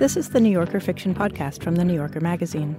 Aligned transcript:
This 0.00 0.16
is 0.16 0.30
the 0.30 0.40
New 0.40 0.48
Yorker 0.48 0.80
Fiction 0.80 1.14
Podcast 1.14 1.62
from 1.62 1.76
The 1.76 1.84
New 1.84 1.92
Yorker 1.92 2.20
magazine. 2.20 2.74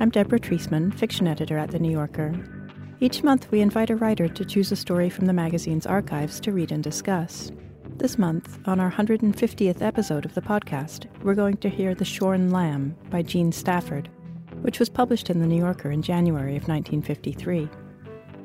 I'm 0.00 0.08
Deborah 0.08 0.40
Treisman, 0.40 0.94
fiction 0.94 1.26
editor 1.26 1.58
at 1.58 1.70
The 1.70 1.78
New 1.78 1.90
Yorker. 1.90 2.34
Each 2.98 3.22
month, 3.22 3.50
we 3.50 3.60
invite 3.60 3.90
a 3.90 3.96
writer 3.96 4.26
to 4.26 4.44
choose 4.46 4.72
a 4.72 4.76
story 4.76 5.10
from 5.10 5.26
the 5.26 5.34
magazine's 5.34 5.84
archives 5.84 6.40
to 6.40 6.50
read 6.50 6.72
and 6.72 6.82
discuss. 6.82 7.52
This 7.98 8.16
month, 8.16 8.58
on 8.66 8.80
our 8.80 8.90
150th 8.90 9.82
episode 9.82 10.24
of 10.24 10.32
the 10.32 10.40
podcast, 10.40 11.08
we're 11.22 11.34
going 11.34 11.58
to 11.58 11.68
hear 11.68 11.94
The 11.94 12.06
Shorn 12.06 12.50
Lamb 12.50 12.96
by 13.10 13.20
Jean 13.20 13.52
Stafford, 13.52 14.08
which 14.62 14.78
was 14.78 14.88
published 14.88 15.28
in 15.28 15.40
The 15.40 15.46
New 15.46 15.58
Yorker 15.58 15.90
in 15.90 16.00
January 16.00 16.56
of 16.56 16.68
1953. 16.68 17.68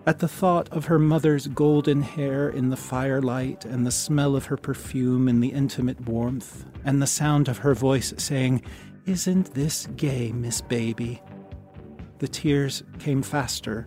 At 0.07 0.19
the 0.19 0.27
thought 0.29 0.69
of 0.69 0.85
her 0.85 0.99
mother's 0.99 1.47
golden 1.47 2.01
hair 2.01 2.47
in 2.47 2.69
the 2.69 2.77
firelight, 2.77 3.65
and 3.65 3.85
the 3.85 3.91
smell 3.91 4.37
of 4.37 4.45
her 4.45 4.55
perfume 4.55 5.27
in 5.27 5.41
the 5.41 5.49
intimate 5.49 5.99
warmth, 6.07 6.63
and 6.85 7.01
the 7.01 7.05
sound 7.05 7.49
of 7.49 7.57
her 7.57 7.73
voice 7.75 8.13
saying, 8.15 8.61
Isn't 9.05 9.53
this 9.53 9.85
gay, 9.97 10.31
Miss 10.31 10.61
Baby? 10.61 11.21
The 12.19 12.29
tears 12.29 12.83
came 12.99 13.21
faster. 13.21 13.85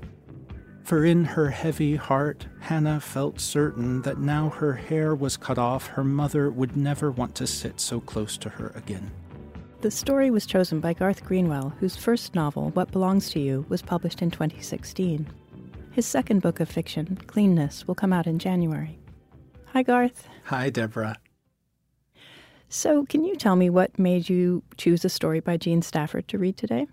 For 0.83 1.07
in 1.07 1.25
her 1.25 1.49
heavy 1.49 1.97
heart, 1.97 2.47
Hannah 2.61 3.01
felt 3.01 3.41
certain 3.41 4.03
that 4.03 4.19
now 4.19 4.51
her 4.51 4.75
hair 4.75 5.15
was 5.15 5.39
cut 5.39 5.57
off, 5.57 5.87
her 5.87 6.05
mother 6.05 6.51
would 6.51 6.77
never 6.77 7.11
want 7.11 7.35
to 7.37 7.47
sit 7.47 7.81
so 7.81 7.99
close 7.99 8.37
to 8.39 8.51
her 8.51 8.73
again. 8.75 9.11
The 9.81 9.91
story 9.91 10.31
was 10.31 10.45
chosen 10.45 10.81
by 10.81 10.93
Garth 10.93 11.25
Greenwell, 11.25 11.71
whose 11.81 11.97
first 11.97 12.35
novel, 12.35 12.69
What 12.75 12.93
Belongs 12.93 13.31
to 13.31 13.41
You, 13.41 13.65
was 13.71 13.81
published 13.81 14.21
in 14.21 14.31
2016. 14.31 15.27
His 15.93 16.07
second 16.07 16.41
book 16.41 16.61
of 16.61 16.69
fiction, 16.69 17.19
Cleanness, 17.27 17.87
will 17.87 17.97
come 17.97 18.13
out 18.13 18.29
in 18.29 18.39
January. 18.39 18.99
Hi, 19.73 19.83
Garth. 19.83 20.29
Hi, 20.45 20.71
Deborah. 20.71 21.17
So, 22.69 23.05
can 23.07 23.25
you 23.25 23.35
tell 23.35 23.57
me 23.57 23.69
what 23.69 23.99
made 23.99 24.29
you 24.29 24.63
choose 24.77 25.05
a 25.05 25.09
story 25.09 25.41
by 25.41 25.57
Jean 25.57 25.83
Stafford 25.83 26.29
to 26.29 26.39
read 26.39 26.57
today? 26.57 26.87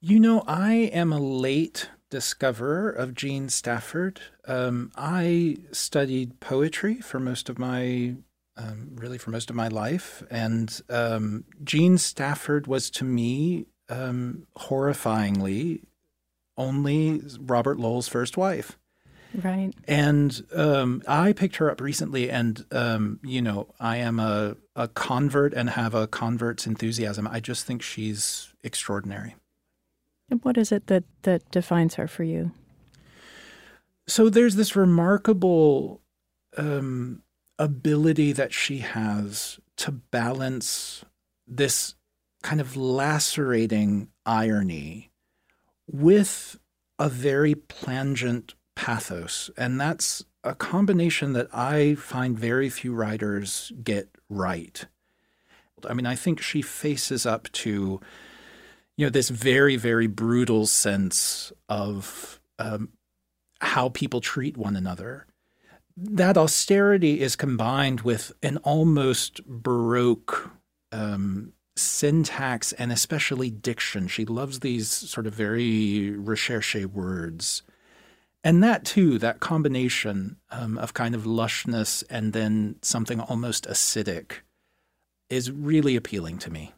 You 0.00 0.20
know, 0.20 0.44
I 0.46 0.74
am 0.92 1.10
a 1.10 1.18
late 1.18 1.88
discoverer 2.10 2.90
of 2.90 3.14
Jean 3.14 3.48
Stafford. 3.48 4.20
Um, 4.46 4.92
I 4.96 5.56
studied 5.72 6.40
poetry 6.40 6.96
for 6.96 7.18
most 7.18 7.48
of 7.48 7.58
my, 7.58 8.16
um, 8.58 8.90
really 8.94 9.18
for 9.18 9.30
most 9.30 9.48
of 9.48 9.56
my 9.56 9.68
life, 9.68 10.22
and 10.30 10.80
um, 10.90 11.44
Jean 11.64 11.96
Stafford 11.96 12.66
was 12.66 12.90
to 12.90 13.04
me 13.04 13.66
um, 13.88 14.46
horrifyingly 14.58 15.82
only 16.58 17.22
Robert 17.40 17.78
Lowell's 17.78 18.08
first 18.08 18.36
wife. 18.36 18.76
Right. 19.34 19.72
And 19.86 20.42
um, 20.54 21.02
I 21.06 21.32
picked 21.32 21.56
her 21.56 21.70
up 21.70 21.80
recently, 21.80 22.30
and 22.30 22.64
um, 22.72 23.20
you 23.22 23.42
know, 23.42 23.74
I 23.78 23.98
am 23.98 24.18
a, 24.18 24.56
a 24.74 24.88
convert 24.88 25.52
and 25.54 25.70
have 25.70 25.94
a 25.94 26.06
convert's 26.06 26.66
enthusiasm. 26.66 27.28
I 27.30 27.40
just 27.40 27.64
think 27.64 27.82
she's 27.82 28.54
extraordinary. 28.62 29.36
And 30.30 30.42
what 30.44 30.56
is 30.56 30.72
it 30.72 30.86
that 30.88 31.04
that 31.22 31.50
defines 31.50 31.94
her 31.94 32.08
for 32.08 32.24
you? 32.24 32.52
So 34.06 34.30
there's 34.30 34.56
this 34.56 34.74
remarkable 34.74 36.00
um, 36.56 37.22
ability 37.58 38.32
that 38.32 38.54
she 38.54 38.78
has 38.78 39.60
to 39.76 39.92
balance 39.92 41.04
this 41.46 41.94
kind 42.42 42.60
of 42.60 42.76
lacerating 42.76 44.08
irony 44.24 45.07
with 45.90 46.58
a 46.98 47.08
very 47.08 47.54
plangent 47.54 48.54
pathos. 48.76 49.50
And 49.56 49.80
that's 49.80 50.24
a 50.44 50.54
combination 50.54 51.32
that 51.32 51.48
I 51.52 51.94
find 51.94 52.38
very 52.38 52.68
few 52.68 52.94
writers 52.94 53.72
get 53.82 54.08
right. 54.28 54.84
I 55.88 55.94
mean, 55.94 56.06
I 56.06 56.14
think 56.14 56.40
she 56.40 56.62
faces 56.62 57.26
up 57.26 57.50
to, 57.52 58.00
you 58.96 59.06
know, 59.06 59.10
this 59.10 59.28
very, 59.28 59.76
very 59.76 60.06
brutal 60.06 60.66
sense 60.66 61.52
of 61.68 62.40
um, 62.58 62.90
how 63.60 63.88
people 63.88 64.20
treat 64.20 64.56
one 64.56 64.76
another. 64.76 65.26
That 65.96 66.36
austerity 66.36 67.20
is 67.20 67.36
combined 67.36 68.02
with 68.02 68.32
an 68.42 68.58
almost 68.58 69.44
baroque 69.46 70.52
um, 70.92 71.52
syntax 71.78 72.72
and 72.72 72.92
especially 72.92 73.50
diction. 73.50 74.08
She 74.08 74.24
loves 74.24 74.60
these 74.60 74.88
sort 74.88 75.26
of 75.26 75.34
very 75.34 76.10
recherche 76.10 76.84
words. 76.86 77.62
And 78.44 78.62
that 78.62 78.84
too, 78.84 79.18
that 79.18 79.40
combination 79.40 80.36
um, 80.50 80.78
of 80.78 80.94
kind 80.94 81.14
of 81.14 81.24
lushness 81.24 82.04
and 82.08 82.32
then 82.32 82.76
something 82.82 83.20
almost 83.20 83.66
acidic 83.66 84.40
is 85.28 85.50
really 85.50 85.96
appealing 85.96 86.38
to 86.38 86.50
me. 86.50 86.72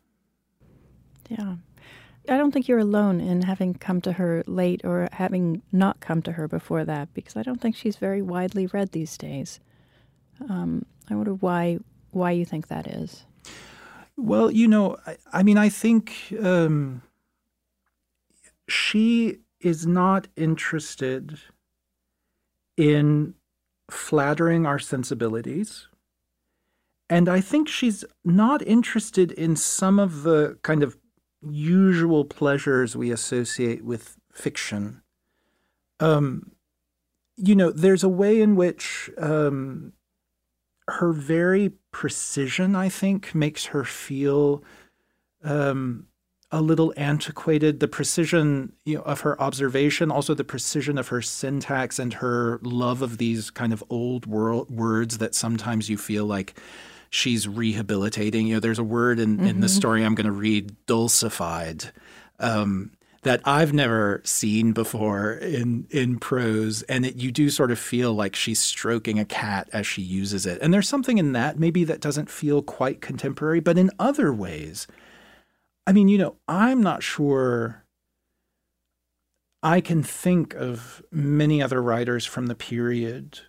Yeah. 1.29 1.57
I 2.29 2.37
don't 2.37 2.53
think 2.53 2.69
you're 2.69 2.79
alone 2.79 3.21
in 3.21 3.43
having 3.43 3.75
come 3.75 4.01
to 4.03 4.13
her 4.13 4.43
late 4.47 4.83
or 4.85 5.09
having 5.13 5.63
not 5.73 6.01
come 6.01 6.23
to 6.23 6.33
her 6.33 6.47
before 6.49 6.85
that 6.85 7.13
because 7.15 7.37
I 7.37 7.43
don't 7.43 7.61
think 7.61 7.77
she's 7.77 7.97
very 7.97 8.23
widely 8.23 8.67
read 8.67 8.93
these 8.93 9.17
days. 9.17 9.61
Um, 10.49 10.85
I 11.09 11.15
wonder 11.15 11.35
why 11.35 11.79
why 12.13 12.33
you 12.33 12.45
think 12.45 12.69
that 12.69 12.87
is. 12.87 13.25
Well, 14.23 14.51
you 14.51 14.69
know, 14.69 14.99
I, 15.07 15.17
I 15.33 15.43
mean, 15.43 15.57
I 15.57 15.71
think 15.71 16.35
um, 16.43 17.03
she 18.69 19.39
is 19.61 19.87
not 19.87 20.29
interested 20.37 21.39
in 22.77 23.35
flattering 23.91 24.67
our 24.67 24.79
sensibilities. 24.79 25.89
And 27.09 27.29
I 27.29 27.41
think 27.41 27.67
she's 27.67 28.05
not 28.25 28.61
interested 28.67 29.33
in 29.33 29.57
some 29.57 29.99
of 29.99 30.23
the 30.23 30.59
kind 30.63 30.83
of 30.83 30.99
usual 31.43 32.27
pleasures 32.27 32.95
we 32.95 33.11
associate 33.11 33.85
with 33.85 34.17
fiction. 34.33 35.03
Um, 35.99 36.53
you 37.37 37.55
know, 37.55 37.71
there's 37.71 38.05
a 38.05 38.09
way 38.09 38.41
in 38.41 38.55
which 38.55 39.11
um, 39.17 39.95
her 40.91 41.13
very 41.13 41.71
precision, 41.93 42.75
I 42.75 42.89
think, 42.89 43.35
makes 43.35 43.67
her 43.67 43.85
feel 43.85 44.63
um, 45.45 46.07
a 46.51 46.61
little 46.61 46.93
antiquated. 46.97 47.81
The 47.81 47.89
precision 47.89 48.73
you 48.85 48.97
know, 48.97 49.03
of 49.03 49.21
her 49.21 49.41
observation, 49.41 50.11
also 50.11 50.35
the 50.35 50.45
precision 50.45 50.99
of 50.99 51.09
her 51.09 51.23
syntax 51.23 51.99
and 51.99 52.15
her 52.15 52.61
love 52.63 53.03
of 53.03 53.19
these 53.19 53.51
kind 53.51 53.73
of 53.73 53.85
old 53.89 54.27
world 54.27 54.71
words 54.71 55.19
that 55.19 55.35
sometimes 55.35 55.89
you 55.89 55.97
feel 55.97 56.27
like 56.27 56.59
she's 57.11 57.47
rehabilitating. 57.47 58.47
You 58.47 58.55
know, 58.55 58.61
there's 58.61 58.79
a 58.79 58.85
word 58.85 59.19
in, 59.19 59.37
mm-hmm. 59.37 59.47
in 59.47 59.61
the 59.61 59.67
mm-hmm. 59.67 59.77
story 59.77 60.05
I'm 60.05 60.15
going 60.15 60.27
to 60.27 60.33
read, 60.33 60.75
dulcified. 60.87 61.93
Um, 62.39 62.93
that 63.23 63.43
I've 63.45 63.73
never 63.73 64.23
seen 64.25 64.73
before 64.73 65.33
in 65.33 65.87
in 65.91 66.19
prose, 66.19 66.83
and 66.83 67.05
it, 67.05 67.17
you 67.17 67.31
do 67.31 67.51
sort 67.51 67.71
of 67.71 67.79
feel 67.79 68.15
like 68.15 68.35
she's 68.35 68.59
stroking 68.59 69.19
a 69.19 69.25
cat 69.25 69.69
as 69.73 69.87
she 69.87 70.03
uses 70.03 70.47
it. 70.47 70.61
And 70.63 70.73
there's 70.73 70.89
something 70.89 71.19
in 71.19 71.33
that 71.33 71.59
maybe 71.59 71.85
that 71.85 72.01
doesn't 72.01 72.31
feel 72.31 72.63
quite 72.63 73.01
contemporary, 73.01 73.61
but 73.61 73.77
in 73.77 73.91
other 73.99 74.33
ways, 74.33 74.87
I 75.87 75.93
mean, 75.93 76.09
you 76.09 76.19
know, 76.19 76.37
I'm 76.49 76.83
not 76.83 77.03
sure. 77.03 77.85
I 79.63 79.83
can 79.83 80.03
think 80.03 80.55
of 80.55 81.03
many 81.13 81.63
other 81.63 81.83
writers 81.83 82.25
from 82.25 82.47
the 82.47 82.55
period, 82.55 83.41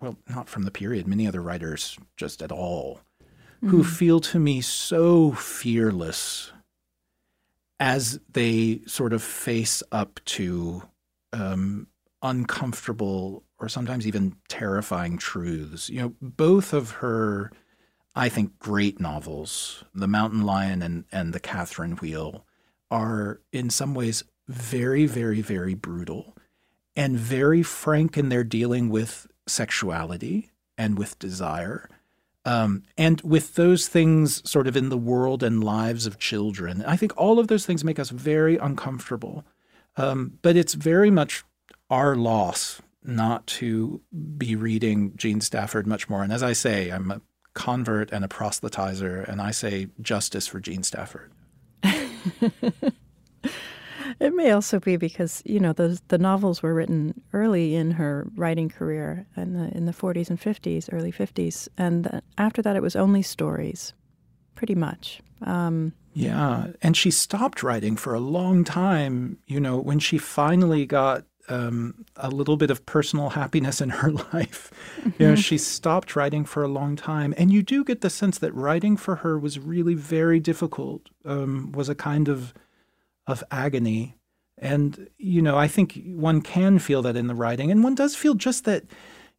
well, 0.00 0.16
not 0.28 0.48
from 0.48 0.64
the 0.64 0.72
period, 0.72 1.06
many 1.06 1.28
other 1.28 1.40
writers 1.40 1.96
just 2.16 2.42
at 2.42 2.50
all, 2.50 3.02
mm-hmm. 3.22 3.68
who 3.68 3.84
feel 3.84 4.18
to 4.18 4.40
me 4.40 4.60
so 4.60 5.30
fearless 5.30 6.52
as 7.82 8.20
they 8.32 8.80
sort 8.86 9.12
of 9.12 9.20
face 9.20 9.82
up 9.90 10.20
to 10.24 10.84
um, 11.32 11.88
uncomfortable 12.22 13.42
or 13.58 13.68
sometimes 13.68 14.06
even 14.06 14.36
terrifying 14.46 15.18
truths. 15.18 15.90
You 15.90 16.00
know, 16.00 16.14
both 16.22 16.72
of 16.72 16.92
her, 16.92 17.50
I 18.14 18.28
think, 18.28 18.56
great 18.60 19.00
novels, 19.00 19.82
The 19.92 20.06
Mountain 20.06 20.42
Lion 20.42 20.80
and, 20.80 21.06
and 21.10 21.32
The 21.32 21.40
Catherine 21.40 21.96
Wheel, 21.96 22.46
are 22.88 23.40
in 23.50 23.68
some 23.68 23.94
ways 23.94 24.22
very, 24.46 25.06
very, 25.06 25.40
very 25.40 25.74
brutal 25.74 26.36
and 26.94 27.18
very 27.18 27.64
frank 27.64 28.16
in 28.16 28.28
their 28.28 28.44
dealing 28.44 28.90
with 28.90 29.26
sexuality 29.48 30.52
and 30.78 30.96
with 30.96 31.18
desire 31.18 31.88
um, 32.44 32.82
and 32.98 33.20
with 33.20 33.54
those 33.54 33.88
things 33.88 34.48
sort 34.48 34.66
of 34.66 34.76
in 34.76 34.88
the 34.88 34.98
world 34.98 35.42
and 35.42 35.62
lives 35.62 36.06
of 36.06 36.18
children, 36.18 36.84
I 36.86 36.96
think 36.96 37.12
all 37.16 37.38
of 37.38 37.48
those 37.48 37.64
things 37.66 37.84
make 37.84 37.98
us 37.98 38.10
very 38.10 38.56
uncomfortable. 38.56 39.44
Um, 39.96 40.38
but 40.42 40.56
it's 40.56 40.74
very 40.74 41.10
much 41.10 41.44
our 41.90 42.16
loss 42.16 42.80
not 43.04 43.46
to 43.46 44.00
be 44.36 44.56
reading 44.56 45.12
Jean 45.16 45.40
Stafford 45.40 45.86
much 45.86 46.08
more. 46.08 46.22
And 46.22 46.32
as 46.32 46.42
I 46.42 46.52
say, 46.52 46.90
I'm 46.90 47.10
a 47.10 47.20
convert 47.54 48.10
and 48.12 48.24
a 48.24 48.28
proselytizer, 48.28 49.28
and 49.28 49.40
I 49.40 49.50
say 49.50 49.88
justice 50.00 50.46
for 50.46 50.60
Jean 50.60 50.82
Stafford. 50.82 51.32
It 54.20 54.34
may 54.34 54.50
also 54.50 54.80
be 54.80 54.96
because 54.96 55.42
you 55.44 55.60
know 55.60 55.72
those 55.72 56.00
the 56.08 56.18
novels 56.18 56.62
were 56.62 56.74
written 56.74 57.20
early 57.32 57.74
in 57.74 57.92
her 57.92 58.26
writing 58.36 58.68
career 58.68 59.26
in 59.36 59.54
the 59.54 59.76
in 59.76 59.86
the 59.86 59.92
40s 59.92 60.30
and 60.30 60.40
50s, 60.40 60.88
early 60.92 61.12
50s, 61.12 61.68
and 61.78 62.22
after 62.38 62.62
that 62.62 62.76
it 62.76 62.82
was 62.82 62.96
only 62.96 63.22
stories, 63.22 63.92
pretty 64.54 64.74
much. 64.74 65.20
Um, 65.42 65.92
yeah, 66.14 66.68
and 66.82 66.96
she 66.96 67.10
stopped 67.10 67.62
writing 67.62 67.96
for 67.96 68.14
a 68.14 68.20
long 68.20 68.64
time. 68.64 69.38
You 69.46 69.60
know, 69.60 69.78
when 69.78 69.98
she 69.98 70.18
finally 70.18 70.84
got 70.86 71.24
um, 71.48 72.04
a 72.16 72.28
little 72.28 72.56
bit 72.56 72.70
of 72.70 72.84
personal 72.86 73.30
happiness 73.30 73.80
in 73.80 73.88
her 73.90 74.10
life, 74.32 74.70
you 75.04 75.12
know, 75.18 75.32
mm-hmm. 75.32 75.34
she 75.36 75.58
stopped 75.58 76.14
writing 76.14 76.44
for 76.44 76.62
a 76.62 76.68
long 76.68 76.96
time. 76.96 77.34
And 77.36 77.52
you 77.52 77.62
do 77.62 77.84
get 77.84 78.00
the 78.00 78.10
sense 78.10 78.38
that 78.38 78.52
writing 78.54 78.96
for 78.96 79.16
her 79.16 79.38
was 79.38 79.58
really 79.58 79.94
very 79.94 80.40
difficult. 80.40 81.08
Um, 81.24 81.72
was 81.72 81.88
a 81.88 81.94
kind 81.94 82.28
of 82.28 82.52
of 83.26 83.44
agony. 83.50 84.16
And 84.58 85.08
you 85.18 85.42
know, 85.42 85.56
I 85.56 85.68
think 85.68 86.00
one 86.06 86.40
can 86.40 86.78
feel 86.78 87.02
that 87.02 87.16
in 87.16 87.26
the 87.26 87.34
writing, 87.34 87.70
and 87.70 87.82
one 87.82 87.94
does 87.94 88.14
feel 88.14 88.34
just 88.34 88.64
that 88.64 88.84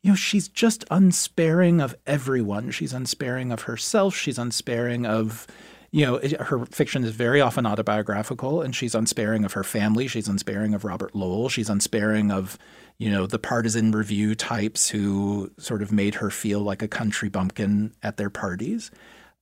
you 0.02 0.12
know, 0.12 0.16
she's 0.16 0.50
just 0.50 0.84
unsparing 0.92 1.80
of 1.80 1.96
everyone. 2.06 2.72
She's 2.72 2.92
unsparing 2.92 3.54
of 3.54 3.64
herself. 3.64 4.16
She's 4.16 4.38
unsparing 4.38 5.06
of 5.06 5.48
you 5.94 6.04
know, 6.08 6.20
her 6.40 6.66
fiction 6.66 7.04
is 7.04 7.12
very 7.12 7.40
often 7.40 7.68
autobiographical, 7.68 8.64
and 8.64 8.76
she's 8.76 8.96
unsparing 8.96 9.46
of 9.46 9.54
her 9.54 9.64
family. 9.64 10.08
She's 10.08 10.28
unsparing 10.28 10.74
of 10.74 10.84
Robert 10.84 11.14
Lowell. 11.14 11.50
She's 11.50 11.70
unsparing 11.70 12.32
of, 12.32 12.58
you 12.98 13.12
know, 13.12 13.28
the 13.28 13.38
partisan 13.38 13.92
review 13.92 14.34
types 14.34 14.90
who 14.90 15.52
sort 15.60 15.84
of 15.84 15.92
made 15.92 16.16
her 16.16 16.32
feel 16.32 16.62
like 16.62 16.82
a 16.82 16.88
country 16.88 17.30
bumpkin 17.30 17.94
at 18.02 18.18
their 18.18 18.32
parties. 18.32 18.90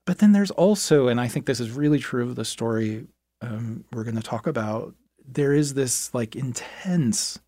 But 0.06 0.18
then 0.18 0.34
there's 0.34 0.52
also, 0.52 1.08
and 1.08 1.22
I 1.22 1.30
think 1.30 1.46
this 1.46 1.62
is 1.62 1.72
really 1.72 2.00
true 2.00 2.24
of 2.24 2.36
the 2.36 2.44
story 2.44 3.08
um, 3.42 3.86
we're 3.92 4.04
going 4.04 4.16
to 4.16 4.22
talk 4.22 4.48
about, 4.48 4.96
there 5.28 5.54
is 5.54 5.74
this 5.74 6.14
like 6.14 6.36
intense 6.36 7.40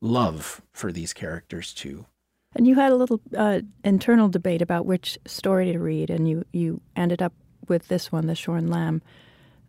love 0.00 0.62
for 0.72 0.92
these 0.92 1.12
characters 1.12 1.72
too. 1.72 2.06
And 2.54 2.66
you 2.66 2.74
had 2.74 2.92
a 2.92 2.96
little 2.96 3.20
uh, 3.36 3.60
internal 3.84 4.28
debate 4.28 4.62
about 4.62 4.86
which 4.86 5.18
story 5.26 5.72
to 5.72 5.78
read, 5.78 6.08
and 6.08 6.28
you, 6.28 6.44
you 6.52 6.80
ended 6.94 7.20
up 7.20 7.34
with 7.68 7.88
this 7.88 8.10
one, 8.10 8.26
The 8.26 8.34
Shorn 8.34 8.68
Lamb. 8.68 9.02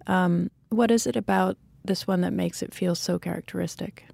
Um, 0.05 0.51
what 0.69 0.89
is 0.89 1.05
it 1.05 1.15
about 1.15 1.57
this 1.83 2.07
one 2.07 2.21
that 2.21 2.31
makes 2.31 2.61
it 2.61 2.73
feel 2.73 2.95
so 2.95 3.19
characteristic? 3.19 4.05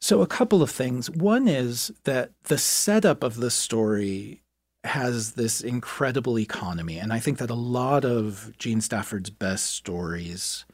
So, 0.00 0.22
a 0.22 0.28
couple 0.28 0.62
of 0.62 0.70
things. 0.70 1.10
One 1.10 1.48
is 1.48 1.90
that 2.04 2.30
the 2.44 2.58
setup 2.58 3.24
of 3.24 3.38
the 3.38 3.50
story 3.50 4.42
has 4.84 5.32
this 5.32 5.60
incredible 5.60 6.38
economy. 6.38 6.98
And 6.98 7.12
I 7.12 7.18
think 7.18 7.38
that 7.38 7.50
a 7.50 7.54
lot 7.54 8.04
of 8.04 8.52
Jean 8.58 8.80
Stafford's 8.80 9.30
best 9.30 9.66
stories 9.66 10.64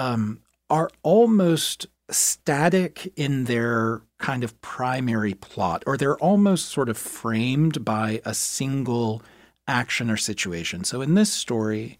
um, 0.00 0.40
are 0.70 0.90
almost 1.02 1.86
static 2.08 3.12
in 3.16 3.44
their 3.44 4.00
kind 4.18 4.42
of 4.42 4.58
primary 4.62 5.34
plot, 5.34 5.82
or 5.86 5.96
they're 5.96 6.16
almost 6.18 6.66
sort 6.70 6.88
of 6.88 6.96
framed 6.96 7.84
by 7.84 8.22
a 8.24 8.32
single 8.32 9.22
action 9.68 10.10
or 10.10 10.16
situation. 10.16 10.84
So 10.84 11.02
in 11.02 11.14
this 11.14 11.30
story, 11.32 11.98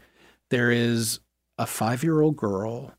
there 0.49 0.70
is 0.70 1.20
a 1.58 1.67
five 1.67 2.02
year 2.02 2.23
old 2.23 2.37
girl 2.37 2.94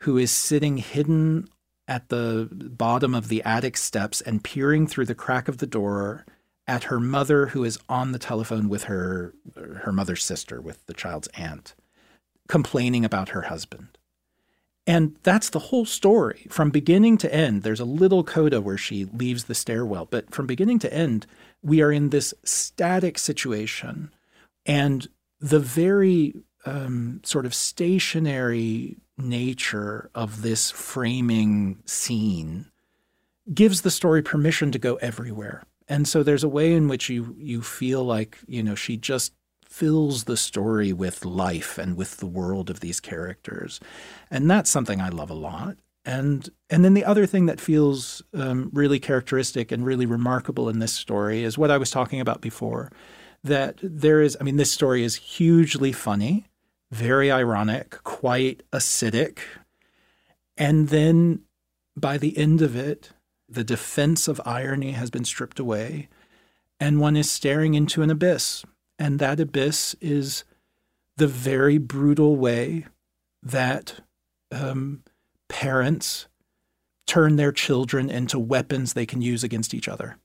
who 0.00 0.18
is 0.18 0.30
sitting 0.30 0.76
hidden 0.76 1.48
at 1.88 2.10
the 2.10 2.48
bottom 2.52 3.14
of 3.14 3.28
the 3.28 3.42
attic 3.44 3.78
steps 3.78 4.20
and 4.20 4.44
peering 4.44 4.86
through 4.86 5.06
the 5.06 5.14
crack 5.14 5.48
of 5.48 5.58
the 5.58 5.66
door 5.66 6.26
at 6.66 6.84
her 6.84 7.00
mother 7.00 7.46
who 7.46 7.64
is 7.64 7.78
on 7.88 8.12
the 8.12 8.18
telephone 8.18 8.68
with 8.68 8.84
her 8.84 9.34
her 9.82 9.92
mother's 9.92 10.24
sister 10.24 10.60
with 10.62 10.84
the 10.86 10.94
child's 10.94 11.28
aunt 11.28 11.74
complaining 12.48 13.04
about 13.04 13.30
her 13.30 13.42
husband 13.42 13.98
and 14.86 15.16
that's 15.22 15.50
the 15.50 15.58
whole 15.58 15.86
story 15.86 16.46
from 16.50 16.70
beginning 16.70 17.16
to 17.18 17.34
end. 17.34 17.62
There's 17.62 17.80
a 17.80 17.86
little 17.86 18.22
coda 18.22 18.60
where 18.60 18.76
she 18.76 19.06
leaves 19.06 19.44
the 19.44 19.54
stairwell, 19.54 20.06
but 20.10 20.34
from 20.34 20.46
beginning 20.46 20.78
to 20.80 20.92
end, 20.92 21.26
we 21.62 21.80
are 21.80 21.90
in 21.90 22.10
this 22.10 22.34
static 22.44 23.18
situation. 23.18 24.12
And 24.66 25.08
the 25.40 25.60
very 25.60 26.34
um, 26.66 27.20
sort 27.24 27.46
of 27.46 27.54
stationary 27.54 28.96
nature 29.16 30.10
of 30.14 30.42
this 30.42 30.70
framing 30.70 31.82
scene 31.86 32.66
gives 33.52 33.82
the 33.82 33.90
story 33.90 34.22
permission 34.22 34.72
to 34.72 34.78
go 34.78 34.96
everywhere. 34.96 35.62
And 35.88 36.08
so 36.08 36.22
there's 36.22 36.44
a 36.44 36.48
way 36.48 36.72
in 36.72 36.88
which 36.88 37.08
you 37.08 37.36
you 37.38 37.62
feel 37.62 38.04
like, 38.04 38.38
you 38.46 38.62
know, 38.62 38.74
she 38.74 38.96
just 38.96 39.32
fills 39.74 40.24
the 40.24 40.36
story 40.36 40.92
with 40.92 41.24
life 41.24 41.78
and 41.78 41.96
with 41.96 42.18
the 42.18 42.26
world 42.26 42.70
of 42.70 42.78
these 42.78 43.00
characters. 43.00 43.80
And 44.30 44.48
that's 44.48 44.70
something 44.70 45.00
I 45.00 45.08
love 45.08 45.30
a 45.30 45.34
lot. 45.34 45.78
And 46.04 46.48
and 46.70 46.84
then 46.84 46.94
the 46.94 47.04
other 47.04 47.26
thing 47.26 47.46
that 47.46 47.60
feels 47.60 48.22
um, 48.32 48.70
really 48.72 49.00
characteristic 49.00 49.72
and 49.72 49.84
really 49.84 50.06
remarkable 50.06 50.68
in 50.68 50.78
this 50.78 50.92
story 50.92 51.42
is 51.42 51.58
what 51.58 51.72
I 51.72 51.78
was 51.78 51.90
talking 51.90 52.20
about 52.20 52.40
before. 52.40 52.92
That 53.42 53.80
there 53.82 54.22
is, 54.22 54.36
I 54.40 54.44
mean, 54.44 54.58
this 54.58 54.70
story 54.70 55.02
is 55.02 55.16
hugely 55.16 55.90
funny, 55.90 56.46
very 56.92 57.32
ironic, 57.32 57.98
quite 58.04 58.62
acidic, 58.72 59.40
and 60.56 60.88
then 60.88 61.40
by 61.96 62.16
the 62.16 62.38
end 62.38 62.62
of 62.62 62.76
it, 62.76 63.10
the 63.48 63.64
defense 63.64 64.28
of 64.28 64.40
irony 64.46 64.92
has 64.92 65.10
been 65.10 65.24
stripped 65.24 65.58
away, 65.58 66.08
and 66.78 67.00
one 67.00 67.16
is 67.16 67.30
staring 67.30 67.74
into 67.74 68.02
an 68.02 68.10
abyss 68.10 68.64
and 68.98 69.18
that 69.18 69.40
abyss 69.40 69.94
is 70.00 70.44
the 71.16 71.26
very 71.26 71.78
brutal 71.78 72.36
way 72.36 72.86
that 73.42 74.00
um, 74.50 75.02
parents 75.48 76.26
turn 77.06 77.36
their 77.36 77.52
children 77.52 78.08
into 78.10 78.38
weapons 78.38 78.92
they 78.92 79.06
can 79.06 79.20
use 79.22 79.44
against 79.44 79.74
each 79.74 79.88
other. 79.88 80.16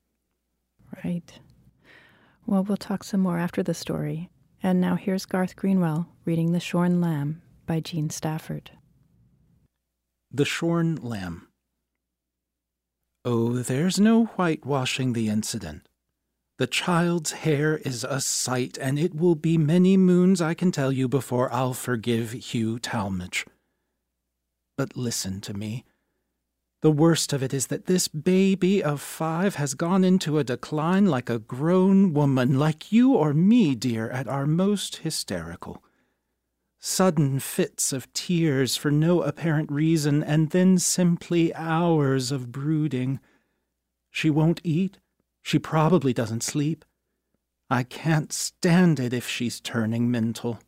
Right. 1.04 1.40
Well, 2.46 2.64
we'll 2.64 2.78
talk 2.78 3.04
some 3.04 3.20
more 3.20 3.38
after 3.38 3.62
the 3.62 3.74
story. 3.74 4.30
And 4.64 4.82
now 4.82 4.96
here's 4.96 5.26
Garth 5.26 5.56
Greenwell 5.56 6.08
reading 6.26 6.52
The 6.52 6.60
Shorn 6.60 7.00
Lamb 7.00 7.42
by 7.66 7.80
Jean 7.80 8.10
Stafford. 8.10 8.72
The 10.32 10.46
Shorn 10.46 10.96
Lamb. 10.96 11.48
Oh, 13.26 13.58
there's 13.58 14.00
no 14.00 14.26
whitewashing 14.26 15.14
the 15.14 15.28
incident. 15.28 15.89
The 16.60 16.68
child's 16.68 17.32
hair 17.32 17.78
is 17.78 18.04
a 18.04 18.20
sight, 18.20 18.78
and 18.82 19.00
it 19.00 19.16
will 19.16 19.36
be 19.36 19.58
many 19.58 19.96
moons, 19.96 20.42
I 20.42 20.54
can 20.54 20.74
tell 20.74 20.92
you, 20.92 21.08
before 21.08 21.50
I'll 21.54 21.74
forgive 21.74 22.34
Hugh 22.34 22.80
Talmadge. 22.80 23.46
But 24.76 24.98
listen 24.98 25.40
to 25.40 25.54
me. 25.54 25.86
The 26.82 26.92
worst 26.92 27.32
of 27.32 27.42
it 27.42 27.54
is 27.54 27.68
that 27.68 27.86
this 27.86 28.10
baby 28.10 28.84
of 28.84 29.00
five 29.00 29.56
has 29.56 29.74
gone 29.74 30.04
into 30.04 30.38
a 30.38 30.44
decline 30.44 31.06
like 31.06 31.30
a 31.30 31.40
grown 31.40 32.12
woman, 32.12 32.60
like 32.60 32.92
you 32.92 33.14
or 33.14 33.34
me, 33.34 33.74
dear, 33.74 34.10
at 34.10 34.28
our 34.28 34.46
most 34.46 34.98
hysterical. 34.98 35.82
Sudden 36.78 37.40
fits 37.40 37.94
of 37.94 38.12
tears 38.12 38.76
for 38.76 38.92
no 38.92 39.22
apparent 39.22 39.72
reason, 39.72 40.22
and 40.22 40.50
then 40.50 40.78
simply 40.78 41.56
hours 41.56 42.34
of 42.34 42.52
brooding. 42.52 43.22
She 44.12 44.30
won't 44.30 44.60
eat 44.66 45.00
she 45.42 45.60
probably 45.60 46.14
doesn't 46.14 46.44
sleep. 46.44 46.86
I 47.70 47.84
can't 47.84 48.34
stand 48.34 49.00
it 49.00 49.14
if 49.14 49.28
she's 49.28 49.60
turning 49.62 50.10
mental. 50.10 50.60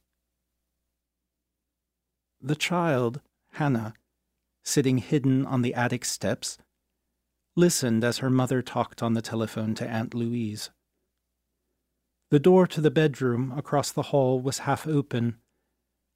The 2.39 2.55
child, 2.55 3.21
Hannah, 3.53 3.93
sitting 4.63 4.99
hidden 4.99 5.45
on 5.45 5.61
the 5.61 5.73
attic 5.73 6.05
steps, 6.05 6.57
listened 7.55 8.03
as 8.03 8.19
her 8.19 8.29
mother 8.29 8.61
talked 8.61 9.03
on 9.03 9.13
the 9.13 9.21
telephone 9.21 9.75
to 9.75 9.87
Aunt 9.87 10.13
Louise. 10.13 10.69
The 12.29 12.39
door 12.39 12.65
to 12.67 12.79
the 12.79 12.91
bedroom 12.91 13.53
across 13.57 13.91
the 13.91 14.03
hall 14.03 14.39
was 14.39 14.59
half 14.59 14.87
open, 14.87 15.40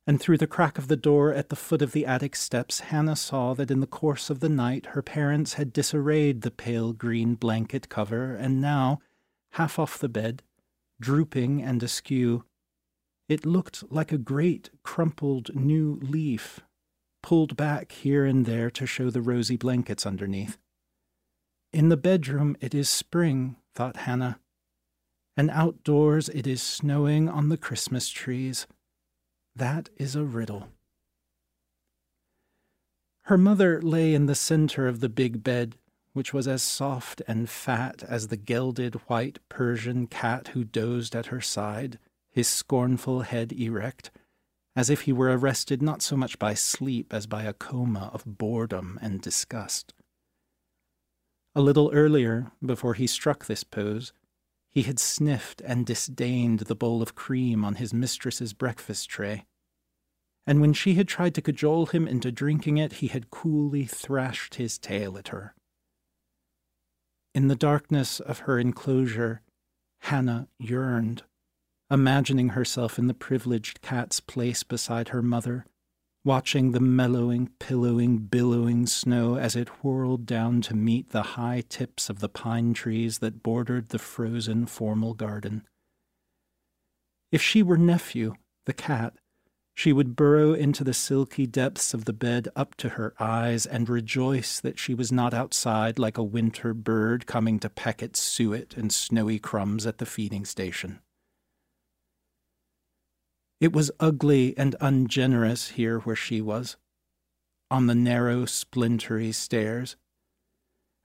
and 0.08 0.22
through 0.22 0.38
the 0.38 0.48
crack 0.48 0.78
of 0.78 0.88
the 0.88 0.96
door 0.96 1.34
at 1.34 1.50
the 1.50 1.56
foot 1.56 1.82
of 1.82 1.92
the 1.92 2.06
attic 2.06 2.36
steps, 2.36 2.82
Hannah 2.82 3.16
saw 3.16 3.54
that 3.56 3.72
in 3.72 3.80
the 3.80 3.88
course 3.88 4.30
of 4.30 4.40
the 4.40 4.50
night 4.50 4.88
her 4.88 5.02
parents 5.02 5.54
had 5.54 5.74
disarrayed 5.74 6.42
the 6.42 6.52
pale 6.52 6.94
green 6.94 7.36
blanket 7.36 7.90
cover, 7.90 8.36
and 8.36 8.62
now, 8.62 9.00
half 9.54 9.80
off 9.80 9.98
the 9.98 10.10
bed, 10.10 10.44
drooping 11.00 11.62
and 11.62 11.82
askew, 11.82 12.44
it 13.28 13.46
looked 13.46 13.92
like 13.92 14.12
a 14.12 14.18
great 14.20 14.70
crumpled 14.84 15.56
new 15.56 16.00
leaf, 16.04 16.60
pulled 17.24 17.58
back 17.58 17.92
here 17.92 18.26
and 18.26 18.46
there 18.46 18.70
to 18.70 18.86
show 18.86 19.10
the 19.10 19.22
rosy 19.22 19.58
blankets 19.58 20.06
underneath. 20.06 20.60
In 21.74 21.90
the 21.90 21.98
bedroom 21.98 22.56
it 22.62 22.76
is 22.76 22.88
spring, 22.88 23.56
thought 23.74 23.98
Hannah, 23.98 24.40
and 25.36 25.50
outdoors 25.50 26.30
it 26.30 26.46
is 26.46 26.62
snowing 26.62 27.28
on 27.28 27.50
the 27.50 27.58
Christmas 27.58 28.10
trees. 28.10 28.68
That 29.56 29.90
is 29.98 30.16
a 30.16 30.24
riddle. 30.24 30.68
Her 33.24 33.38
mother 33.38 33.82
lay 33.82 34.14
in 34.14 34.26
the 34.26 34.36
center 34.36 34.88
of 34.88 35.00
the 35.00 35.10
big 35.10 35.44
bed, 35.44 35.78
which 36.14 36.34
was 36.34 36.48
as 36.48 36.62
soft 36.62 37.22
and 37.28 37.50
fat 37.50 38.04
as 38.04 38.28
the 38.28 38.38
gelded 38.38 38.96
white 39.08 39.40
Persian 39.50 40.08
cat 40.08 40.50
who 40.50 40.64
dozed 40.64 41.16
at 41.16 41.28
her 41.28 41.42
side, 41.42 42.00
his 42.30 42.48
scornful 42.48 43.22
head 43.22 43.54
erect, 43.54 44.12
as 44.76 44.90
if 44.90 45.02
he 45.02 45.14
were 45.14 45.36
arrested 45.36 45.82
not 45.82 46.02
so 46.02 46.18
much 46.18 46.38
by 46.38 46.54
sleep 46.54 47.14
as 47.14 47.26
by 47.26 47.44
a 47.44 47.54
coma 47.54 48.12
of 48.14 48.38
boredom 48.38 49.00
and 49.02 49.22
disgust. 49.22 49.94
A 51.56 51.62
little 51.62 51.90
earlier, 51.94 52.52
before 52.64 52.94
he 52.94 53.08
struck 53.08 53.46
this 53.46 53.64
pose, 53.64 54.12
He 54.76 54.82
had 54.82 55.00
sniffed 55.00 55.62
and 55.62 55.86
disdained 55.86 56.60
the 56.60 56.76
bowl 56.76 57.02
of 57.02 57.16
cream 57.16 57.64
on 57.64 57.76
his 57.76 57.94
mistress's 57.94 58.52
breakfast 58.52 59.10
tray. 59.10 59.46
And 60.46 60.60
when 60.60 60.74
she 60.74 60.96
had 60.96 61.08
tried 61.08 61.34
to 61.36 61.42
cajole 61.42 61.86
him 61.86 62.10
into 62.10 62.30
drinking 62.30 62.78
it, 62.78 62.94
he 62.94 63.08
had 63.08 63.32
coolly 63.32 63.86
thrashed 63.86 64.56
his 64.56 64.78
tail 64.78 65.18
at 65.18 65.30
her. 65.30 65.56
In 67.34 67.48
the 67.48 67.56
darkness 67.56 68.20
of 68.20 68.40
her 68.40 68.60
enclosure, 68.60 69.42
Hannah 70.02 70.50
yearned, 70.60 71.24
imagining 71.90 72.50
herself 72.50 73.00
in 73.00 73.08
the 73.08 73.14
privileged 73.14 73.82
cat's 73.82 74.20
place 74.20 74.64
beside 74.64 75.08
her 75.10 75.22
mother, 75.22 75.66
watching 76.26 76.72
the 76.72 76.80
mellowing, 76.80 77.48
pillowing, 77.60 78.18
billowing 78.18 78.88
snow 78.88 79.38
as 79.38 79.56
it 79.56 79.70
whirled 79.84 80.26
down 80.26 80.60
to 80.60 80.76
meet 80.76 81.12
the 81.12 81.22
high 81.22 81.64
tips 81.70 82.10
of 82.10 82.20
the 82.20 82.28
pine 82.28 82.74
trees 82.74 83.20
that 83.20 83.44
bordered 83.44 83.90
the 83.90 84.00
frozen 84.00 84.66
formal 84.66 85.14
garden. 85.14 85.62
If 87.32 87.44
she 87.44 87.62
were 87.62 87.78
nephew, 87.78 88.34
the 88.66 88.74
cat, 88.74 89.14
she 89.76 89.94
would 89.94 90.16
burrow 90.16 90.54
into 90.54 90.84
the 90.84 90.94
silky 90.94 91.46
depths 91.46 91.94
of 91.94 92.06
the 92.06 92.14
bed 92.14 92.48
up 92.56 92.76
to 92.76 92.90
her 92.90 93.14
eyes 93.20 93.68
and 93.68 93.88
rejoice 93.88 94.60
that 94.62 94.80
she 94.80 94.96
was 94.96 95.12
not 95.12 95.34
outside 95.34 96.00
like 96.00 96.18
a 96.18 96.24
winter 96.24 96.74
bird 96.74 97.28
coming 97.28 97.60
to 97.60 97.70
peck 97.70 98.02
at 98.02 98.16
suet 98.16 98.76
and 98.76 98.92
snowy 98.92 99.38
crumbs 99.38 99.86
at 99.86 100.00
the 100.00 100.06
feeding 100.06 100.46
station. 100.46 101.02
It 103.62 103.74
was 103.74 103.92
ugly 104.00 104.58
and 104.58 104.76
ungenerous 104.82 105.70
here 105.70 106.00
where 106.00 106.16
she 106.16 106.42
was, 106.42 106.76
on 107.72 107.88
the 107.88 107.96
narrow, 107.96 108.46
splintery 108.46 109.32
stairs. 109.32 109.96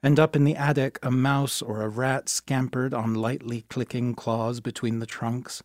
And 0.03 0.19
up 0.19 0.35
in 0.35 0.45
the 0.45 0.57
attic, 0.57 0.99
a 1.03 1.11
mouse 1.11 1.63
or 1.63 1.83
a 1.83 1.89
rat 1.89 2.29
scampered 2.29 2.93
on 2.93 3.15
lightly 3.15 3.63
clicking 3.63 4.15
claws 4.15 4.61
between 4.61 4.99
the 4.99 5.07
trunks. 5.07 5.63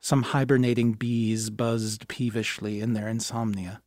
Some 0.00 0.22
hibernating 0.22 0.94
bees 0.94 1.48
buzzed 1.48 2.08
peevishly 2.08 2.80
in 2.80 2.92
their 2.92 3.08
insomnia. 3.08 3.82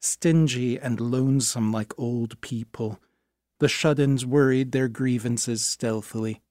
Stingy 0.00 0.78
and 0.78 1.00
lonesome 1.00 1.72
like 1.72 1.98
old 1.98 2.40
people, 2.40 3.00
the 3.60 3.68
shut 3.68 3.98
ins 3.98 4.26
worried 4.26 4.72
their 4.72 4.88
grievances 4.88 5.64
stealthily. 5.64 6.42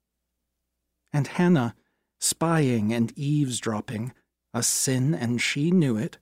And 1.14 1.28
Hannah, 1.28 1.76
spying 2.22 2.94
and 2.94 3.12
eavesdropping, 3.18 4.14
a 4.54 4.62
sin 4.64 5.14
and 5.14 5.42
she 5.42 5.72
knew 5.72 5.98
it, 5.98 6.20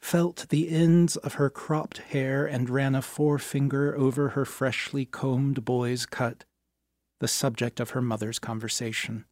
felt 0.00 0.46
the 0.48 0.70
ends 0.70 1.16
of 1.16 1.34
her 1.34 1.50
cropped 1.50 1.98
hair 1.98 2.46
and 2.46 2.70
ran 2.70 2.94
a 2.94 3.02
forefinger 3.02 3.94
over 3.96 4.30
her 4.30 4.46
freshly 4.46 5.04
combed 5.04 5.64
boy's 5.64 6.06
cut, 6.06 6.44
the 7.20 7.28
subject 7.28 7.78
of 7.78 7.90
her 7.90 8.00
mother's 8.00 8.38
conversation. 8.38 9.26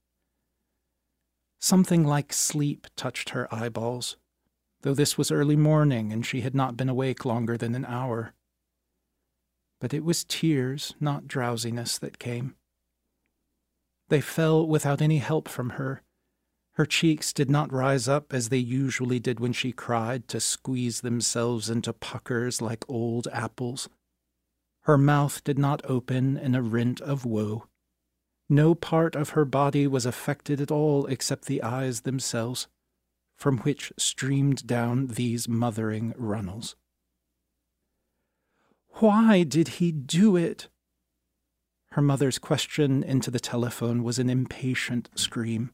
Something 1.58 2.04
like 2.04 2.32
sleep 2.32 2.86
touched 2.94 3.30
her 3.30 3.52
eyeballs, 3.52 4.16
though 4.82 4.94
this 4.94 5.16
was 5.16 5.32
early 5.32 5.56
morning 5.56 6.12
and 6.12 6.24
she 6.24 6.42
had 6.42 6.54
not 6.54 6.76
been 6.76 6.88
awake 6.88 7.24
longer 7.24 7.56
than 7.56 7.74
an 7.74 7.86
hour. 7.86 8.34
But 9.80 9.94
it 9.94 10.04
was 10.04 10.24
tears, 10.24 10.94
not 11.00 11.26
drowsiness, 11.26 11.98
that 11.98 12.18
came. 12.18 12.56
They 14.08 14.20
fell 14.20 14.66
without 14.66 15.02
any 15.02 15.18
help 15.18 15.48
from 15.48 15.70
her. 15.70 16.02
Her 16.72 16.86
cheeks 16.86 17.32
did 17.32 17.50
not 17.50 17.72
rise 17.72 18.06
up 18.08 18.32
as 18.32 18.48
they 18.48 18.58
usually 18.58 19.18
did 19.18 19.40
when 19.40 19.52
she 19.52 19.72
cried 19.72 20.28
to 20.28 20.40
squeeze 20.40 21.00
themselves 21.00 21.68
into 21.68 21.92
puckers 21.92 22.62
like 22.62 22.88
old 22.88 23.26
apples. 23.32 23.88
Her 24.82 24.96
mouth 24.96 25.42
did 25.44 25.58
not 25.58 25.82
open 25.84 26.36
in 26.36 26.54
a 26.54 26.62
rent 26.62 27.00
of 27.00 27.24
woe. 27.24 27.66
No 28.48 28.74
part 28.74 29.14
of 29.14 29.30
her 29.30 29.44
body 29.44 29.86
was 29.86 30.06
affected 30.06 30.60
at 30.60 30.70
all 30.70 31.04
except 31.06 31.44
the 31.44 31.62
eyes 31.62 32.02
themselves, 32.02 32.68
from 33.36 33.58
which 33.58 33.92
streamed 33.98 34.66
down 34.66 35.08
these 35.08 35.48
mothering 35.48 36.14
runnels. 36.16 36.76
Why 39.00 39.42
did 39.42 39.68
he 39.68 39.92
do 39.92 40.36
it? 40.36 40.68
Her 41.92 42.02
mother's 42.02 42.38
question 42.38 43.02
into 43.02 43.30
the 43.30 43.40
telephone 43.40 44.02
was 44.02 44.18
an 44.18 44.28
impatient 44.28 45.08
scream. 45.14 45.70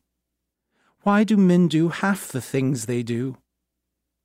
Why 1.02 1.24
do 1.24 1.36
men 1.36 1.68
do 1.68 1.88
half 1.88 2.28
the 2.28 2.40
things 2.40 2.86
they 2.86 3.02
do? 3.02 3.36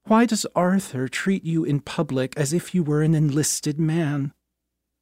Why 0.05 0.25
does 0.25 0.45
Arthur 0.55 1.07
treat 1.07 1.43
you 1.43 1.63
in 1.63 1.81
public 1.81 2.33
as 2.37 2.53
if 2.53 2.73
you 2.73 2.83
were 2.83 3.01
an 3.01 3.13
enlisted 3.13 3.79
man? 3.79 4.33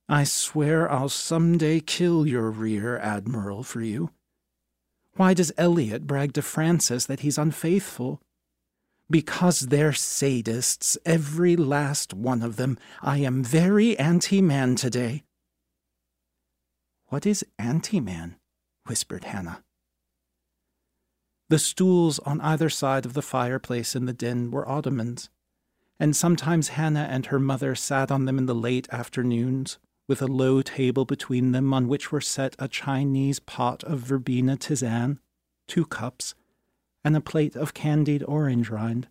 I 0.10 0.24
swear 0.24 0.90
I'll 0.92 1.10
some 1.10 1.58
day 1.58 1.82
kill 1.82 2.26
your 2.26 2.50
rear 2.50 2.98
admiral 2.98 3.64
for 3.64 3.82
you. 3.82 4.12
Why 5.18 5.34
does 5.34 5.52
Elliot 5.58 6.08
brag 6.08 6.34
to 6.34 6.42
Frances 6.42 7.08
that 7.08 7.20
he's 7.20 7.38
unfaithful? 7.38 8.22
Because 9.10 9.62
they're 9.62 9.92
sadists, 9.92 10.98
every 11.06 11.56
last 11.56 12.14
one 12.14 12.42
of 12.42 12.56
them. 12.56 12.78
I 13.02 13.20
am 13.20 13.44
very 13.44 13.98
anti 14.00 14.42
man 14.42 14.76
today. 14.76 15.24
What 17.10 17.26
is 17.26 17.46
anti 17.58 18.02
man? 18.02 18.36
whispered 18.86 19.26
Hannah. 19.26 19.64
The 21.50 21.60
stools 21.60 22.20
on 22.20 22.42
either 22.42 22.70
side 22.70 23.06
of 23.06 23.14
the 23.14 23.22
fireplace 23.22 23.96
in 23.96 24.06
the 24.06 24.14
den 24.14 24.52
were 24.52 24.68
ottomans, 24.68 25.30
and 26.00 26.14
sometimes 26.14 26.70
Hannah 26.70 27.08
and 27.10 27.28
her 27.28 27.40
mother 27.40 27.76
sat 27.76 28.12
on 28.12 28.26
them 28.26 28.38
in 28.38 28.46
the 28.46 28.56
late 28.56 28.90
afternoons, 28.92 29.78
with 30.08 30.22
a 30.22 30.28
low 30.28 30.62
table 30.62 31.06
between 31.06 31.54
them 31.54 31.74
on 31.74 31.88
which 31.88 32.12
were 32.12 32.22
set 32.22 32.56
a 32.60 32.68
Chinese 32.68 33.40
pot 33.40 33.86
of 33.86 34.00
verbena 34.00 34.58
tisane, 34.58 35.20
two 35.68 35.86
cups, 35.86 36.36
and 37.06 37.16
a 37.16 37.22
plate 37.22 37.56
of 37.56 37.74
candied 37.74 38.24
orange 38.28 38.70
rind. 38.70 39.08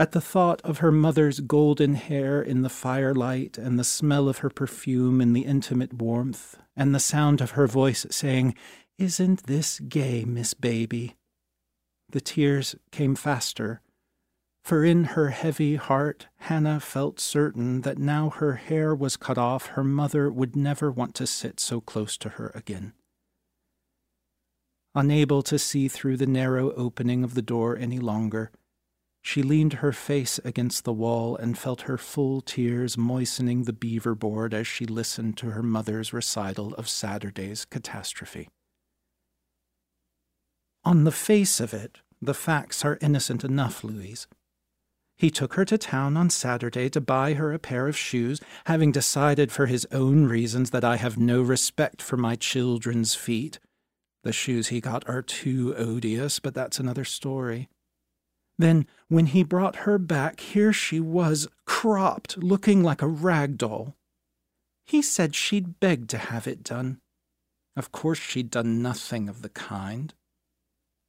At 0.00 0.12
the 0.12 0.20
thought 0.20 0.60
of 0.62 0.78
her 0.78 0.92
mother's 0.92 1.40
golden 1.40 1.94
hair 1.94 2.40
in 2.40 2.62
the 2.62 2.68
firelight, 2.68 3.58
and 3.58 3.76
the 3.76 3.84
smell 3.84 4.28
of 4.28 4.38
her 4.38 4.50
perfume 4.50 5.20
in 5.20 5.32
the 5.32 5.44
intimate 5.44 5.92
warmth, 5.92 6.56
and 6.76 6.94
the 6.94 7.00
sound 7.00 7.40
of 7.40 7.52
her 7.52 7.66
voice 7.66 8.06
saying, 8.08 8.54
Isn't 8.96 9.44
this 9.44 9.80
gay, 9.80 10.24
Miss 10.24 10.54
Baby? 10.54 11.16
The 12.10 12.20
tears 12.20 12.76
came 12.92 13.16
faster, 13.16 13.80
for 14.62 14.84
in 14.84 15.04
her 15.04 15.30
heavy 15.30 15.74
heart 15.74 16.28
Hannah 16.36 16.78
felt 16.78 17.18
certain 17.18 17.80
that 17.80 17.98
now 17.98 18.30
her 18.30 18.54
hair 18.54 18.94
was 18.94 19.16
cut 19.16 19.36
off, 19.36 19.68
her 19.68 19.82
mother 19.82 20.30
would 20.30 20.54
never 20.54 20.92
want 20.92 21.16
to 21.16 21.26
sit 21.26 21.58
so 21.58 21.80
close 21.80 22.16
to 22.18 22.28
her 22.30 22.52
again. 22.54 22.92
Unable 24.94 25.42
to 25.42 25.58
see 25.58 25.88
through 25.88 26.18
the 26.18 26.26
narrow 26.26 26.72
opening 26.74 27.24
of 27.24 27.34
the 27.34 27.42
door 27.42 27.76
any 27.76 27.98
longer, 27.98 28.52
she 29.22 29.42
leaned 29.42 29.74
her 29.74 29.92
face 29.92 30.38
against 30.44 30.84
the 30.84 30.92
wall 30.92 31.36
and 31.36 31.58
felt 31.58 31.82
her 31.82 31.98
full 31.98 32.40
tears 32.40 32.96
moistening 32.96 33.64
the 33.64 33.72
beaver 33.72 34.14
board 34.14 34.54
as 34.54 34.66
she 34.66 34.86
listened 34.86 35.36
to 35.36 35.50
her 35.50 35.62
mother's 35.62 36.12
recital 36.12 36.74
of 36.74 36.88
Saturday's 36.88 37.64
catastrophe. 37.64 38.48
On 40.84 41.04
the 41.04 41.12
face 41.12 41.60
of 41.60 41.74
it, 41.74 41.98
the 42.22 42.34
facts 42.34 42.84
are 42.84 42.98
innocent 43.00 43.44
enough, 43.44 43.84
Louise. 43.84 44.26
He 45.16 45.30
took 45.30 45.54
her 45.54 45.64
to 45.64 45.76
town 45.76 46.16
on 46.16 46.30
Saturday 46.30 46.88
to 46.90 47.00
buy 47.00 47.34
her 47.34 47.52
a 47.52 47.58
pair 47.58 47.88
of 47.88 47.96
shoes, 47.96 48.40
having 48.66 48.92
decided 48.92 49.50
for 49.50 49.66
his 49.66 49.86
own 49.90 50.26
reasons 50.26 50.70
that 50.70 50.84
I 50.84 50.96
have 50.96 51.18
no 51.18 51.42
respect 51.42 52.00
for 52.00 52.16
my 52.16 52.36
children's 52.36 53.16
feet. 53.16 53.58
The 54.22 54.32
shoes 54.32 54.68
he 54.68 54.80
got 54.80 55.08
are 55.08 55.22
too 55.22 55.74
odious, 55.76 56.38
but 56.38 56.54
that's 56.54 56.78
another 56.78 57.04
story. 57.04 57.68
Then, 58.58 58.86
when 59.08 59.26
he 59.26 59.44
brought 59.44 59.76
her 59.86 59.98
back, 59.98 60.40
here 60.40 60.72
she 60.72 60.98
was, 60.98 61.46
cropped, 61.64 62.38
looking 62.38 62.82
like 62.82 63.02
a 63.02 63.06
rag 63.06 63.56
doll. 63.56 63.94
He 64.84 65.00
said 65.00 65.34
she'd 65.34 65.78
begged 65.78 66.10
to 66.10 66.18
have 66.18 66.46
it 66.46 66.64
done. 66.64 67.00
Of 67.76 67.92
course, 67.92 68.18
she'd 68.18 68.50
done 68.50 68.82
nothing 68.82 69.28
of 69.28 69.42
the 69.42 69.48
kind. 69.48 70.12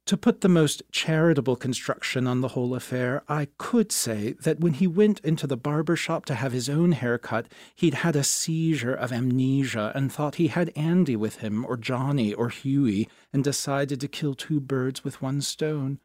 To 0.06 0.16
put 0.16 0.40
the 0.40 0.48
most 0.48 0.82
charitable 0.92 1.56
construction 1.56 2.26
on 2.26 2.40
the 2.40 2.48
whole 2.48 2.74
affair, 2.74 3.22
I 3.28 3.48
could 3.58 3.92
say 3.92 4.32
that 4.40 4.60
when 4.60 4.74
he 4.74 4.86
went 4.86 5.20
into 5.20 5.46
the 5.46 5.56
barber 5.56 5.96
shop 5.96 6.24
to 6.26 6.34
have 6.34 6.52
his 6.52 6.68
own 6.68 6.92
hair 6.92 7.18
cut, 7.18 7.46
he'd 7.74 7.94
had 7.94 8.16
a 8.16 8.24
seizure 8.24 8.94
of 8.94 9.12
amnesia 9.12 9.92
and 9.94 10.12
thought 10.12 10.36
he 10.36 10.48
had 10.48 10.72
Andy 10.76 11.16
with 11.16 11.36
him, 11.36 11.64
or 11.64 11.76
Johnny, 11.76 12.32
or 12.34 12.48
Hughie, 12.48 13.08
and 13.32 13.44
decided 13.44 14.00
to 14.00 14.08
kill 14.08 14.34
two 14.34 14.60
birds 14.60 15.04
with 15.04 15.22
one 15.22 15.40
stone. 15.40 16.00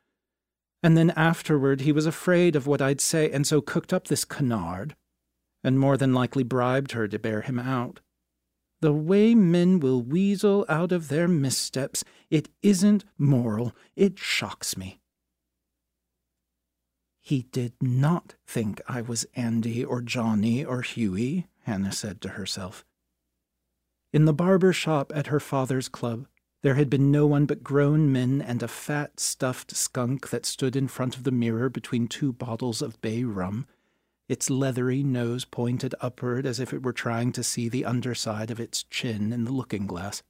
And 0.86 0.96
then 0.96 1.10
afterward 1.15 1.82
he 1.82 1.92
was 1.92 2.06
afraid 2.06 2.56
of 2.56 2.68
what 2.68 2.80
I'd 2.80 3.01
say, 3.01 3.32
and 3.32 3.48
so 3.48 3.60
cooked 3.60 3.92
up 3.92 4.06
this 4.06 4.24
canard, 4.24 4.96
and 5.63 5.80
more 5.80 5.98
than 5.98 6.13
likely 6.13 6.44
bribed 6.44 6.92
her 6.92 7.08
to 7.08 7.18
bear 7.18 7.42
him 7.42 7.58
out. 7.58 8.01
The 8.82 8.94
way 8.94 9.34
men 9.34 9.80
will 9.80 10.04
weasel 10.04 10.63
out 10.70 10.92
of 10.92 11.08
their 11.08 11.27
missteps, 11.27 12.04
it 12.30 12.50
isn't 12.62 13.04
moral. 13.18 13.74
It 13.96 14.20
shocks 14.20 14.77
me. 14.77 15.00
He 17.20 17.48
did 17.51 17.74
not 17.82 18.36
think 18.46 18.80
I 18.88 19.01
was 19.01 19.25
Andy 19.34 19.84
or 19.84 20.04
Johnny 20.04 20.63
or 20.63 20.84
Hughie, 20.84 21.48
Hannah 21.63 21.94
said 21.94 22.22
to 22.22 22.30
herself. 22.38 22.86
In 24.13 24.25
the 24.25 24.36
barber 24.36 24.72
shop 24.72 25.12
at 25.15 25.27
her 25.27 25.39
father's 25.39 25.89
club, 25.89 26.27
there 26.66 26.74
had 26.74 26.90
been 26.90 27.12
no 27.12 27.28
one 27.28 27.46
but 27.46 27.64
grown 27.64 28.12
men 28.12 28.42
and 28.42 28.64
a 28.64 28.68
fat, 28.68 29.20
stuffed 29.20 29.76
skunk 29.76 30.32
that 30.32 30.48
stood 30.48 30.76
in 30.76 30.88
front 30.88 31.16
of 31.16 31.24
the 31.24 31.30
mirror 31.30 31.70
between 31.70 32.08
two 32.08 32.34
bottles 32.34 32.82
of 32.82 33.00
bay 33.02 33.24
rum, 33.24 33.68
its 34.28 34.50
leathery 34.50 35.04
nose 35.04 35.46
pointed 35.46 35.94
upward 36.02 36.44
as 36.44 36.60
if 36.60 36.74
it 36.74 36.82
were 36.82 36.92
trying 36.92 37.32
to 37.32 37.44
see 37.44 37.70
the 37.70 37.86
underside 37.86 38.50
of 38.50 38.60
its 38.60 38.82
chin 38.82 39.32
in 39.32 39.44
the 39.44 39.52
looking 39.52 39.86
glass. 39.86 40.24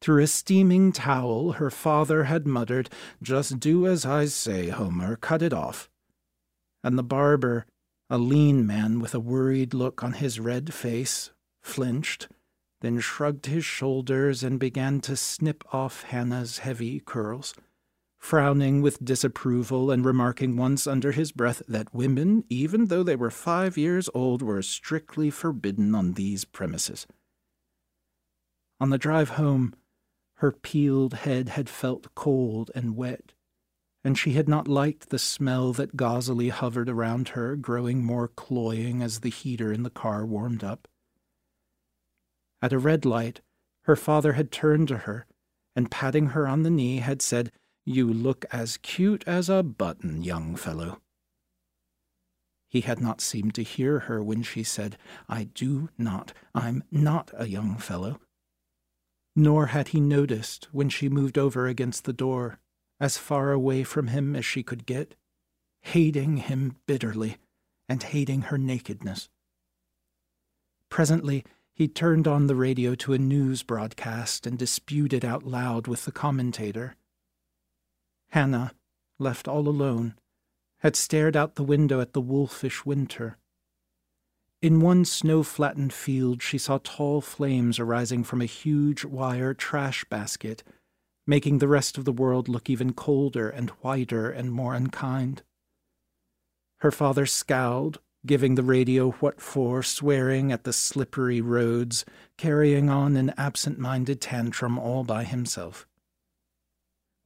Through 0.00 0.22
a 0.22 0.28
steaming 0.28 0.92
towel, 0.92 1.54
her 1.54 1.68
father 1.68 2.22
had 2.22 2.46
muttered, 2.46 2.88
Just 3.20 3.58
do 3.58 3.88
as 3.88 4.06
I 4.06 4.26
say, 4.26 4.68
Homer, 4.68 5.16
cut 5.16 5.42
it 5.42 5.52
off. 5.52 5.90
And 6.84 6.96
the 6.96 7.02
barber, 7.02 7.66
a 8.08 8.18
lean 8.18 8.64
man 8.68 9.00
with 9.00 9.16
a 9.16 9.18
worried 9.18 9.74
look 9.74 10.04
on 10.04 10.12
his 10.12 10.38
red 10.38 10.72
face, 10.72 11.32
flinched, 11.60 12.28
then 12.82 13.00
shrugged 13.00 13.46
his 13.46 13.64
shoulders 13.64 14.44
and 14.44 14.60
began 14.60 15.00
to 15.00 15.16
snip 15.16 15.64
off 15.74 16.04
Hannah's 16.04 16.58
heavy 16.58 17.00
curls 17.00 17.54
frowning 18.22 18.80
with 18.80 19.04
disapproval 19.04 19.90
and 19.90 20.04
remarking 20.04 20.56
once 20.56 20.86
under 20.86 21.10
his 21.10 21.32
breath 21.32 21.60
that 21.66 21.92
women, 21.92 22.44
even 22.48 22.86
though 22.86 23.02
they 23.02 23.16
were 23.16 23.32
five 23.32 23.76
years 23.76 24.08
old, 24.14 24.40
were 24.40 24.62
strictly 24.62 25.28
forbidden 25.28 25.92
on 25.92 26.12
these 26.12 26.44
premises. 26.44 27.04
On 28.80 28.90
the 28.90 28.98
drive 28.98 29.30
home, 29.30 29.74
her 30.36 30.52
peeled 30.52 31.14
head 31.14 31.50
had 31.50 31.68
felt 31.68 32.14
cold 32.14 32.70
and 32.76 32.96
wet, 32.96 33.32
and 34.04 34.16
she 34.16 34.34
had 34.34 34.48
not 34.48 34.68
liked 34.68 35.10
the 35.10 35.18
smell 35.18 35.72
that 35.72 35.96
gauzily 35.96 36.50
hovered 36.50 36.88
around 36.88 37.30
her, 37.30 37.56
growing 37.56 38.04
more 38.04 38.28
cloying 38.28 39.02
as 39.02 39.20
the 39.20 39.30
heater 39.30 39.72
in 39.72 39.82
the 39.82 39.90
car 39.90 40.24
warmed 40.24 40.62
up. 40.62 40.86
At 42.62 42.72
a 42.72 42.78
red 42.78 43.04
light, 43.04 43.40
her 43.82 43.96
father 43.96 44.34
had 44.34 44.52
turned 44.52 44.88
to 44.88 44.98
her, 44.98 45.26
and 45.74 45.90
patting 45.90 46.28
her 46.28 46.46
on 46.46 46.62
the 46.62 46.70
knee, 46.70 46.98
had 46.98 47.20
said, 47.20 47.50
you 47.84 48.12
look 48.12 48.44
as 48.52 48.76
cute 48.76 49.24
as 49.26 49.48
a 49.48 49.64
button, 49.64 50.22
young 50.22 50.54
fellow. 50.54 51.00
He 52.68 52.82
had 52.82 53.00
not 53.00 53.20
seemed 53.20 53.54
to 53.56 53.62
hear 53.62 54.00
her 54.00 54.22
when 54.22 54.42
she 54.42 54.62
said, 54.62 54.96
I 55.28 55.44
do 55.44 55.90
not, 55.98 56.32
I'm 56.54 56.84
not 56.90 57.32
a 57.34 57.48
young 57.48 57.76
fellow. 57.76 58.20
Nor 59.34 59.66
had 59.66 59.88
he 59.88 60.00
noticed 60.00 60.68
when 60.72 60.88
she 60.88 61.08
moved 61.08 61.36
over 61.36 61.66
against 61.66 62.04
the 62.04 62.12
door, 62.12 62.60
as 63.00 63.18
far 63.18 63.50
away 63.50 63.82
from 63.82 64.06
him 64.06 64.36
as 64.36 64.44
she 64.44 64.62
could 64.62 64.86
get, 64.86 65.16
hating 65.80 66.36
him 66.36 66.76
bitterly 66.86 67.38
and 67.88 68.02
hating 68.02 68.42
her 68.42 68.58
nakedness. 68.58 69.28
Presently, 70.88 71.44
he 71.74 71.88
turned 71.88 72.28
on 72.28 72.46
the 72.46 72.54
radio 72.54 72.94
to 72.94 73.12
a 73.12 73.18
news 73.18 73.62
broadcast 73.62 74.46
and 74.46 74.58
disputed 74.58 75.24
out 75.24 75.44
loud 75.44 75.86
with 75.86 76.04
the 76.04 76.12
commentator. 76.12 76.96
Hannah, 78.28 78.72
left 79.18 79.48
all 79.48 79.68
alone, 79.68 80.14
had 80.78 80.96
stared 80.96 81.36
out 81.36 81.54
the 81.54 81.62
window 81.62 82.00
at 82.00 82.12
the 82.12 82.20
wolfish 82.20 82.84
winter. 82.84 83.38
In 84.60 84.80
one 84.80 85.04
snow 85.04 85.42
flattened 85.42 85.92
field, 85.92 86.42
she 86.42 86.58
saw 86.58 86.78
tall 86.82 87.20
flames 87.20 87.78
arising 87.78 88.22
from 88.22 88.40
a 88.40 88.46
huge 88.46 89.04
wire 89.04 89.54
trash 89.54 90.04
basket, 90.04 90.62
making 91.26 91.58
the 91.58 91.68
rest 91.68 91.98
of 91.98 92.04
the 92.04 92.12
world 92.12 92.48
look 92.48 92.68
even 92.68 92.92
colder 92.92 93.48
and 93.48 93.70
whiter 93.80 94.30
and 94.30 94.52
more 94.52 94.74
unkind. 94.74 95.42
Her 96.78 96.90
father 96.90 97.26
scowled, 97.26 98.00
giving 98.24 98.54
the 98.54 98.62
radio 98.62 99.10
what 99.12 99.40
for, 99.40 99.82
swearing 99.82 100.52
at 100.52 100.64
the 100.64 100.72
slippery 100.72 101.40
roads, 101.40 102.04
carrying 102.36 102.88
on 102.88 103.16
an 103.16 103.32
absent 103.36 103.78
minded 103.78 104.20
tantrum 104.20 104.78
all 104.78 105.04
by 105.04 105.24
himself. 105.24 105.86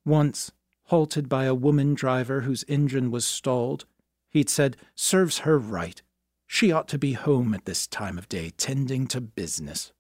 Once, 0.05 0.53
halted 0.87 1.29
by 1.29 1.45
a 1.45 1.55
woman 1.55 1.95
driver 1.95 2.43
whose 2.43 2.65
engine 2.69 3.11
was 3.11 3.25
stalled. 3.25 3.85
He'd 4.31 4.49
said, 4.49 4.77
Serves 4.95 5.41
her 5.41 5.59
right. 5.59 6.01
She 6.47 6.71
ought 6.71 6.89
to 6.89 6.99
be 6.99 7.15
home 7.15 7.55
at 7.55 7.65
this 7.65 7.87
time 7.87 8.19
of 8.19 8.29
day, 8.29 8.51
tending 8.57 9.07
to 9.09 9.21
business. 9.21 9.93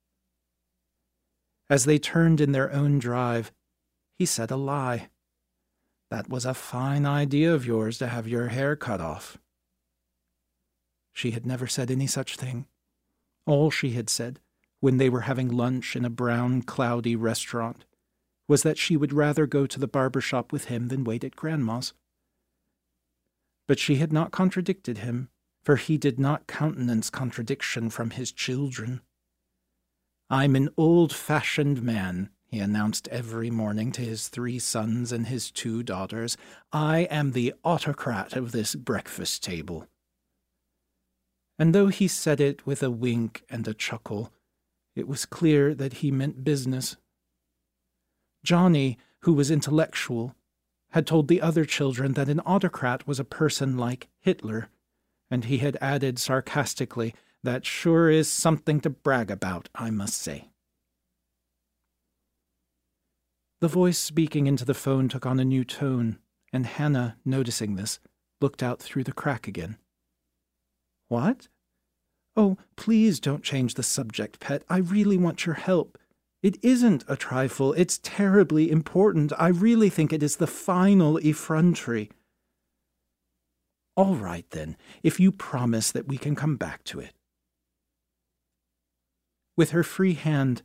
As 1.68 1.84
they 1.84 1.98
turned 1.98 2.40
in 2.40 2.52
their 2.52 2.72
own 2.72 2.98
drive, 3.00 3.52
he 4.18 4.24
said 4.24 4.50
a 4.50 4.56
lie. 4.56 5.08
That 6.10 6.28
was 6.28 6.46
a 6.46 6.54
fine 6.54 7.04
idea 7.04 7.52
of 7.52 7.66
yours 7.66 7.98
to 7.98 8.06
have 8.06 8.28
your 8.28 8.48
hair 8.48 8.76
cut 8.76 9.00
off. 9.00 9.38
She 11.16 11.30
had 11.30 11.46
never 11.46 11.66
said 11.66 11.90
any 11.90 12.06
such 12.06 12.36
thing. 12.36 12.66
All 13.46 13.70
she 13.70 13.92
had 13.92 14.10
said, 14.10 14.38
when 14.80 14.98
they 14.98 15.08
were 15.08 15.22
having 15.22 15.48
lunch 15.48 15.96
in 15.96 16.04
a 16.04 16.10
brown, 16.10 16.60
cloudy 16.60 17.16
restaurant, 17.16 17.86
was 18.46 18.62
that 18.64 18.76
she 18.76 18.98
would 18.98 19.14
rather 19.14 19.46
go 19.46 19.66
to 19.66 19.80
the 19.80 19.88
barber 19.88 20.20
shop 20.20 20.52
with 20.52 20.66
him 20.66 20.88
than 20.88 21.04
wait 21.04 21.24
at 21.24 21.34
Grandma's. 21.34 21.94
But 23.66 23.78
she 23.78 23.96
had 23.96 24.12
not 24.12 24.30
contradicted 24.30 24.98
him, 24.98 25.30
for 25.64 25.76
he 25.76 25.96
did 25.96 26.20
not 26.20 26.46
countenance 26.46 27.08
contradiction 27.08 27.88
from 27.88 28.10
his 28.10 28.30
children. 28.30 29.00
I'm 30.28 30.54
an 30.54 30.68
old 30.76 31.14
fashioned 31.14 31.82
man, 31.82 32.28
he 32.46 32.58
announced 32.58 33.08
every 33.08 33.50
morning 33.50 33.90
to 33.92 34.02
his 34.02 34.28
three 34.28 34.58
sons 34.58 35.12
and 35.12 35.28
his 35.28 35.50
two 35.50 35.82
daughters. 35.82 36.36
I 36.74 37.04
am 37.04 37.32
the 37.32 37.54
autocrat 37.64 38.34
of 38.36 38.52
this 38.52 38.74
breakfast 38.74 39.42
table. 39.42 39.88
And 41.58 41.74
though 41.74 41.88
he 41.88 42.08
said 42.08 42.40
it 42.40 42.66
with 42.66 42.82
a 42.82 42.90
wink 42.90 43.44
and 43.48 43.66
a 43.66 43.74
chuckle, 43.74 44.32
it 44.94 45.08
was 45.08 45.26
clear 45.26 45.74
that 45.74 45.94
he 45.94 46.10
meant 46.10 46.44
business. 46.44 46.96
Johnny, 48.44 48.98
who 49.20 49.32
was 49.32 49.50
intellectual, 49.50 50.34
had 50.90 51.06
told 51.06 51.28
the 51.28 51.40
other 51.40 51.64
children 51.64 52.12
that 52.12 52.28
an 52.28 52.40
autocrat 52.40 53.06
was 53.06 53.18
a 53.18 53.24
person 53.24 53.76
like 53.76 54.08
Hitler, 54.20 54.68
and 55.30 55.44
he 55.44 55.58
had 55.58 55.76
added 55.80 56.18
sarcastically, 56.18 57.14
That 57.42 57.66
sure 57.66 58.08
is 58.10 58.28
something 58.28 58.80
to 58.80 58.90
brag 58.90 59.30
about, 59.30 59.68
I 59.74 59.90
must 59.90 60.20
say. 60.20 60.50
The 63.60 63.68
voice 63.68 63.98
speaking 63.98 64.46
into 64.46 64.64
the 64.64 64.74
phone 64.74 65.08
took 65.08 65.26
on 65.26 65.40
a 65.40 65.44
new 65.44 65.64
tone, 65.64 66.18
and 66.52 66.66
Hannah, 66.66 67.16
noticing 67.24 67.76
this, 67.76 67.98
looked 68.40 68.62
out 68.62 68.80
through 68.80 69.04
the 69.04 69.12
crack 69.12 69.48
again. 69.48 69.78
What? 71.08 71.48
Oh, 72.36 72.58
please 72.76 73.20
don't 73.20 73.42
change 73.42 73.74
the 73.74 73.82
subject, 73.82 74.40
pet. 74.40 74.62
I 74.68 74.78
really 74.78 75.16
want 75.16 75.46
your 75.46 75.54
help. 75.54 75.98
It 76.42 76.58
isn't 76.62 77.04
a 77.08 77.16
trifle, 77.16 77.72
it's 77.72 77.98
terribly 78.02 78.70
important. 78.70 79.32
I 79.38 79.48
really 79.48 79.88
think 79.88 80.12
it 80.12 80.22
is 80.22 80.36
the 80.36 80.46
final 80.46 81.18
effrontery. 81.18 82.10
All 83.96 84.14
right, 84.14 84.48
then, 84.50 84.76
if 85.02 85.18
you 85.18 85.32
promise 85.32 85.90
that 85.90 86.06
we 86.06 86.18
can 86.18 86.36
come 86.36 86.56
back 86.56 86.84
to 86.84 87.00
it. 87.00 87.14
With 89.56 89.70
her 89.70 89.82
free 89.82 90.12
hand, 90.12 90.60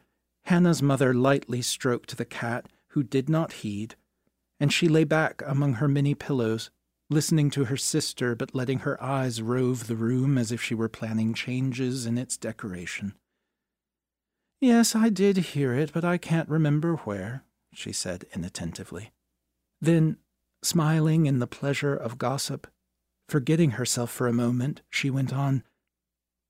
Hannah's 0.46 0.82
mother 0.82 1.14
lightly 1.14 1.62
stroked 1.62 2.18
the 2.18 2.26
cat, 2.26 2.68
who 2.90 3.04
did 3.04 3.30
not 3.30 3.54
heed, 3.54 3.96
and 4.60 4.74
she 4.74 4.90
lay 4.90 5.06
back 5.06 5.42
among 5.46 5.76
her 5.76 5.88
many 5.88 6.14
pillows, 6.14 6.70
listening 7.12 7.50
to 7.52 7.66
her 7.66 7.78
sister 7.78 8.36
but 8.36 8.56
letting 8.56 8.80
her 8.80 9.02
eyes 9.04 9.42
rove 9.42 9.88
the 9.88 9.96
room 9.96 10.38
as 10.38 10.52
if 10.52 10.62
she 10.62 10.74
were 10.74 10.90
planning 10.90 11.34
changes 11.34 12.06
in 12.06 12.18
its 12.18 12.38
decoration. 12.38 13.14
Yes, 14.62 14.96
I 14.96 15.10
did 15.10 15.38
hear 15.38 15.74
it, 15.74 15.92
but 15.92 16.06
I 16.06 16.18
can't 16.18 16.48
remember 16.48 16.98
where, 16.98 17.44
she 17.74 17.92
said 17.92 18.26
inattentively. 18.34 19.12
Then, 19.82 20.18
smiling 20.64 21.26
in 21.26 21.40
the 21.40 21.48
pleasure 21.48 21.96
of 21.96 22.20
gossip, 22.20 22.68
forgetting 23.28 23.72
herself 23.72 24.12
for 24.12 24.28
a 24.28 24.34
moment, 24.34 24.82
she 24.90 25.10
went 25.10 25.34
on, 25.34 25.64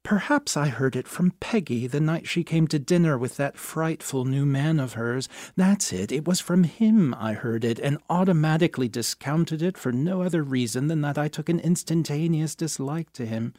Perhaps 0.04 0.58
I 0.58 0.68
heard 0.68 0.96
it 0.96 1.08
from 1.08 1.32
Peggy 1.40 1.86
the 1.86 2.00
night 2.00 2.28
she 2.28 2.44
came 2.44 2.68
to 2.68 2.80
dinner 2.80 3.18
with 3.18 3.38
that 3.38 3.58
frightful 3.58 4.26
new 4.26 4.46
man 4.46 4.80
of 4.80 4.94
hers. 4.94 5.30
That's 5.56 5.94
it. 5.94 6.12
It 6.12 6.28
was 6.28 6.40
from 6.40 6.64
him 6.64 7.14
I 7.14 7.34
heard 7.34 7.64
it, 7.64 7.80
and 7.80 8.00
automatically 8.10 8.90
discounted 8.90 9.62
it 9.62 9.78
for 9.78 9.92
no 9.92 10.22
other 10.22 10.44
reason 10.44 10.88
than 10.88 11.02
that 11.02 11.18
I 11.18 11.28
took 11.28 11.50
an 11.50 11.60
instantaneous 11.60 12.56
dislike 12.56 13.14
to 13.14 13.26
him. 13.26 13.54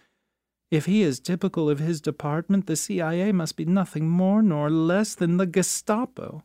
If 0.70 0.86
he 0.86 1.02
is 1.02 1.20
typical 1.20 1.70
of 1.70 1.78
his 1.78 2.00
department, 2.00 2.66
the 2.66 2.76
CIA 2.76 3.30
must 3.30 3.56
be 3.56 3.64
nothing 3.64 4.08
more 4.08 4.42
nor 4.42 4.68
less 4.68 5.14
than 5.14 5.36
the 5.36 5.46
Gestapo. 5.46 6.44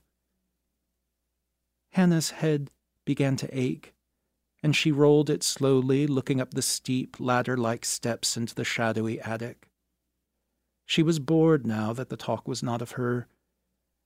Hannah's 1.93 2.31
head 2.31 2.69
began 3.03 3.35
to 3.37 3.57
ache, 3.57 3.93
and 4.61 4.75
she 4.75 4.91
rolled 4.91 5.29
it 5.29 5.43
slowly, 5.43 6.05
looking 6.05 6.39
up 6.39 6.53
the 6.53 6.61
steep, 6.61 7.19
ladder 7.19 7.57
like 7.57 7.83
steps 7.83 8.37
into 8.37 8.53
the 8.53 8.63
shadowy 8.63 9.19
attic. 9.21 9.66
She 10.87 11.03
was 11.03 11.19
bored 11.19 11.67
now 11.67 11.93
that 11.93 12.09
the 12.09 12.17
talk 12.17 12.47
was 12.47 12.63
not 12.63 12.81
of 12.81 12.91
her, 12.91 13.27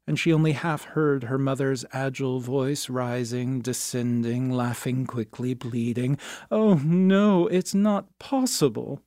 and 0.05 0.19
she 0.19 0.33
only 0.33 0.51
half 0.51 0.83
heard 0.83 1.23
her 1.23 1.37
mother's 1.37 1.85
agile 1.93 2.41
voice 2.41 2.89
rising, 2.89 3.61
descending, 3.61 4.51
laughing 4.51 5.05
quickly, 5.05 5.55
pleading, 5.55 6.17
Oh, 6.51 6.73
no, 6.73 7.47
it's 7.47 7.73
not 7.73 8.07
possible 8.19 9.01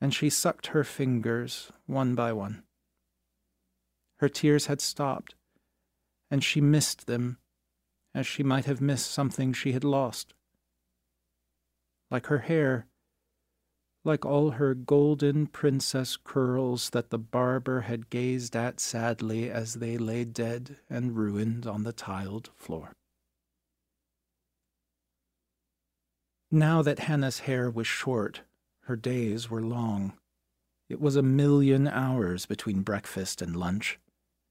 and 0.00 0.14
she 0.14 0.30
sucked 0.30 0.68
her 0.68 0.82
fingers 0.82 1.70
one 1.86 2.14
by 2.14 2.32
one. 2.32 2.62
Her 4.18 4.28
tears 4.28 4.66
had 4.66 4.80
stopped, 4.80 5.34
and 6.30 6.42
she 6.42 6.60
missed 6.60 7.06
them 7.06 7.38
as 8.14 8.26
she 8.26 8.42
might 8.42 8.64
have 8.64 8.80
missed 8.80 9.10
something 9.10 9.52
she 9.52 9.72
had 9.72 9.84
lost. 9.84 10.34
Like 12.10 12.26
her 12.26 12.38
hair, 12.38 12.86
like 14.04 14.24
all 14.24 14.52
her 14.52 14.74
golden 14.74 15.46
princess 15.46 16.16
curls 16.16 16.90
that 16.90 17.10
the 17.10 17.18
barber 17.18 17.82
had 17.82 18.08
gazed 18.08 18.56
at 18.56 18.80
sadly 18.80 19.50
as 19.50 19.74
they 19.74 19.98
lay 19.98 20.24
dead 20.24 20.76
and 20.88 21.16
ruined 21.16 21.66
on 21.66 21.82
the 21.82 21.92
tiled 21.92 22.50
floor. 22.56 22.92
Now 26.50 26.82
that 26.82 27.00
Hannah's 27.00 27.40
hair 27.40 27.70
was 27.70 27.86
short, 27.86 28.40
her 28.84 28.96
days 28.96 29.50
were 29.50 29.62
long. 29.62 30.14
It 30.88 31.00
was 31.00 31.14
a 31.14 31.22
million 31.22 31.86
hours 31.86 32.46
between 32.46 32.82
breakfast 32.82 33.40
and 33.40 33.54
lunch, 33.54 34.00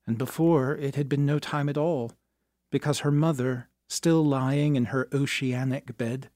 and 0.07 0.17
before 0.17 0.75
it 0.77 0.95
had 0.95 1.09
been 1.09 1.25
no 1.25 1.39
time 1.39 1.67
at 1.67 1.77
all, 1.77 2.13
because 2.71 2.99
her 2.99 3.11
mother, 3.11 3.67
still 3.89 4.23
lying 4.23 4.75
in 4.75 4.85
her 4.85 5.09
oceanic 5.11 5.97
bed, 5.97 6.29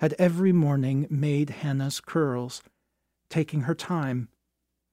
had 0.00 0.14
every 0.18 0.50
morning 0.50 1.06
made 1.10 1.50
Hannah's 1.50 2.00
curls, 2.00 2.62
taking 3.28 3.62
her 3.62 3.74
time, 3.74 4.28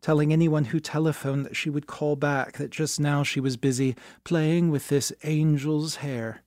telling 0.02 0.34
anyone 0.34 0.66
who 0.66 0.82
telephoned 0.82 1.46
that 1.46 1.56
she 1.56 1.70
would 1.70 1.88
call 1.88 2.18
back 2.18 2.58
that 2.58 2.72
just 2.72 3.00
now 3.00 3.24
she 3.24 3.40
was 3.40 3.56
busy 3.56 3.96
playing 4.26 4.70
with 4.70 4.90
this 4.90 5.14
angel's 5.24 5.98
hair. 5.98 6.44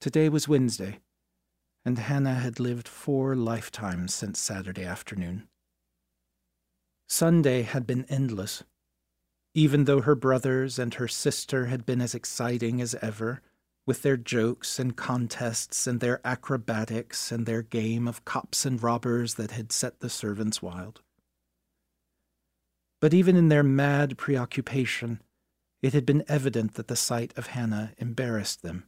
Today 0.00 0.28
was 0.28 0.48
Wednesday, 0.48 0.98
and 1.84 1.96
Hannah 1.96 2.34
had 2.34 2.58
lived 2.58 2.88
four 2.88 3.36
lifetimes 3.36 4.12
since 4.12 4.40
Saturday 4.40 4.84
afternoon. 4.84 5.46
Sunday 7.08 7.62
had 7.62 7.86
been 7.86 8.04
endless. 8.08 8.64
Even 9.54 9.84
though 9.84 10.00
her 10.00 10.16
brothers 10.16 10.76
and 10.76 10.94
her 10.94 11.06
sister 11.06 11.66
had 11.66 11.86
been 11.86 12.00
as 12.00 12.16
exciting 12.16 12.80
as 12.80 12.96
ever, 13.00 13.42
with 13.86 14.02
their 14.02 14.16
jokes 14.16 14.78
and 14.78 14.96
contests 14.96 15.86
and 15.86 16.00
their 16.00 16.20
acrobatics 16.24 17.32
and 17.32 17.46
their 17.46 17.62
game 17.62 18.06
of 18.06 18.24
cops 18.24 18.64
and 18.64 18.82
robbers 18.82 19.34
that 19.34 19.50
had 19.50 19.72
set 19.72 20.00
the 20.00 20.08
servants 20.08 20.62
wild. 20.62 21.00
But 23.00 23.12
even 23.12 23.36
in 23.36 23.48
their 23.48 23.64
mad 23.64 24.16
preoccupation, 24.16 25.20
it 25.82 25.92
had 25.92 26.06
been 26.06 26.24
evident 26.28 26.74
that 26.74 26.86
the 26.86 26.94
sight 26.94 27.36
of 27.36 27.48
Hannah 27.48 27.92
embarrassed 27.98 28.62
them. 28.62 28.84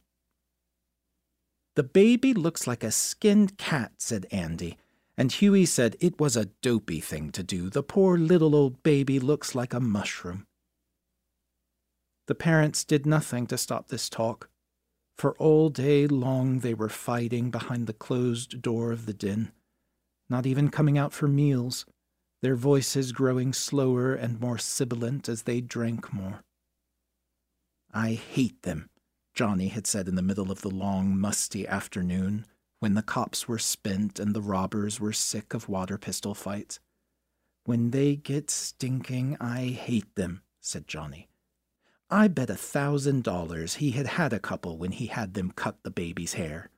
The 1.75 1.83
baby 1.83 2.33
looks 2.33 2.65
like 2.65 2.85
a 2.85 2.91
skinned 2.91 3.57
cat, 3.57 3.91
said 3.97 4.25
Andy, 4.31 4.77
and 5.17 5.29
Hughie 5.29 5.65
said 5.65 5.97
it 5.99 6.19
was 6.19 6.37
a 6.37 6.45
dopey 6.61 7.01
thing 7.01 7.31
to 7.31 7.43
do. 7.43 7.69
The 7.69 7.83
poor 7.83 8.17
little 8.17 8.55
old 8.55 8.81
baby 8.81 9.19
looks 9.19 9.53
like 9.53 9.73
a 9.73 9.81
mushroom. 9.81 10.47
The 12.27 12.35
parents 12.35 12.85
did 12.85 13.05
nothing 13.05 13.45
to 13.47 13.57
stop 13.57 13.89
this 13.89 14.09
talk, 14.09 14.49
for 15.17 15.33
all 15.37 15.69
day 15.69 16.07
long 16.07 16.59
they 16.59 16.73
were 16.73 16.89
fighting 16.89 17.49
behind 17.49 17.87
the 17.87 17.93
closed 17.93 18.61
door 18.61 18.91
of 18.91 19.05
the 19.05 19.13
den, 19.13 19.51
not 20.29 20.45
even 20.45 20.69
coming 20.69 20.97
out 20.97 21.13
for 21.13 21.27
meals, 21.27 21.85
their 22.41 22.55
voices 22.55 23.11
growing 23.11 23.53
slower 23.53 24.13
and 24.13 24.39
more 24.39 24.57
sibilant 24.57 25.29
as 25.29 25.43
they 25.43 25.61
drank 25.61 26.13
more. 26.13 26.43
I 27.93 28.13
hate 28.13 28.61
them, 28.63 28.89
Johnny 29.33 29.69
had 29.69 29.87
said 29.87 30.07
in 30.07 30.15
the 30.15 30.21
middle 30.21 30.51
of 30.51 30.61
the 30.61 30.69
long, 30.69 31.17
musty 31.17 31.67
afternoon 31.67 32.45
when 32.79 32.93
the 32.93 33.01
cops 33.01 33.47
were 33.47 33.57
spent 33.57 34.19
and 34.19 34.33
the 34.33 34.41
robbers 34.41 34.99
were 34.99 35.13
sick 35.13 35.53
of 35.53 35.69
water 35.69 35.97
pistol 35.97 36.33
fights. 36.33 36.79
When 37.63 37.91
they 37.91 38.15
get 38.15 38.51
stinking, 38.51 39.37
I 39.39 39.67
hate 39.67 40.13
them, 40.15 40.43
said 40.59 40.87
Johnny. 40.87 41.29
I 42.09 42.27
bet 42.27 42.49
a 42.49 42.55
thousand 42.55 43.23
dollars 43.23 43.75
he 43.75 43.91
had 43.91 44.07
had 44.07 44.33
a 44.33 44.39
couple 44.39 44.77
when 44.77 44.91
he 44.91 45.07
had 45.07 45.33
them 45.33 45.51
cut 45.51 45.77
the 45.83 45.91
baby's 45.91 46.33
hair. 46.33 46.69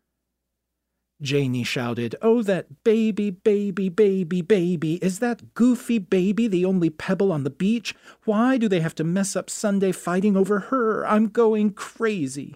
Janey 1.21 1.63
shouted, 1.63 2.15
Oh, 2.21 2.43
that 2.43 2.83
baby, 2.83 3.31
baby, 3.31 3.89
baby, 3.89 4.41
baby. 4.41 4.95
Is 4.95 5.19
that 5.19 5.55
goofy 5.55 5.97
baby 5.97 6.47
the 6.47 6.63
only 6.63 6.89
pebble 6.89 7.31
on 7.31 7.43
the 7.43 7.49
beach? 7.49 7.95
Why 8.23 8.57
do 8.57 8.67
they 8.67 8.81
have 8.81 8.95
to 8.95 9.03
mess 9.03 9.35
up 9.35 9.49
Sunday 9.49 9.91
fighting 9.91 10.37
over 10.37 10.59
her? 10.59 11.05
I'm 11.07 11.27
going 11.27 11.71
crazy 11.73 12.55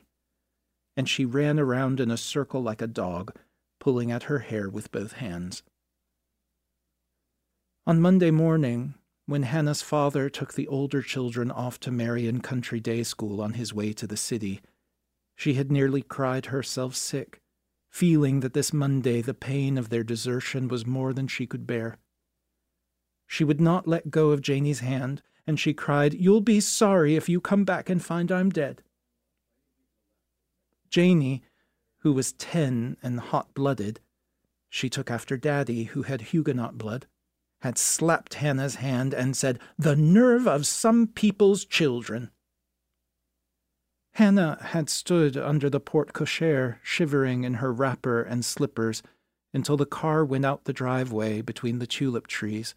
and 0.98 1.08
she 1.08 1.26
ran 1.26 1.60
around 1.60 2.00
in 2.00 2.12
a 2.12 2.18
circle 2.18 2.62
like 2.62 2.82
a 2.82 2.88
dog, 2.88 3.36
pulling 3.80 4.12
at 4.12 4.24
her 4.24 4.40
hair 4.40 4.70
with 4.70 4.92
both 4.92 5.14
hands. 5.14 5.64
On 7.88 8.00
Monday 8.00 8.32
morning, 8.32 8.94
when 9.32 9.44
Hannah's 9.44 9.82
father 9.82 10.30
took 10.30 10.56
the 10.56 10.68
older 10.68 11.02
children 11.02 11.52
off 11.52 11.80
to 11.80 11.90
Marion 11.90 12.42
Country 12.42 12.82
Day 12.82 13.02
School 13.02 13.40
on 13.40 13.54
his 13.54 13.74
way 13.74 13.94
to 13.94 14.06
the 14.06 14.18
city, 14.18 14.60
she 15.38 15.54
had 15.54 15.72
nearly 15.72 16.02
cried 16.02 16.48
herself 16.48 16.96
sick, 16.96 17.40
feeling 17.90 18.42
that 18.42 18.52
this 18.52 18.74
Monday 18.74 19.22
the 19.22 19.34
pain 19.34 19.78
of 19.78 19.88
their 19.88 20.04
desertion 20.04 20.68
was 20.68 20.86
more 20.86 21.14
than 21.14 21.30
she 21.30 21.48
could 21.48 21.66
bear. 21.66 21.98
She 23.26 23.46
would 23.46 23.62
not 23.62 23.88
let 23.88 24.12
go 24.12 24.32
of 24.32 24.42
Janey's 24.42 24.82
hand, 24.82 25.22
and 25.48 25.58
she 25.58 25.74
cried, 25.74 26.14
You'll 26.14 26.42
be 26.42 26.60
sorry 26.60 27.16
if 27.16 27.30
you 27.30 27.40
come 27.40 27.64
back 27.64 27.90
and 27.90 28.04
find 28.04 28.34
I'm 28.34 28.50
dead. 28.50 28.84
Janey, 30.90 31.42
who 32.00 32.12
was 32.12 32.34
ten 32.34 32.98
and 33.02 33.18
hot 33.18 33.54
blooded, 33.54 34.02
she 34.68 34.90
took 34.90 35.10
after 35.10 35.38
Daddy, 35.38 35.86
who 35.86 36.02
had 36.02 36.20
Huguenot 36.20 36.78
blood, 36.78 37.08
had 37.62 37.78
slapped 37.78 38.36
Hannah's 38.36 38.76
hand 38.76 39.14
and 39.14 39.36
said, 39.36 39.60
The 39.78 39.96
nerve 39.96 40.48
of 40.48 40.66
some 40.66 41.08
people's 41.08 41.64
children. 41.66 42.32
Hannah 44.16 44.58
had 44.62 44.90
stood 44.90 45.38
under 45.38 45.70
the 45.70 45.80
porte 45.80 46.14
cochere, 46.14 46.80
shivering 46.84 47.44
in 47.44 47.56
her 47.56 47.72
wrapper 47.72 48.22
and 48.22 48.44
slippers, 48.44 49.02
until 49.54 49.78
the 49.78 49.86
car 49.86 50.26
went 50.26 50.46
out 50.46 50.66
the 50.66 50.74
driveway 50.74 51.42
between 51.42 51.80
the 51.80 51.88
tulip 51.88 52.28
trees. 52.28 52.76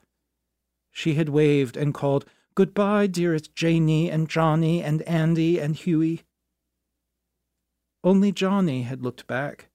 She 0.90 1.14
had 1.14 1.28
waved 1.28 1.76
and 1.76 1.92
called, 1.92 2.24
Goodbye, 2.54 3.08
dearest 3.08 3.56
Janey 3.56 4.10
and 4.10 4.28
Johnny 4.28 4.80
and 4.82 5.02
Andy 5.02 5.58
and 5.58 5.74
Hughie. 5.74 6.22
Only 8.04 8.30
Johnny 8.30 8.82
had 8.82 9.02
looked 9.02 9.26
back. 9.26 9.70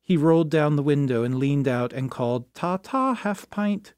He 0.00 0.16
rolled 0.16 0.50
down 0.50 0.76
the 0.76 0.82
window 0.82 1.24
and 1.24 1.38
leaned 1.38 1.66
out 1.66 1.92
and 1.92 2.10
called, 2.10 2.52
Ta 2.54 2.76
ta, 2.76 3.14
half 3.14 3.48
pint. 3.50 3.94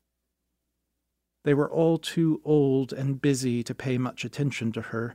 They 1.46 1.54
were 1.54 1.70
all 1.70 1.96
too 1.96 2.40
old 2.44 2.92
and 2.92 3.22
busy 3.22 3.62
to 3.62 3.72
pay 3.72 3.98
much 3.98 4.24
attention 4.24 4.72
to 4.72 4.80
her, 4.80 5.14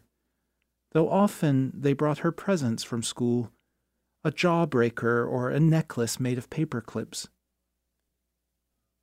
though 0.94 1.10
often 1.10 1.74
they 1.76 1.92
brought 1.92 2.20
her 2.20 2.32
presents 2.32 2.86
from 2.86 3.04
school 3.04 3.52
a 4.24 4.32
jawbreaker 4.32 5.28
or 5.30 5.50
a 5.50 5.60
necklace 5.60 6.22
made 6.22 6.38
of 6.38 6.50
paper 6.50 6.80
clips. 6.80 7.28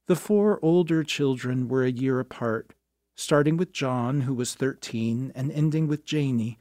The 0.06 0.16
four 0.16 0.58
older 0.62 1.04
children 1.04 1.68
were 1.68 1.84
a 1.84 1.90
year 1.90 2.18
apart, 2.18 2.72
starting 3.14 3.58
with 3.58 3.74
John, 3.74 4.22
who 4.22 4.32
was 4.32 4.54
thirteen, 4.54 5.30
and 5.34 5.52
ending 5.52 5.86
with 5.86 6.06
Janey, 6.06 6.58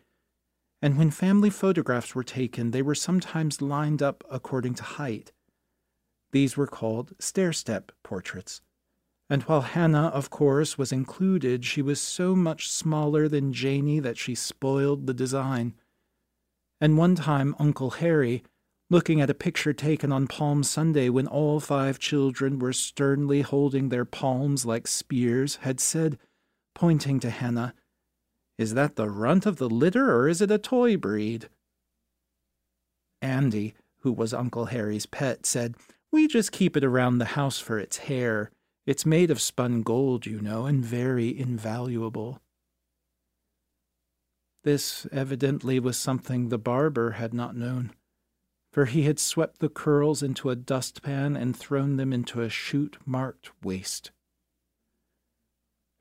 and 0.82 0.98
when 0.98 1.12
family 1.12 1.50
photographs 1.50 2.14
were 2.14 2.26
taken, 2.26 2.72
they 2.72 2.82
were 2.82 2.94
sometimes 2.94 3.62
lined 3.62 4.04
up 4.04 4.22
according 4.30 4.74
to 4.74 4.84
height. 4.84 5.32
These 6.34 6.58
were 6.58 6.68
called 6.68 7.14
stair 7.20 7.54
step 7.54 7.94
portraits. 8.04 8.60
And 9.30 9.44
while 9.44 9.62
Hannah, 9.62 10.08
of 10.08 10.30
course, 10.30 10.78
was 10.78 10.92
included, 10.92 11.66
she 11.66 11.82
was 11.82 12.00
so 12.00 12.36
much 12.36 12.70
smaller 12.70 13.28
than 13.28 13.52
Janey 13.52 14.00
that 14.00 14.18
she 14.18 14.36
spoiled 14.36 15.06
the 15.06 15.14
design. 15.14 15.74
And 16.80 16.98
one 16.98 17.16
time, 17.16 17.56
Uncle 17.60 17.92
Harry, 17.92 18.44
looking 18.90 19.20
at 19.20 19.30
a 19.30 19.34
picture 19.34 19.74
taken 19.74 20.12
on 20.12 20.28
Palm 20.28 20.64
Sunday 20.64 21.10
when 21.10 21.28
all 21.28 21.60
five 21.60 22.00
children 22.00 22.58
were 22.58 22.72
sternly 22.72 23.42
holding 23.42 23.90
their 23.90 24.06
palms 24.06 24.66
like 24.66 24.88
spears, 24.88 25.58
had 25.58 25.80
said, 25.80 26.18
pointing 26.74 27.20
to 27.20 27.30
Hannah, 27.30 27.74
is 28.58 28.74
that 28.76 28.96
the 28.96 29.10
runt 29.10 29.46
of 29.46 29.58
the 29.58 29.70
litter, 29.70 30.16
or 30.16 30.30
is 30.30 30.42
it 30.42 30.52
a 30.52 30.58
toy 30.58 30.96
breed? 30.96 31.50
Andy, 33.22 33.74
who 34.00 34.12
was 34.12 34.34
Uncle 34.34 34.66
Harry's 34.66 35.06
pet, 35.06 35.46
said, 35.46 35.76
We 36.12 36.28
just 36.28 36.52
keep 36.52 36.78
it 36.78 36.84
around 36.84 37.18
the 37.18 37.26
house 37.26 37.60
for 37.60 37.78
its 37.78 37.98
hair. 37.98 38.52
It's 38.88 39.06
made 39.06 39.30
of 39.30 39.42
spun 39.42 39.82
gold, 39.82 40.26
you 40.26 40.40
know, 40.40 40.66
and 40.66 40.84
very 40.84 41.38
invaluable. 41.38 42.42
This 44.64 45.06
evidently 45.12 45.78
was 45.78 45.98
something 45.98 46.48
the 46.48 46.58
barber 46.58 47.12
had 47.12 47.34
not 47.34 47.54
known, 47.54 47.92
for 48.72 48.86
he 48.86 49.04
had 49.04 49.20
swept 49.20 49.60
the 49.60 49.68
curls 49.68 50.24
into 50.24 50.50
a 50.50 50.56
dustpan 50.56 51.36
and 51.36 51.54
thrown 51.54 51.98
them 51.98 52.14
into 52.14 52.42
a 52.42 52.50
chute 52.50 52.96
marked 53.06 53.52
waste. 53.62 54.12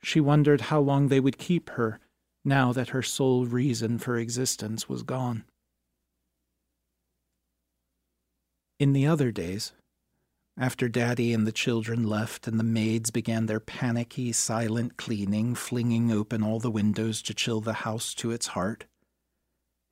She 0.01 0.20
wondered 0.20 0.62
how 0.62 0.79
long 0.79 1.09
they 1.09 1.18
would 1.18 1.38
keep 1.38 1.70
her 1.70 1.99
now 2.44 2.72
that 2.72 2.90
her 2.90 3.03
sole 3.03 3.46
reason 3.46 3.99
for 3.99 4.16
existence 4.16 4.88
was 4.88 5.03
gone. 5.03 5.44
In 8.79 8.92
the 8.92 9.09
other 9.09 9.33
days, 9.33 9.72
after 10.59 10.88
Daddy 10.88 11.33
and 11.33 11.47
the 11.47 11.53
children 11.53 12.05
left 12.05 12.47
and 12.47 12.59
the 12.59 12.64
maids 12.64 13.11
began 13.11 13.47
their 13.47 13.61
panicky, 13.61 14.33
silent 14.33 14.97
cleaning, 14.97 15.55
flinging 15.55 16.11
open 16.11 16.42
all 16.42 16.59
the 16.59 16.71
windows 16.71 17.23
to 17.23 17.35
chill 17.35 17.61
the 17.61 17.75
house 17.75 18.14
to 18.14 18.31
its 18.31 18.49
heart, 18.49 18.87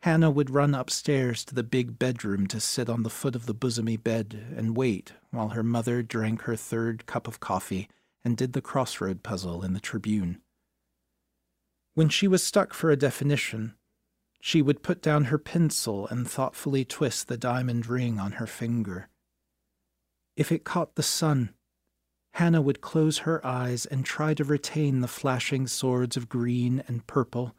Hannah 0.04 0.30
would 0.30 0.50
run 0.50 0.74
upstairs 0.74 1.46
to 1.46 1.54
the 1.54 1.62
big 1.62 1.98
bedroom 1.98 2.46
to 2.48 2.60
sit 2.60 2.90
on 2.90 3.04
the 3.04 3.08
foot 3.08 3.34
of 3.34 3.46
the 3.46 3.54
bosomy 3.54 3.96
bed 3.96 4.54
and 4.54 4.76
wait 4.76 5.14
while 5.30 5.48
her 5.48 5.62
mother 5.62 6.02
drank 6.02 6.42
her 6.42 6.56
third 6.56 7.06
cup 7.06 7.26
of 7.26 7.40
coffee 7.40 7.88
and 8.22 8.36
did 8.36 8.52
the 8.52 8.60
crossroad 8.60 9.22
puzzle 9.22 9.64
in 9.64 9.72
the 9.72 9.80
Tribune. 9.80 10.42
When 11.94 12.10
she 12.10 12.28
was 12.28 12.42
stuck 12.42 12.74
for 12.74 12.90
a 12.90 12.98
definition, 12.98 13.76
she 14.42 14.60
would 14.60 14.82
put 14.82 15.00
down 15.00 15.24
her 15.24 15.38
pencil 15.38 16.06
and 16.08 16.28
thoughtfully 16.28 16.84
twist 16.84 17.28
the 17.28 17.38
diamond 17.38 17.86
ring 17.86 18.18
on 18.18 18.32
her 18.32 18.46
finger. 18.46 19.08
If 20.36 20.50
it 20.50 20.64
caught 20.64 20.94
the 20.94 21.02
sun, 21.02 21.54
Hannah 22.34 22.62
would 22.62 22.80
close 22.80 23.18
her 23.18 23.44
eyes 23.46 23.86
and 23.86 24.04
try 24.04 24.34
to 24.34 24.44
retain 24.44 25.00
the 25.00 25.08
flashing 25.08 25.66
swords 25.66 26.16
of 26.16 26.28
green 26.28 26.82
and 26.88 27.06
purple 27.06 27.54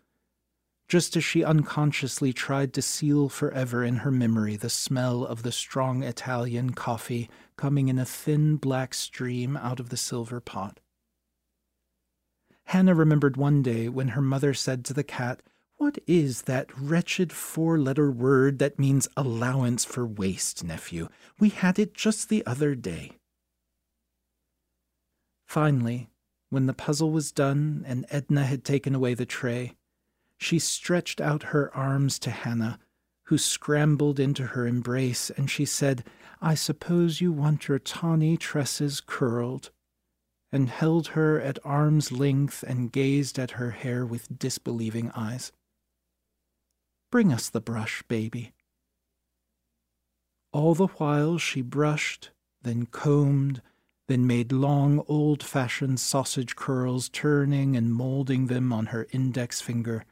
just 0.88 1.18
as 1.18 1.24
she 1.24 1.44
unconsciously 1.44 2.32
tried 2.32 2.74
to 2.74 2.82
seal 2.82 3.28
forever 3.28 3.84
in 3.84 3.98
her 3.98 4.12
memory 4.12 4.56
the 4.56 4.70
smell 4.70 5.26
of 5.26 5.44
the 5.44 5.52
strong 5.52 6.04
Italian 6.04 6.72
coffee 6.72 7.30
coming 7.58 7.88
in 7.88 7.98
a 7.98 8.06
thin 8.06 8.56
black 8.56 8.94
stream 8.94 9.58
out 9.58 9.80
of 9.80 9.90
the 9.90 9.98
silver 9.98 10.40
pot. 10.40 10.80
Hannah 12.66 12.96
remembered 12.96 13.38
one 13.38 13.62
day 13.62 13.90
when 13.90 14.10
her 14.10 14.22
mother 14.22 14.54
said 14.54 14.86
to 14.86 14.94
the 14.94 15.04
cat, 15.04 15.42
What 15.78 16.00
is 16.08 16.44
that 16.44 16.76
wretched 16.80 17.32
four 17.34 17.78
letter 17.78 18.10
word 18.10 18.60
that 18.60 18.80
means 18.80 19.08
allowance 19.16 19.86
for 19.86 20.06
waste, 20.06 20.64
nephew? 20.64 21.10
We 21.40 21.50
had 21.50 21.78
it 21.78 21.94
just 21.94 22.30
the 22.30 22.46
other 22.46 22.76
day. 22.76 23.20
Finally, 25.46 26.10
when 26.50 26.66
the 26.66 26.74
puzzle 26.74 27.12
was 27.12 27.32
done 27.32 27.84
and 27.86 28.06
Edna 28.10 28.46
had 28.46 28.64
taken 28.64 28.96
away 28.96 29.14
the 29.14 29.26
tray, 29.26 29.76
she 30.38 30.60
stretched 30.60 31.20
out 31.22 31.44
her 31.44 31.76
arms 31.76 32.20
to 32.20 32.32
Hannah, 32.32 32.80
who 33.26 33.38
scrambled 33.38 34.20
into 34.20 34.48
her 34.48 34.66
embrace, 34.66 35.30
and 35.32 35.52
she 35.52 35.66
said, 35.66 36.04
I 36.42 36.56
suppose 36.56 37.22
you 37.22 37.32
want 37.32 37.68
your 37.68 37.80
tawny 37.80 38.38
tresses 38.38 39.02
curled, 39.02 39.72
and 40.52 40.70
held 40.70 41.10
her 41.10 41.40
at 41.40 41.60
arm's 41.66 42.12
length 42.12 42.64
and 42.64 42.92
gazed 42.92 43.38
at 43.38 43.52
her 43.52 43.72
hair 43.72 44.06
with 44.06 44.40
disbelieving 44.40 45.12
eyes. 45.12 45.52
Bring 47.16 47.32
us 47.32 47.50
the 47.50 47.62
brush, 47.62 48.04
baby. 48.10 48.52
All 50.52 50.76
the 50.76 50.88
while 50.88 51.38
she 51.38 51.62
brushed, 51.62 52.32
then 52.62 52.88
combed, 52.88 53.62
then 54.10 54.28
made 54.28 54.52
long 54.52 55.02
old 55.08 55.42
fashioned 55.42 56.02
sausage 56.02 56.58
curls, 56.58 57.08
turning 57.08 57.78
and 57.78 57.94
molding 57.94 58.48
them 58.48 58.74
on 58.74 58.88
her 58.88 59.08
index 59.14 59.62
finger 59.62 60.04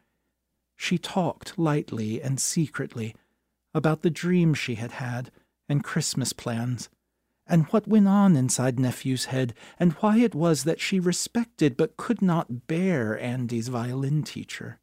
she 0.75 0.97
talked 0.97 1.59
lightly 1.59 2.21
and 2.21 2.39
secretly 2.39 3.15
about 3.73 4.01
the 4.01 4.09
dreams 4.09 4.57
she 4.57 4.75
had 4.75 4.93
had 4.93 5.31
and 5.69 5.83
Christmas 5.83 6.33
plans, 6.33 6.89
and 7.45 7.65
what 7.67 7.87
went 7.87 8.07
on 8.07 8.35
inside 8.35 8.79
Nephew's 8.79 9.25
head, 9.25 9.53
and 9.79 9.93
why 9.93 10.19
it 10.19 10.33
was 10.33 10.63
that 10.63 10.79
she 10.79 10.99
respected 10.99 11.75
but 11.77 11.97
could 11.97 12.21
not 12.21 12.67
bear 12.67 13.19
Andy's 13.19 13.69
violin 13.69 14.23
teacher. 14.23 14.79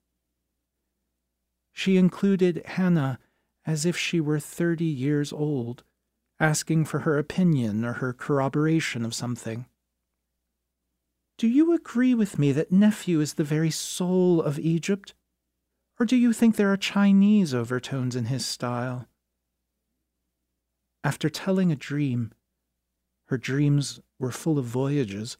She 1.72 1.96
included 1.96 2.62
Hannah 2.64 3.18
as 3.66 3.84
if 3.84 3.96
she 3.96 4.20
were 4.20 4.40
thirty 4.40 4.84
years 4.84 5.32
old, 5.32 5.82
asking 6.38 6.86
for 6.86 7.00
her 7.00 7.18
opinion 7.18 7.84
or 7.84 7.94
her 7.94 8.12
corroboration 8.12 9.04
of 9.04 9.14
something. 9.14 9.66
Do 11.38 11.46
you 11.46 11.72
agree 11.72 12.14
with 12.14 12.38
me 12.38 12.52
that 12.52 12.72
Nephew 12.72 13.20
is 13.20 13.34
the 13.34 13.44
very 13.44 13.70
soul 13.70 14.42
of 14.42 14.58
Egypt? 14.58 15.14
Or 15.98 16.06
do 16.06 16.16
you 16.16 16.32
think 16.32 16.56
there 16.56 16.72
are 16.72 16.76
Chinese 16.76 17.54
overtones 17.54 18.16
in 18.16 18.26
his 18.26 18.44
style? 18.44 19.06
After 21.04 21.30
telling 21.30 21.72
a 21.72 21.76
dream, 21.76 22.32
her 23.26 23.38
dreams 23.38 24.00
were 24.18 24.32
full 24.32 24.58
of 24.58 24.64
voyages. 24.64 25.36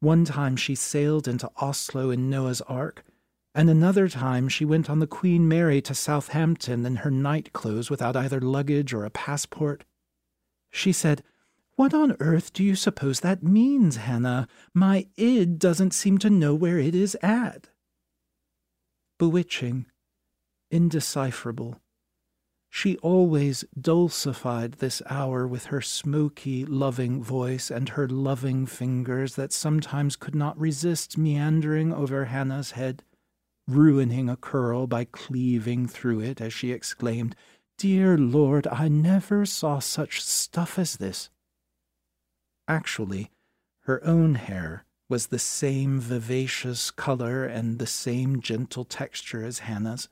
One 0.00 0.24
time 0.24 0.56
she 0.56 0.74
sailed 0.74 1.28
into 1.28 1.50
Oslo 1.60 2.10
in 2.10 2.28
Noah's 2.28 2.60
Ark, 2.62 3.04
and 3.54 3.68
another 3.68 4.08
time 4.08 4.48
she 4.48 4.64
went 4.64 4.88
on 4.88 5.00
the 5.00 5.06
Queen 5.06 5.48
Mary 5.48 5.80
to 5.82 5.94
Southampton 5.94 6.86
in 6.86 6.96
her 6.96 7.10
night 7.10 7.52
clothes 7.52 7.90
without 7.90 8.16
either 8.16 8.40
luggage 8.40 8.94
or 8.94 9.04
a 9.04 9.10
passport. 9.10 9.84
She 10.70 10.92
said, 10.92 11.22
What 11.76 11.92
on 11.92 12.16
earth 12.20 12.52
do 12.52 12.62
you 12.62 12.76
suppose 12.76 13.20
that 13.20 13.42
means, 13.42 13.96
Hannah? 13.96 14.46
My 14.72 15.06
id 15.16 15.58
doesn't 15.58 15.94
seem 15.94 16.18
to 16.18 16.30
know 16.30 16.54
where 16.54 16.78
it 16.78 16.94
is 16.94 17.16
at 17.22 17.68
bewitching, 19.20 19.84
indecipherable. 20.70 21.78
She 22.70 22.96
always 22.98 23.66
dulcified 23.78 24.74
this 24.74 25.02
hour 25.10 25.46
with 25.46 25.66
her 25.66 25.82
smoky, 25.82 26.64
loving 26.64 27.22
voice 27.22 27.70
and 27.70 27.90
her 27.90 28.08
loving 28.08 28.64
fingers 28.64 29.34
that 29.34 29.52
sometimes 29.52 30.16
could 30.16 30.34
not 30.34 30.58
resist 30.58 31.18
meandering 31.18 31.92
over 31.92 32.24
Hannah's 32.24 32.70
head, 32.70 33.02
ruining 33.74 34.28
a 34.28 34.36
curl 34.36 34.86
by 34.86 35.04
cleaving 35.04 35.86
through 35.86 36.20
it 36.20 36.40
as 36.40 36.52
she 36.52 36.72
exclaimed, 36.72 37.34
Dear 37.78 38.18
Lord, 38.18 38.66
I 38.66 38.88
never 38.88 39.46
saw 39.46 39.78
such 39.78 40.22
stuff 40.22 40.78
as 40.78 40.96
this. 40.96 41.30
Actually, 42.68 43.30
her 43.84 44.04
own 44.04 44.34
hair 44.34 44.84
was 45.08 45.26
the 45.26 45.38
same 45.38 45.98
vivacious 45.98 46.90
color 46.90 47.44
and 47.44 47.78
the 47.78 47.86
same 47.86 48.40
gentle 48.40 48.84
texture 48.84 49.44
as 49.44 49.60
Hannah's. 49.60 50.08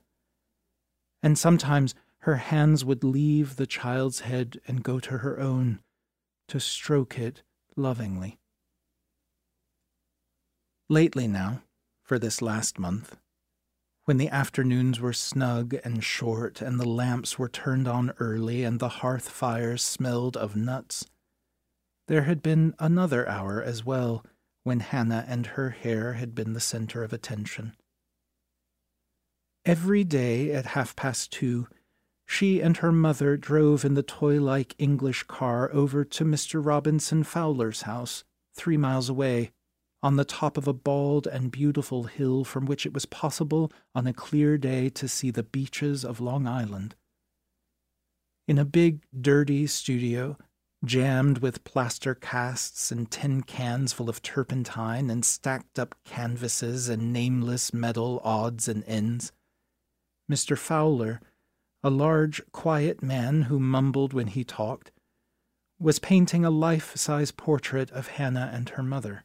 And 1.22 1.38
sometimes 1.38 1.94
her 2.20 2.36
hands 2.36 2.84
would 2.84 3.04
leave 3.04 3.56
the 3.56 3.66
child's 3.66 4.20
head 4.20 4.60
and 4.66 4.82
go 4.82 4.98
to 4.98 5.18
her 5.18 5.38
own 5.38 5.80
to 6.48 6.58
stroke 6.58 7.18
it 7.18 7.42
lovingly. 7.76 8.38
Lately 10.88 11.28
now, 11.28 11.62
for 12.02 12.18
this 12.18 12.42
last 12.42 12.78
month, 12.78 13.16
when 14.08 14.16
the 14.16 14.30
afternoons 14.30 14.98
were 14.98 15.12
snug 15.12 15.74
and 15.84 16.02
short 16.02 16.62
and 16.62 16.80
the 16.80 16.88
lamps 16.88 17.38
were 17.38 17.46
turned 17.46 17.86
on 17.86 18.10
early 18.18 18.64
and 18.64 18.80
the 18.80 18.88
hearth 18.88 19.28
fires 19.28 19.82
smelled 19.82 20.34
of 20.34 20.56
nuts, 20.56 21.04
there 22.06 22.22
had 22.22 22.42
been 22.42 22.74
another 22.78 23.28
hour 23.28 23.62
as 23.62 23.84
well 23.84 24.24
when 24.64 24.80
Hannah 24.80 25.26
and 25.28 25.44
her 25.48 25.68
hair 25.68 26.14
had 26.14 26.34
been 26.34 26.54
the 26.54 26.58
center 26.58 27.04
of 27.04 27.12
attention. 27.12 27.76
Every 29.66 30.04
day 30.04 30.52
at 30.52 30.68
half 30.68 30.96
past 30.96 31.30
two, 31.30 31.68
she 32.24 32.62
and 32.62 32.78
her 32.78 32.92
mother 32.92 33.36
drove 33.36 33.84
in 33.84 33.92
the 33.92 34.02
toy 34.02 34.40
like 34.40 34.74
English 34.78 35.24
car 35.24 35.70
over 35.70 36.02
to 36.02 36.24
Mr. 36.24 36.64
Robinson 36.64 37.24
Fowler's 37.24 37.82
house, 37.82 38.24
three 38.54 38.78
miles 38.78 39.10
away, 39.10 39.50
on 40.02 40.16
the 40.16 40.24
top 40.24 40.56
of 40.56 40.68
a 40.68 40.72
bald 40.72 41.26
and 41.26 41.50
beautiful 41.50 42.04
hill 42.04 42.44
from 42.44 42.66
which 42.66 42.86
it 42.86 42.94
was 42.94 43.06
possible 43.06 43.72
on 43.94 44.06
a 44.06 44.12
clear 44.12 44.56
day 44.56 44.88
to 44.90 45.08
see 45.08 45.30
the 45.30 45.42
beaches 45.42 46.04
of 46.04 46.20
Long 46.20 46.46
Island. 46.46 46.94
In 48.46 48.58
a 48.58 48.64
big, 48.64 49.04
dirty 49.20 49.66
studio, 49.66 50.36
jammed 50.84 51.38
with 51.38 51.64
plaster 51.64 52.14
casts 52.14 52.92
and 52.92 53.10
tin 53.10 53.42
cans 53.42 53.92
full 53.92 54.08
of 54.08 54.22
turpentine 54.22 55.10
and 55.10 55.24
stacked 55.24 55.78
up 55.78 55.96
canvases 56.04 56.88
and 56.88 57.12
nameless 57.12 57.74
metal 57.74 58.20
odds 58.22 58.68
and 58.68 58.84
ends. 58.84 59.32
Mr. 60.30 60.56
Fowler, 60.56 61.20
a 61.82 61.90
large, 61.90 62.40
quiet 62.52 63.02
man 63.02 63.42
who 63.42 63.58
mumbled 63.58 64.12
when 64.12 64.28
he 64.28 64.44
talked, 64.44 64.92
was 65.80 65.98
painting 65.98 66.44
a 66.44 66.50
life 66.50 66.96
size 66.96 67.30
portrait 67.30 67.90
of 67.90 68.08
Hannah 68.08 68.50
and 68.52 68.68
her 68.70 68.82
mother. 68.82 69.24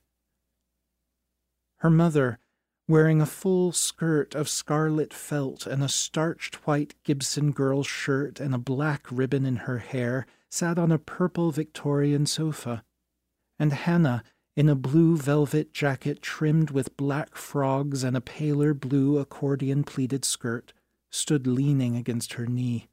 Her 1.84 1.90
mother, 1.90 2.40
wearing 2.88 3.20
a 3.20 3.26
full 3.26 3.74
skirt 3.74 4.36
of 4.36 4.48
scarlet 4.48 5.14
felt 5.14 5.68
and 5.68 5.84
a 5.84 5.90
starched 5.90 6.66
white 6.66 6.96
Gibson 7.04 7.52
girl 7.52 7.84
shirt 7.84 8.40
and 8.40 8.56
a 8.56 8.58
black 8.58 9.06
ribbon 9.12 9.46
in 9.46 9.58
her 9.68 9.80
hair, 9.80 10.26
sat 10.50 10.80
on 10.80 10.94
a 10.94 10.98
purple 10.98 11.52
Victorian 11.52 12.26
sofa, 12.26 12.86
and 13.60 13.74
Hannah, 13.74 14.24
in 14.56 14.70
a 14.70 14.76
blue 14.76 15.18
velvet 15.18 15.74
jacket 15.74 16.22
trimmed 16.22 16.72
with 16.72 16.96
black 16.96 17.36
frogs 17.36 18.06
and 18.06 18.16
a 18.16 18.22
paler 18.22 18.74
blue 18.74 19.18
accordion 19.18 19.84
pleated 19.84 20.24
skirt, 20.24 20.72
stood 21.12 21.46
leaning 21.46 21.98
against 21.98 22.34
her 22.36 22.46
knee. 22.46 22.88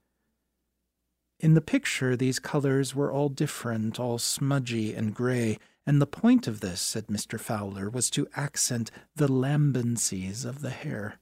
In 1.39 1.55
the 1.55 1.61
picture, 1.61 2.17
these 2.17 2.41
colors 2.41 2.93
were 2.93 3.13
all 3.13 3.29
different, 3.29 4.01
all 4.01 4.19
smudgy 4.19 4.95
and 4.95 5.15
gray, 5.15 5.59
and 5.91 6.01
the 6.01 6.07
point 6.07 6.47
of 6.47 6.61
this, 6.61 6.81
said 6.81 7.09
Mr. 7.09 7.37
Fowler, 7.37 7.91
was 7.91 8.11
to 8.11 8.29
accent 8.37 8.93
the 9.17 9.27
lambencies 9.27 10.45
of 10.45 10.63
the 10.63 10.71
hair. 10.71 11.19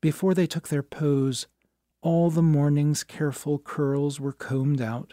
Before 0.00 0.32
they 0.32 0.46
took 0.46 0.68
their 0.68 0.82
pose, 0.82 1.46
all 2.00 2.30
the 2.30 2.40
morning's 2.40 3.04
careful 3.04 3.58
curls 3.58 4.18
were 4.18 4.32
combed 4.32 4.80
out, 4.80 5.12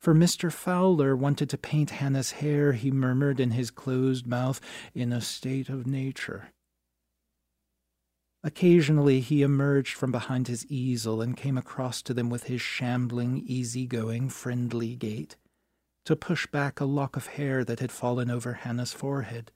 For 0.00 0.14
Mr. 0.14 0.50
Fowler 0.50 1.14
wanted 1.14 1.50
to 1.50 1.58
paint 1.58 1.90
Hannah's 1.90 2.30
hair, 2.30 2.72
he 2.72 2.90
murmured 2.90 3.38
in 3.38 3.50
his 3.50 3.70
closed 3.70 4.26
mouth, 4.26 4.58
in 4.94 5.12
a 5.12 5.20
state 5.20 5.68
of 5.68 5.86
nature. 5.86 6.54
Occasionally 8.42 9.20
he 9.20 9.42
emerged 9.42 9.94
from 9.94 10.10
behind 10.10 10.48
his 10.48 10.64
easel 10.68 11.20
and 11.20 11.36
came 11.36 11.58
across 11.58 12.00
to 12.00 12.14
them 12.14 12.30
with 12.30 12.44
his 12.44 12.62
shambling, 12.62 13.42
easy-going, 13.44 14.30
friendly 14.30 14.96
gait, 14.96 15.36
to 16.08 16.16
push 16.16 16.46
back 16.46 16.80
a 16.80 16.86
lock 16.86 17.16
of 17.16 17.26
hair 17.26 17.62
that 17.62 17.80
had 17.80 17.92
fallen 17.92 18.30
over 18.30 18.54
Hannah's 18.54 18.94
forehead. 18.94 19.52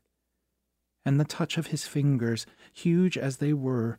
And 1.03 1.19
the 1.19 1.25
touch 1.25 1.57
of 1.57 1.69
his 1.69 1.87
fingers, 1.87 2.45
huge 2.75 3.17
as 3.17 3.39
they 3.39 3.55
were, 3.55 3.99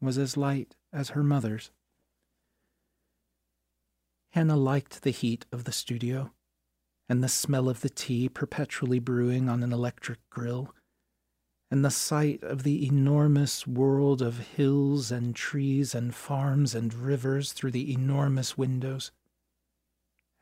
was 0.00 0.18
as 0.18 0.36
light 0.36 0.74
as 0.92 1.10
her 1.10 1.22
mother's. 1.22 1.70
Hannah 4.30 4.56
liked 4.56 5.02
the 5.02 5.12
heat 5.12 5.46
of 5.52 5.62
the 5.62 5.70
studio 5.70 6.32
and 7.08 7.22
the 7.22 7.28
smell 7.28 7.68
of 7.68 7.80
the 7.82 7.90
tea 7.90 8.28
perpetually 8.28 8.98
brewing 8.98 9.48
on 9.48 9.62
an 9.62 9.72
electric 9.72 10.18
grill, 10.30 10.74
and 11.70 11.84
the 11.84 11.92
sight 11.92 12.42
of 12.42 12.64
the 12.64 12.88
enormous 12.88 13.68
world 13.68 14.20
of 14.20 14.40
hills 14.56 15.12
and 15.12 15.36
trees 15.36 15.94
and 15.94 16.12
farms 16.12 16.74
and 16.74 16.92
rivers 16.92 17.52
through 17.52 17.70
the 17.70 17.92
enormous 17.92 18.58
windows. 18.58 19.12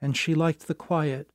And 0.00 0.16
she 0.16 0.34
liked 0.34 0.66
the 0.66 0.74
quiet, 0.74 1.30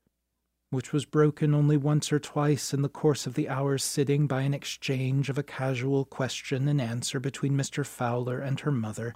which 0.70 0.94
was 0.94 1.06
broken 1.06 1.54
only 1.54 1.78
once 1.78 2.12
or 2.14 2.20
twice 2.20 2.74
in 2.74 2.82
the 2.82 2.90
course 2.90 3.28
of 3.28 3.34
the 3.34 3.50
hour's 3.50 3.84
sitting 3.84 4.26
by 4.28 4.42
an 4.42 4.54
exchange 4.54 5.30
of 5.30 5.38
a 5.38 5.44
casual 5.44 6.06
question 6.06 6.68
and 6.68 6.80
answer 6.80 7.20
between 7.20 7.54
Mr. 7.54 7.86
Fowler 7.86 8.40
and 8.40 8.62
her 8.62 8.72
mother, 8.72 9.14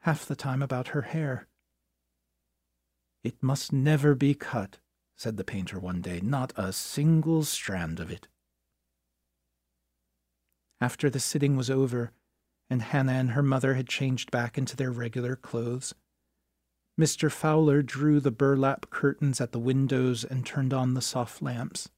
half 0.00 0.26
the 0.26 0.34
time 0.34 0.62
about 0.62 0.88
her 0.88 1.02
hair. 1.02 1.46
It 3.22 3.42
must 3.42 3.72
never 3.72 4.14
be 4.14 4.34
cut, 4.34 4.78
said 5.16 5.36
the 5.36 5.44
painter 5.44 5.78
one 5.78 6.00
day, 6.00 6.20
not 6.20 6.52
a 6.56 6.72
single 6.72 7.44
strand 7.44 8.00
of 8.00 8.10
it. 8.10 8.26
After 10.80 11.10
the 11.10 11.20
sitting 11.20 11.56
was 11.56 11.70
over, 11.70 12.12
and 12.70 12.80
Hannah 12.80 13.12
and 13.12 13.32
her 13.32 13.42
mother 13.42 13.74
had 13.74 13.86
changed 13.86 14.30
back 14.30 14.56
into 14.56 14.76
their 14.76 14.90
regular 14.90 15.36
clothes, 15.36 15.94
Mr. 17.00 17.32
Fowler 17.32 17.80
drew 17.80 18.20
the 18.20 18.30
burlap 18.30 18.90
curtains 18.90 19.40
at 19.40 19.52
the 19.52 19.58
windows 19.58 20.22
and 20.22 20.44
turned 20.44 20.74
on 20.74 20.92
the 20.92 21.00
soft 21.00 21.40
lamps. 21.40 21.88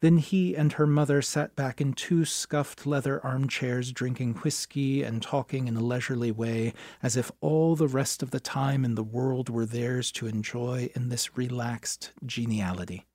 Then 0.00 0.18
he 0.18 0.54
and 0.54 0.74
her 0.74 0.86
mother 0.86 1.20
sat 1.20 1.56
back 1.56 1.80
in 1.80 1.92
two 1.92 2.24
scuffed 2.24 2.86
leather 2.86 3.20
armchairs, 3.26 3.90
drinking 3.90 4.34
whiskey 4.34 5.02
and 5.02 5.20
talking 5.20 5.66
in 5.66 5.76
a 5.76 5.80
leisurely 5.80 6.30
way, 6.30 6.72
as 7.02 7.16
if 7.16 7.32
all 7.40 7.74
the 7.74 7.88
rest 7.88 8.22
of 8.22 8.30
the 8.30 8.38
time 8.38 8.84
in 8.84 8.94
the 8.94 9.02
world 9.02 9.48
were 9.48 9.66
theirs 9.66 10.12
to 10.12 10.28
enjoy 10.28 10.88
in 10.94 11.08
this 11.08 11.36
relaxed 11.36 12.12
geniality. 12.24 13.06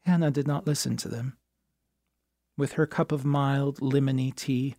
Hannah 0.00 0.32
did 0.32 0.48
not 0.48 0.66
listen 0.66 0.96
to 0.96 1.08
them. 1.08 1.36
With 2.58 2.72
her 2.72 2.86
cup 2.86 3.12
of 3.12 3.24
mild, 3.24 3.78
lemony 3.78 4.34
tea, 4.34 4.74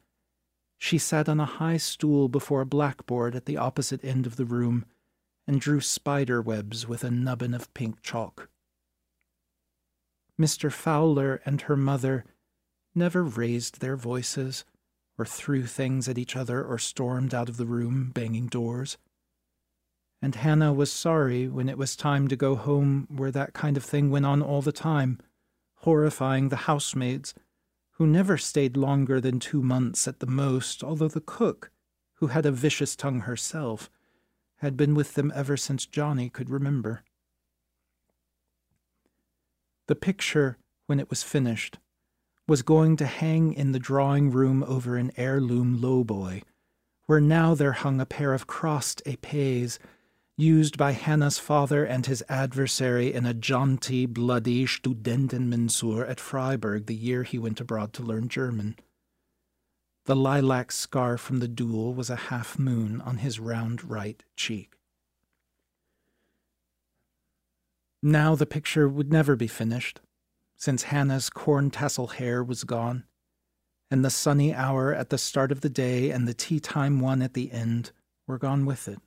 she 0.84 0.98
sat 0.98 1.30
on 1.30 1.40
a 1.40 1.46
high 1.46 1.78
stool 1.78 2.28
before 2.28 2.62
a 2.62 2.66
blackboard 2.66 3.36
at 3.36 3.46
the 3.46 3.56
opposite 3.56 4.04
end 4.04 4.26
of 4.26 4.36
the 4.36 4.46
room 4.46 4.84
and 5.46 5.62
drew 5.62 5.80
spider 5.80 6.42
webs 6.42 6.88
with 6.88 7.04
a 7.04 7.12
nubbin 7.12 7.54
of 7.54 7.72
pink 7.76 8.02
chalk. 8.02 8.50
Mr. 10.40 10.72
Fowler 10.72 11.40
and 11.46 11.62
her 11.62 11.78
mother 11.78 12.26
never 12.96 13.24
raised 13.24 13.80
their 13.80 13.96
voices 13.96 14.66
or 15.20 15.26
threw 15.26 15.68
things 15.68 16.10
at 16.10 16.18
each 16.18 16.36
other 16.36 16.64
or 16.64 16.80
stormed 16.80 17.36
out 17.36 17.48
of 17.48 17.58
the 17.58 17.68
room, 17.68 18.10
banging 18.12 18.48
doors. 18.48 18.98
And 20.20 20.34
Hannah 20.34 20.74
was 20.74 20.92
sorry 20.92 21.48
when 21.48 21.70
it 21.70 21.78
was 21.78 21.96
time 21.96 22.28
to 22.28 22.36
go 22.36 22.56
home 22.56 23.08
where 23.16 23.32
that 23.32 23.54
kind 23.54 23.78
of 23.78 23.84
thing 23.84 24.10
went 24.10 24.26
on 24.26 24.42
all 24.42 24.64
the 24.64 24.72
time, 24.72 25.20
horrifying 25.82 26.50
the 26.50 26.66
housemaids, 26.66 27.36
who 28.02 28.08
never 28.08 28.36
stayed 28.36 28.76
longer 28.76 29.22
than 29.22 29.40
two 29.40 29.62
months 29.62 30.08
at 30.08 30.22
the 30.22 30.26
most, 30.26 30.84
although 30.84 31.08
the 31.08 31.22
cook, 31.22 31.70
who 32.16 32.26
had 32.26 32.48
a 32.48 32.52
vicious 32.52 32.96
tongue 32.96 33.20
herself, 33.20 33.92
had 34.56 34.76
been 34.76 34.96
with 34.96 35.14
them 35.14 35.32
ever 35.36 35.56
since 35.56 35.86
Johnny 35.86 36.28
could 36.28 36.50
remember. 36.50 37.04
The 39.86 39.94
picture, 39.94 40.58
when 40.88 41.00
it 41.00 41.12
was 41.12 41.22
finished, 41.22 41.78
was 42.48 42.64
going 42.64 42.96
to 42.96 43.06
hang 43.06 43.54
in 43.54 43.72
the 43.72 43.78
drawing 43.78 44.32
room 44.32 44.64
over 44.64 44.98
an 44.98 45.12
heirloom 45.16 45.80
lowboy, 45.80 46.42
where 47.06 47.22
now 47.22 47.54
there 47.54 47.74
hung 47.74 48.02
a 48.02 48.08
pair 48.08 48.34
of 48.34 48.48
crossed 48.48 49.04
épées 49.06 49.78
used 50.42 50.76
by 50.76 50.92
Hannah's 50.92 51.38
father 51.38 51.86
and 51.86 52.08
his 52.08 52.24
adversary 52.28 53.14
in 53.14 53.28
a 53.28 53.34
jaunty, 53.34 54.08
bloody 54.08 54.66
Studentenmensur 54.66 56.10
at 56.10 56.20
Freiburg 56.20 56.88
the 56.88 56.96
year 56.96 57.22
he 57.22 57.38
went 57.38 57.62
abroad 57.62 57.94
to 57.94 58.04
learn 58.04 58.28
German. 58.28 58.76
The 60.06 60.16
lilac 60.16 60.72
scar 60.72 61.20
from 61.20 61.40
the 61.40 61.48
duel 61.48 61.94
was 61.94 62.10
a 62.10 62.16
half 62.16 62.58
moon 62.58 63.02
on 63.02 63.18
his 63.18 63.40
round 63.40 63.88
right 63.88 64.24
cheek. 64.36 64.74
Now 68.02 68.34
the 68.34 68.48
picture 68.48 68.90
would 68.90 69.14
never 69.14 69.36
be 69.36 69.48
finished, 69.48 70.02
since 70.58 70.84
Hannah's 70.84 71.30
corn 71.30 71.70
tassel 71.70 72.08
hair 72.08 72.44
was 72.44 72.64
gone, 72.64 73.04
and 73.92 74.04
the 74.04 74.10
sunny 74.10 74.56
hour 74.56 74.92
at 74.92 75.12
the 75.12 75.20
start 75.20 75.52
of 75.52 75.62
the 75.62 75.70
day 75.70 76.10
and 76.10 76.28
the 76.28 76.34
tea 76.34 76.60
time 76.60 77.00
one 77.00 77.22
at 77.22 77.36
the 77.36 77.52
end 77.52 77.92
were 78.26 78.40
gone 78.40 78.66
with 78.66 78.88
it. 78.88 78.98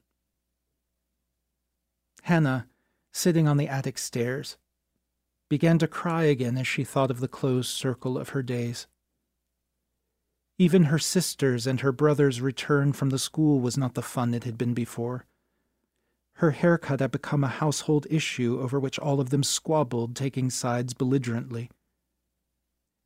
Hannah, 2.24 2.66
sitting 3.12 3.46
on 3.46 3.58
the 3.58 3.68
attic 3.68 3.98
stairs, 3.98 4.56
began 5.50 5.78
to 5.78 5.86
cry 5.86 6.22
again 6.22 6.56
as 6.56 6.66
she 6.66 6.82
thought 6.82 7.10
of 7.10 7.20
the 7.20 7.28
closed 7.28 7.68
circle 7.68 8.16
of 8.16 8.30
her 8.30 8.42
days. 8.42 8.86
Even 10.58 10.84
her 10.84 10.98
sister's 10.98 11.66
and 11.66 11.80
her 11.80 11.92
brother's 11.92 12.40
return 12.40 12.94
from 12.94 13.10
the 13.10 13.18
school 13.18 13.60
was 13.60 13.76
not 13.76 13.92
the 13.92 14.00
fun 14.00 14.32
it 14.32 14.44
had 14.44 14.56
been 14.56 14.72
before. 14.72 15.26
Her 16.36 16.52
haircut 16.52 17.00
had 17.00 17.10
become 17.10 17.44
a 17.44 17.48
household 17.48 18.06
issue 18.08 18.58
over 18.58 18.80
which 18.80 18.98
all 18.98 19.20
of 19.20 19.28
them 19.28 19.42
squabbled, 19.42 20.16
taking 20.16 20.48
sides 20.48 20.94
belligerently. 20.94 21.70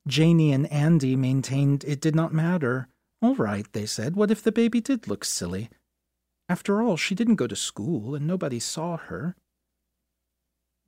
Janey 0.07 0.53
and 0.53 0.71
Andy 0.71 1.17
maintained 1.17 1.83
it 1.83 1.99
did 1.99 2.15
not 2.15 2.33
matter. 2.33 2.87
All 3.21 3.35
right, 3.35 3.67
they 3.73 3.85
said, 3.85 4.15
what 4.15 4.31
if 4.31 4.41
the 4.41 4.53
baby 4.53 4.79
did 4.79 5.09
look 5.09 5.25
silly? 5.25 5.69
After 6.49 6.81
all, 6.81 6.97
she 6.97 7.13
didn't 7.13 7.35
go 7.35 7.45
to 7.45 7.55
school, 7.55 8.15
and 8.15 8.25
nobody 8.25 8.59
saw 8.59 8.97
her. 8.97 9.35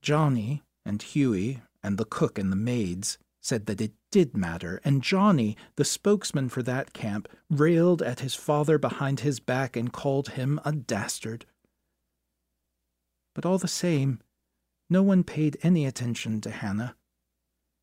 Johnny 0.01 0.63
and 0.83 1.01
Hughie 1.01 1.61
and 1.83 1.99
the 1.99 2.05
cook 2.05 2.39
and 2.39 2.51
the 2.51 2.55
maids 2.55 3.19
said 3.39 3.67
that 3.67 3.79
it 3.79 3.93
did 4.11 4.35
matter, 4.35 4.81
and 4.83 5.03
Johnny, 5.03 5.55
the 5.75 5.85
spokesman 5.85 6.49
for 6.49 6.63
that 6.63 6.93
camp, 6.93 7.27
railed 7.49 8.01
at 8.01 8.19
his 8.19 8.33
father 8.33 8.77
behind 8.77 9.19
his 9.19 9.39
back 9.39 9.75
and 9.75 9.93
called 9.93 10.29
him 10.29 10.59
a 10.65 10.71
dastard. 10.71 11.45
But 13.33 13.45
all 13.45 13.57
the 13.57 13.67
same, 13.67 14.19
no 14.89 15.01
one 15.03 15.23
paid 15.23 15.57
any 15.63 15.85
attention 15.85 16.41
to 16.41 16.51
Hannah. 16.51 16.95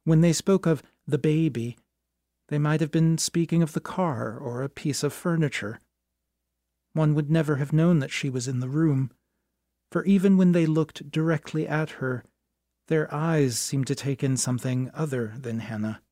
When 0.05 0.21
they 0.21 0.33
spoke 0.33 0.67
of 0.67 0.83
the 1.07 1.19
baby, 1.19 1.77
they 2.49 2.59
might 2.59 2.81
have 2.81 2.91
been 2.91 3.19
speaking 3.19 3.63
of 3.63 3.73
the 3.73 3.81
car 3.81 4.37
or 4.37 4.63
a 4.63 4.69
piece 4.69 5.03
of 5.03 5.13
furniture. 5.13 5.81
One 6.93 7.15
would 7.15 7.31
never 7.31 7.57
have 7.57 7.73
known 7.73 7.99
that 8.01 8.11
she 8.11 8.31
was 8.31 8.49
in 8.49 8.61
the 8.61 8.69
room, 8.69 9.11
for 9.91 10.05
even 10.05 10.37
when 10.37 10.53
they 10.53 10.67
looked 10.67 11.11
directly 11.11 11.67
at 11.67 11.91
her, 12.03 12.25
their 12.89 13.13
eyes 13.13 13.59
seemed 13.59 13.87
to 13.87 13.95
take 13.95 14.25
in 14.25 14.37
something 14.37 14.91
other 14.95 15.35
than 15.39 15.61
Hannah. 15.61 16.03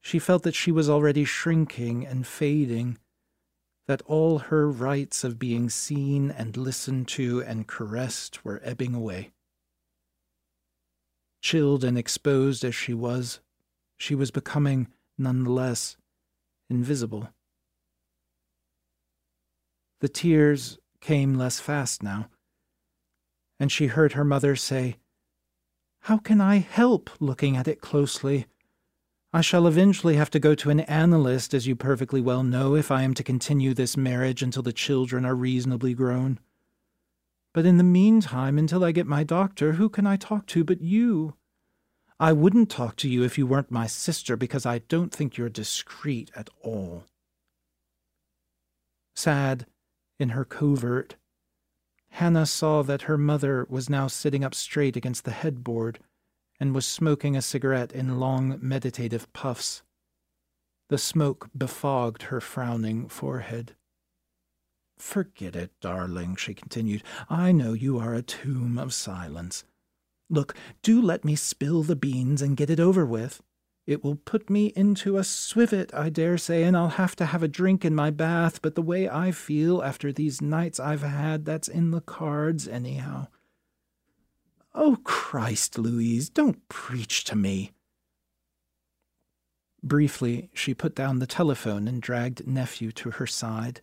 She 0.00 0.18
felt 0.18 0.42
that 0.42 0.54
she 0.54 0.72
was 0.72 0.88
already 0.88 1.24
shrinking 1.24 2.06
and 2.06 2.26
fading, 2.26 2.98
that 3.86 4.02
all 4.02 4.38
her 4.38 4.70
rights 4.70 5.24
of 5.24 5.38
being 5.38 5.70
seen 5.70 6.30
and 6.30 6.56
listened 6.56 7.08
to 7.08 7.42
and 7.42 7.66
caressed 7.66 8.44
were 8.44 8.60
ebbing 8.62 8.94
away. 8.94 9.32
Chilled 11.40 11.84
and 11.84 11.96
exposed 11.96 12.64
as 12.64 12.74
she 12.74 12.92
was, 12.92 13.40
she 13.96 14.14
was 14.14 14.30
becoming, 14.30 14.88
none 15.16 15.44
the 15.44 15.50
less, 15.50 15.96
invisible. 16.68 17.30
The 20.00 20.08
tears 20.08 20.78
came 21.00 21.34
less 21.34 21.58
fast 21.58 22.02
now, 22.02 22.28
and 23.58 23.72
she 23.72 23.88
heard 23.88 24.12
her 24.12 24.24
mother 24.24 24.54
say, 24.54 24.98
How 26.02 26.18
can 26.18 26.40
I 26.40 26.58
help 26.58 27.10
looking 27.20 27.56
at 27.56 27.66
it 27.66 27.80
closely? 27.80 28.46
I 29.32 29.40
shall 29.40 29.66
eventually 29.66 30.14
have 30.14 30.30
to 30.30 30.38
go 30.38 30.54
to 30.54 30.70
an 30.70 30.80
analyst, 30.80 31.52
as 31.52 31.66
you 31.66 31.76
perfectly 31.76 32.20
well 32.20 32.42
know, 32.42 32.76
if 32.76 32.90
I 32.90 33.02
am 33.02 33.12
to 33.14 33.24
continue 33.24 33.74
this 33.74 33.96
marriage 33.96 34.42
until 34.42 34.62
the 34.62 34.72
children 34.72 35.24
are 35.26 35.34
reasonably 35.34 35.94
grown. 35.94 36.38
But 37.52 37.66
in 37.66 37.76
the 37.76 37.84
meantime, 37.84 38.56
until 38.56 38.84
I 38.84 38.92
get 38.92 39.06
my 39.06 39.24
doctor, 39.24 39.72
who 39.72 39.88
can 39.88 40.06
I 40.06 40.16
talk 40.16 40.46
to 40.46 40.64
but 40.64 40.80
you? 40.80 41.34
I 42.20 42.32
wouldn't 42.32 42.70
talk 42.70 42.96
to 42.96 43.08
you 43.08 43.22
if 43.24 43.36
you 43.36 43.46
weren't 43.46 43.70
my 43.70 43.86
sister, 43.86 44.36
because 44.36 44.64
I 44.64 44.78
don't 44.78 45.12
think 45.12 45.36
you're 45.36 45.48
discreet 45.48 46.30
at 46.34 46.48
all. 46.62 47.04
Sad, 49.14 49.66
in 50.18 50.30
her 50.30 50.44
covert, 50.44 51.16
Hannah 52.10 52.46
saw 52.46 52.82
that 52.82 53.02
her 53.02 53.18
mother 53.18 53.66
was 53.68 53.90
now 53.90 54.06
sitting 54.06 54.42
up 54.44 54.54
straight 54.54 54.96
against 54.96 55.24
the 55.24 55.30
headboard 55.30 56.00
and 56.58 56.74
was 56.74 56.86
smoking 56.86 57.36
a 57.36 57.42
cigarette 57.42 57.92
in 57.92 58.18
long 58.18 58.58
meditative 58.60 59.32
puffs. 59.32 59.82
The 60.88 60.98
smoke 60.98 61.48
befogged 61.56 62.24
her 62.24 62.40
frowning 62.40 63.08
forehead. 63.08 63.74
Forget 64.98 65.54
it, 65.54 65.70
darling, 65.80 66.34
she 66.34 66.54
continued. 66.54 67.04
I 67.30 67.52
know 67.52 67.72
you 67.72 67.98
are 67.98 68.14
a 68.14 68.22
tomb 68.22 68.78
of 68.78 68.92
silence. 68.92 69.64
Look, 70.28 70.56
do 70.82 71.00
let 71.00 71.24
me 71.24 71.36
spill 71.36 71.82
the 71.82 71.96
beans 71.96 72.42
and 72.42 72.56
get 72.56 72.70
it 72.70 72.80
over 72.80 73.06
with. 73.06 73.40
It 73.88 74.04
will 74.04 74.16
put 74.16 74.50
me 74.50 74.66
into 74.76 75.16
a 75.16 75.24
swivet, 75.24 75.94
I 75.94 76.10
dare 76.10 76.36
say, 76.36 76.62
and 76.64 76.76
I'll 76.76 76.90
have 77.00 77.16
to 77.16 77.24
have 77.24 77.42
a 77.42 77.48
drink 77.48 77.86
in 77.86 77.94
my 77.94 78.10
bath, 78.10 78.60
but 78.60 78.74
the 78.74 78.82
way 78.82 79.08
I 79.08 79.32
feel 79.32 79.82
after 79.82 80.12
these 80.12 80.42
nights 80.42 80.78
I've 80.78 81.00
had, 81.00 81.46
that's 81.46 81.68
in 81.68 81.90
the 81.90 82.02
cards, 82.02 82.68
anyhow. 82.68 83.28
Oh, 84.74 84.98
Christ, 85.04 85.78
Louise, 85.78 86.28
don't 86.28 86.68
preach 86.68 87.24
to 87.24 87.34
me. 87.34 87.72
Briefly, 89.82 90.50
she 90.52 90.74
put 90.74 90.94
down 90.94 91.18
the 91.18 91.26
telephone 91.26 91.88
and 91.88 92.02
dragged 92.02 92.46
nephew 92.46 92.92
to 92.92 93.12
her 93.12 93.26
side. 93.26 93.80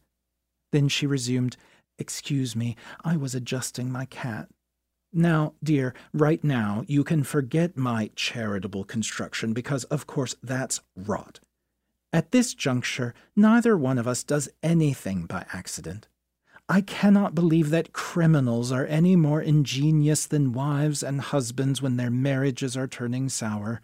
Then 0.72 0.88
she 0.88 1.08
resumed, 1.08 1.58
Excuse 1.98 2.56
me, 2.56 2.76
I 3.04 3.18
was 3.18 3.34
adjusting 3.34 3.92
my 3.92 4.06
cat. 4.06 4.50
Now, 5.18 5.54
dear, 5.64 5.94
right 6.14 6.44
now, 6.44 6.84
you 6.88 7.06
can 7.06 7.24
forget 7.24 7.78
my 7.78 8.12
charitable 8.18 8.84
construction 8.84 9.54
because, 9.54 9.86
of 9.86 10.06
course, 10.06 10.36
that's 10.44 10.82
rot. 10.94 11.40
At 12.12 12.34
this 12.34 12.54
juncture, 12.54 13.14
neither 13.34 13.78
one 13.78 13.98
of 13.98 14.10
us 14.10 14.26
does 14.26 14.50
anything 14.62 15.26
by 15.26 15.46
accident. 15.54 16.10
I 16.68 16.82
cannot 16.82 17.34
believe 17.34 17.70
that 17.70 17.94
criminals 17.94 18.74
are 18.74 18.86
any 18.88 19.16
more 19.16 19.42
ingenious 19.42 20.26
than 20.26 20.52
wives 20.52 21.02
and 21.02 21.22
husbands 21.22 21.82
when 21.82 21.96
their 21.96 22.12
marriages 22.12 22.76
are 22.76 22.88
turning 22.88 23.30
sour. 23.30 23.80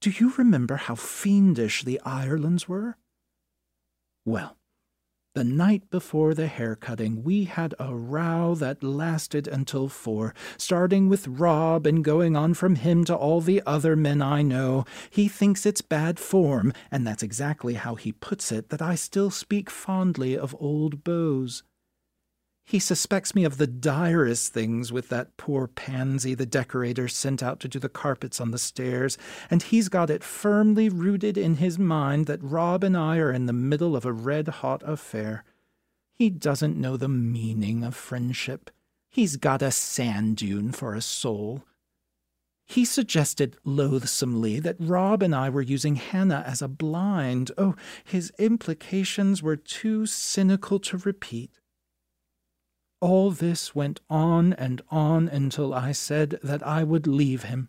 Do 0.00 0.10
you 0.10 0.32
remember 0.36 0.74
how 0.74 0.96
fiendish 0.96 1.84
the 1.84 2.00
Irelands 2.04 2.68
were? 2.68 2.96
Well, 4.24 4.57
the 5.38 5.44
night 5.44 5.88
before 5.88 6.34
the 6.34 6.48
hair 6.48 6.74
cutting, 6.74 7.22
we 7.22 7.44
had 7.44 7.72
a 7.78 7.94
row 7.94 8.56
that 8.56 8.82
lasted 8.82 9.46
until 9.46 9.88
four, 9.88 10.34
starting 10.56 11.08
with 11.08 11.28
Rob 11.28 11.86
and 11.86 12.02
going 12.02 12.34
on 12.34 12.54
from 12.54 12.74
him 12.74 13.04
to 13.04 13.14
all 13.14 13.40
the 13.40 13.62
other 13.64 13.94
men 13.94 14.20
I 14.20 14.42
know. 14.42 14.84
He 15.10 15.28
thinks 15.28 15.64
it's 15.64 15.80
bad 15.80 16.18
form, 16.18 16.72
and 16.90 17.06
that's 17.06 17.22
exactly 17.22 17.74
how 17.74 17.94
he 17.94 18.10
puts 18.10 18.50
it, 18.50 18.70
that 18.70 18.82
I 18.82 18.96
still 18.96 19.30
speak 19.30 19.70
fondly 19.70 20.36
of 20.36 20.56
old 20.58 21.04
beaux. 21.04 21.46
He 22.68 22.80
suspects 22.80 23.34
me 23.34 23.46
of 23.46 23.56
the 23.56 23.66
direst 23.66 24.52
things 24.52 24.92
with 24.92 25.08
that 25.08 25.38
poor 25.38 25.66
pansy 25.68 26.34
the 26.34 26.44
decorator 26.44 27.08
sent 27.08 27.42
out 27.42 27.60
to 27.60 27.68
do 27.68 27.78
the 27.78 27.88
carpets 27.88 28.42
on 28.42 28.50
the 28.50 28.58
stairs, 28.58 29.16
and 29.50 29.62
he's 29.62 29.88
got 29.88 30.10
it 30.10 30.22
firmly 30.22 30.90
rooted 30.90 31.38
in 31.38 31.54
his 31.54 31.78
mind 31.78 32.26
that 32.26 32.42
Rob 32.42 32.84
and 32.84 32.94
I 32.94 33.16
are 33.20 33.32
in 33.32 33.46
the 33.46 33.54
middle 33.54 33.96
of 33.96 34.04
a 34.04 34.12
red 34.12 34.48
hot 34.48 34.82
affair. 34.84 35.44
He 36.12 36.28
doesn't 36.28 36.76
know 36.76 36.98
the 36.98 37.08
meaning 37.08 37.82
of 37.84 37.96
friendship. 37.96 38.70
He's 39.08 39.36
got 39.36 39.62
a 39.62 39.70
sand 39.70 40.36
dune 40.36 40.72
for 40.72 40.92
a 40.92 41.00
soul. 41.00 41.64
He 42.66 42.84
suggested 42.84 43.56
loathsomely 43.64 44.60
that 44.60 44.76
Rob 44.78 45.22
and 45.22 45.34
I 45.34 45.48
were 45.48 45.62
using 45.62 45.96
Hannah 45.96 46.44
as 46.46 46.60
a 46.60 46.68
blind. 46.68 47.50
Oh, 47.56 47.76
his 48.04 48.30
implications 48.38 49.42
were 49.42 49.56
too 49.56 50.04
cynical 50.04 50.78
to 50.80 50.98
repeat. 50.98 51.50
All 53.00 53.30
this 53.30 53.74
went 53.74 54.00
on 54.10 54.52
and 54.54 54.82
on 54.90 55.28
until 55.28 55.72
I 55.72 55.92
said 55.92 56.38
that 56.42 56.66
I 56.66 56.82
would 56.82 57.06
leave 57.06 57.44
him. 57.44 57.68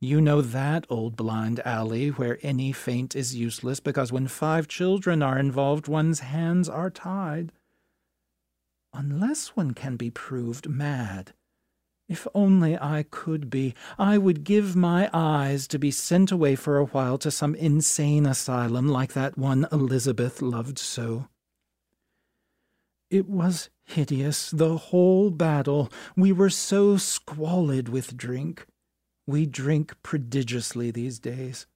You 0.00 0.20
know 0.20 0.40
that 0.42 0.86
old 0.88 1.16
blind 1.16 1.60
alley 1.60 2.08
where 2.10 2.38
any 2.42 2.72
feint 2.72 3.16
is 3.16 3.34
useless 3.34 3.80
because 3.80 4.12
when 4.12 4.28
five 4.28 4.68
children 4.68 5.22
are 5.22 5.38
involved, 5.38 5.88
one's 5.88 6.20
hands 6.20 6.68
are 6.68 6.90
tied. 6.90 7.52
Unless 8.92 9.56
one 9.56 9.74
can 9.74 9.96
be 9.96 10.10
proved 10.10 10.68
mad. 10.68 11.32
If 12.08 12.26
only 12.34 12.78
I 12.78 13.04
could 13.10 13.50
be, 13.50 13.74
I 13.98 14.18
would 14.18 14.42
give 14.44 14.74
my 14.74 15.10
eyes 15.12 15.68
to 15.68 15.78
be 15.78 15.90
sent 15.90 16.32
away 16.32 16.54
for 16.54 16.78
a 16.78 16.86
while 16.86 17.18
to 17.18 17.30
some 17.30 17.54
insane 17.54 18.24
asylum 18.24 18.88
like 18.88 19.12
that 19.12 19.36
one 19.36 19.66
Elizabeth 19.70 20.40
loved 20.40 20.78
so. 20.78 21.28
It 23.10 23.28
was 23.28 23.68
hideous, 23.88 24.50
the 24.50 24.76
whole 24.76 25.30
battle. 25.30 25.90
We 26.16 26.32
were 26.32 26.50
so 26.50 26.96
squalid 26.96 27.88
with 27.88 28.16
drink. 28.16 28.66
We 29.26 29.46
drink 29.46 29.94
prodigiously 30.02 30.90
these 30.90 31.18
days. 31.18 31.66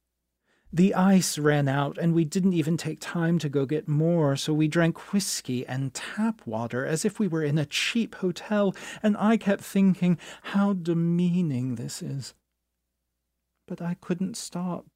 The 0.71 0.95
ice 0.95 1.37
ran 1.37 1.67
out, 1.67 1.99
and 1.99 2.15
we 2.15 2.25
didn't 2.25 2.53
even 2.53 2.77
take 2.77 2.99
time 2.99 3.37
to 3.39 3.47
go 3.47 3.67
get 3.67 3.87
more, 3.87 4.35
so 4.35 4.53
we 4.53 4.67
drank 4.67 5.13
whiskey 5.13 5.63
and 5.67 5.93
tap 5.93 6.41
water 6.47 6.83
as 6.83 7.05
if 7.05 7.19
we 7.19 7.27
were 7.27 7.43
in 7.43 7.59
a 7.59 7.65
cheap 7.67 8.15
hotel, 8.15 8.75
and 9.03 9.15
I 9.17 9.37
kept 9.37 9.63
thinking 9.63 10.17
how 10.41 10.73
demeaning 10.73 11.75
this 11.75 12.01
is. 12.01 12.33
But 13.67 13.83
I 13.83 13.97
couldn't 14.01 14.35
stop. 14.35 14.87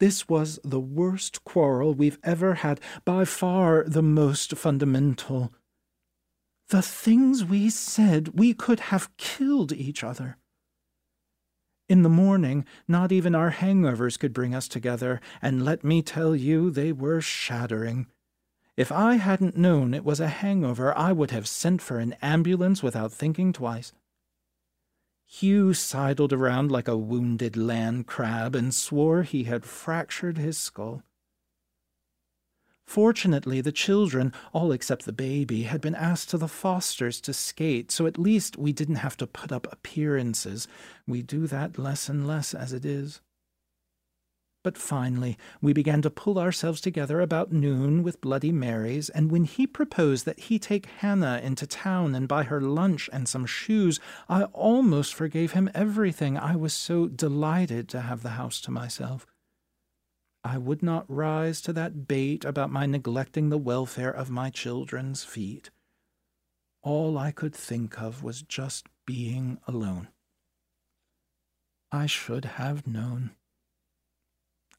This 0.00 0.28
was 0.28 0.58
the 0.62 0.80
worst 0.80 1.44
quarrel 1.44 1.94
we've 1.94 2.18
ever 2.22 2.56
had, 2.56 2.78
by 3.06 3.24
far 3.24 3.84
the 3.86 4.02
most 4.02 4.54
fundamental. 4.54 5.50
The 6.70 6.82
things 6.82 7.44
we 7.44 7.68
said, 7.68 8.38
we 8.38 8.54
could 8.54 8.78
have 8.78 9.16
killed 9.16 9.72
each 9.72 10.04
other. 10.04 10.36
In 11.88 12.02
the 12.02 12.08
morning, 12.08 12.64
not 12.86 13.10
even 13.10 13.34
our 13.34 13.50
hangovers 13.50 14.16
could 14.16 14.32
bring 14.32 14.54
us 14.54 14.68
together, 14.68 15.20
and 15.42 15.64
let 15.64 15.82
me 15.82 16.00
tell 16.00 16.36
you, 16.36 16.70
they 16.70 16.92
were 16.92 17.20
shattering. 17.20 18.06
If 18.76 18.92
I 18.92 19.16
hadn't 19.16 19.56
known 19.56 19.94
it 19.94 20.04
was 20.04 20.20
a 20.20 20.28
hangover, 20.28 20.96
I 20.96 21.10
would 21.10 21.32
have 21.32 21.48
sent 21.48 21.82
for 21.82 21.98
an 21.98 22.14
ambulance 22.22 22.84
without 22.84 23.10
thinking 23.10 23.52
twice. 23.52 23.92
Hugh 25.26 25.74
sidled 25.74 26.32
around 26.32 26.70
like 26.70 26.86
a 26.86 26.96
wounded 26.96 27.56
land 27.56 28.06
crab 28.06 28.54
and 28.54 28.72
swore 28.72 29.24
he 29.24 29.42
had 29.42 29.64
fractured 29.64 30.38
his 30.38 30.56
skull. 30.56 31.02
Fortunately, 32.90 33.60
the 33.60 33.70
children, 33.70 34.32
all 34.52 34.72
except 34.72 35.04
the 35.04 35.12
baby, 35.12 35.62
had 35.62 35.80
been 35.80 35.94
asked 35.94 36.28
to 36.30 36.36
the 36.36 36.48
Fosters 36.48 37.20
to 37.20 37.32
skate, 37.32 37.92
so 37.92 38.04
at 38.04 38.18
least 38.18 38.56
we 38.56 38.72
didn't 38.72 38.96
have 38.96 39.16
to 39.18 39.28
put 39.28 39.52
up 39.52 39.72
appearances. 39.72 40.66
We 41.06 41.22
do 41.22 41.46
that 41.46 41.78
less 41.78 42.08
and 42.08 42.26
less 42.26 42.52
as 42.52 42.72
it 42.72 42.84
is. 42.84 43.20
But 44.64 44.76
finally, 44.76 45.38
we 45.62 45.72
began 45.72 46.02
to 46.02 46.10
pull 46.10 46.36
ourselves 46.36 46.80
together 46.80 47.20
about 47.20 47.52
noon 47.52 48.02
with 48.02 48.20
Bloody 48.20 48.50
Marys, 48.50 49.08
and 49.08 49.30
when 49.30 49.44
he 49.44 49.68
proposed 49.68 50.24
that 50.24 50.40
he 50.40 50.58
take 50.58 50.86
Hannah 50.86 51.40
into 51.44 51.68
town 51.68 52.16
and 52.16 52.26
buy 52.26 52.42
her 52.42 52.60
lunch 52.60 53.08
and 53.12 53.28
some 53.28 53.46
shoes, 53.46 54.00
I 54.28 54.42
almost 54.46 55.14
forgave 55.14 55.52
him 55.52 55.70
everything. 55.76 56.36
I 56.36 56.56
was 56.56 56.72
so 56.72 57.06
delighted 57.06 57.88
to 57.90 58.00
have 58.00 58.24
the 58.24 58.30
house 58.30 58.60
to 58.62 58.72
myself. 58.72 59.28
I 60.42 60.56
would 60.58 60.82
not 60.82 61.04
rise 61.08 61.60
to 61.62 61.72
that 61.74 62.08
bait 62.08 62.44
about 62.44 62.70
my 62.70 62.86
neglecting 62.86 63.50
the 63.50 63.58
welfare 63.58 64.10
of 64.10 64.30
my 64.30 64.50
children's 64.50 65.22
feet. 65.22 65.70
All 66.82 67.18
I 67.18 67.30
could 67.30 67.54
think 67.54 68.00
of 68.00 68.22
was 68.22 68.42
just 68.42 68.86
being 69.06 69.58
alone. 69.66 70.08
I 71.92 72.06
should 72.06 72.44
have 72.44 72.86
known. 72.86 73.32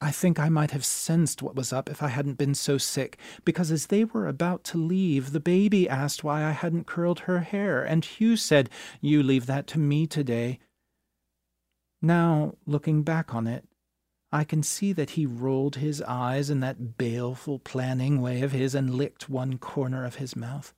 I 0.00 0.10
think 0.10 0.40
I 0.40 0.48
might 0.48 0.72
have 0.72 0.84
sensed 0.84 1.42
what 1.42 1.54
was 1.54 1.72
up 1.72 1.88
if 1.88 2.02
I 2.02 2.08
hadn't 2.08 2.38
been 2.38 2.56
so 2.56 2.76
sick, 2.76 3.18
because 3.44 3.70
as 3.70 3.86
they 3.86 4.04
were 4.04 4.26
about 4.26 4.64
to 4.64 4.78
leave, 4.78 5.30
the 5.30 5.38
baby 5.38 5.88
asked 5.88 6.24
why 6.24 6.44
I 6.44 6.50
hadn't 6.50 6.88
curled 6.88 7.20
her 7.20 7.40
hair, 7.40 7.84
and 7.84 8.04
Hugh 8.04 8.36
said, 8.36 8.68
You 9.00 9.22
leave 9.22 9.46
that 9.46 9.68
to 9.68 9.78
me 9.78 10.08
today. 10.08 10.58
Now, 12.00 12.56
looking 12.66 13.04
back 13.04 13.32
on 13.32 13.46
it, 13.46 13.64
I 14.32 14.44
can 14.44 14.62
see 14.62 14.94
that 14.94 15.10
he 15.10 15.26
rolled 15.26 15.76
his 15.76 16.00
eyes 16.02 16.48
in 16.48 16.60
that 16.60 16.96
baleful 16.96 17.58
planning 17.58 18.22
way 18.22 18.40
of 18.40 18.52
his 18.52 18.74
and 18.74 18.94
licked 18.94 19.28
one 19.28 19.58
corner 19.58 20.06
of 20.06 20.14
his 20.14 20.34
mouth. 20.34 20.72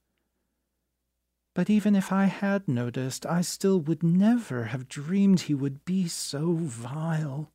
But 1.55 1.71
even 1.71 1.95
if 1.95 2.11
I 2.11 2.25
had 2.25 2.67
noticed, 2.67 3.25
I 3.25 3.43
still 3.43 3.81
would 3.81 4.03
never 4.03 4.65
have 4.65 4.89
dreamed 4.89 5.43
he 5.43 5.55
would 5.55 5.85
be 5.85 6.09
so 6.09 6.55
vile. 6.55 7.53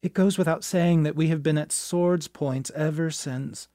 It 0.00 0.14
goes 0.14 0.38
without 0.38 0.62
saying 0.62 1.02
that 1.02 1.16
we 1.16 1.26
have 1.28 1.42
been 1.42 1.58
at 1.58 1.72
swords' 1.72 2.28
points 2.28 2.70
ever 2.76 3.10
since, 3.10 3.66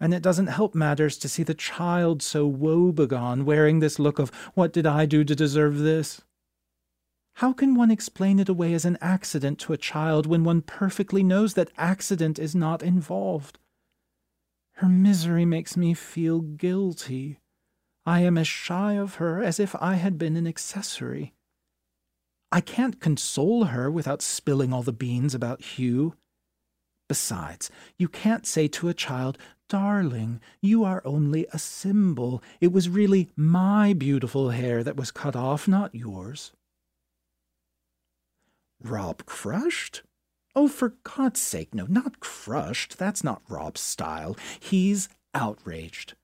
and 0.00 0.14
it 0.14 0.22
doesn't 0.22 0.46
help 0.46 0.74
matters 0.74 1.18
to 1.18 1.28
see 1.28 1.42
the 1.42 1.52
child 1.52 2.22
so 2.22 2.46
woebegone, 2.48 3.44
wearing 3.44 3.80
this 3.80 3.98
look 3.98 4.18
of, 4.18 4.30
What 4.54 4.72
did 4.72 4.86
I 4.86 5.04
do 5.04 5.22
to 5.22 5.34
deserve 5.34 5.80
this? 5.80 6.22
How 7.34 7.52
can 7.52 7.74
one 7.74 7.90
explain 7.90 8.38
it 8.38 8.48
away 8.48 8.74
as 8.74 8.84
an 8.84 8.98
accident 9.00 9.58
to 9.60 9.72
a 9.72 9.78
child 9.78 10.26
when 10.26 10.44
one 10.44 10.62
perfectly 10.62 11.22
knows 11.22 11.54
that 11.54 11.72
accident 11.76 12.38
is 12.38 12.54
not 12.54 12.82
involved? 12.82 13.58
Her 14.74 14.88
misery 14.88 15.44
makes 15.44 15.76
me 15.76 15.94
feel 15.94 16.40
guilty. 16.40 17.38
I 18.04 18.20
am 18.20 18.36
as 18.36 18.48
shy 18.48 18.94
of 18.94 19.16
her 19.16 19.42
as 19.42 19.60
if 19.60 19.74
I 19.80 19.94
had 19.94 20.18
been 20.18 20.36
an 20.36 20.46
accessory. 20.46 21.34
I 22.50 22.60
can't 22.60 23.00
console 23.00 23.64
her 23.64 23.90
without 23.90 24.22
spilling 24.22 24.72
all 24.72 24.82
the 24.82 24.92
beans 24.92 25.34
about 25.34 25.62
Hugh. 25.62 26.14
Besides, 27.08 27.70
you 27.96 28.08
can't 28.08 28.46
say 28.46 28.68
to 28.68 28.88
a 28.88 28.94
child, 28.94 29.38
Darling, 29.68 30.40
you 30.60 30.84
are 30.84 31.02
only 31.04 31.46
a 31.52 31.58
symbol. 31.58 32.42
It 32.60 32.72
was 32.72 32.88
really 32.88 33.30
my 33.36 33.94
beautiful 33.94 34.50
hair 34.50 34.84
that 34.84 34.96
was 34.96 35.10
cut 35.10 35.34
off, 35.34 35.66
not 35.66 35.94
yours. 35.94 36.52
Rob 38.84 39.24
crushed? 39.26 40.02
Oh, 40.54 40.68
for 40.68 40.94
God's 41.04 41.40
sake, 41.40 41.74
no, 41.74 41.86
not 41.86 42.20
crushed. 42.20 42.98
That's 42.98 43.24
not 43.24 43.42
Rob's 43.48 43.80
style. 43.80 44.36
He's 44.60 45.08
outraged. 45.34 46.14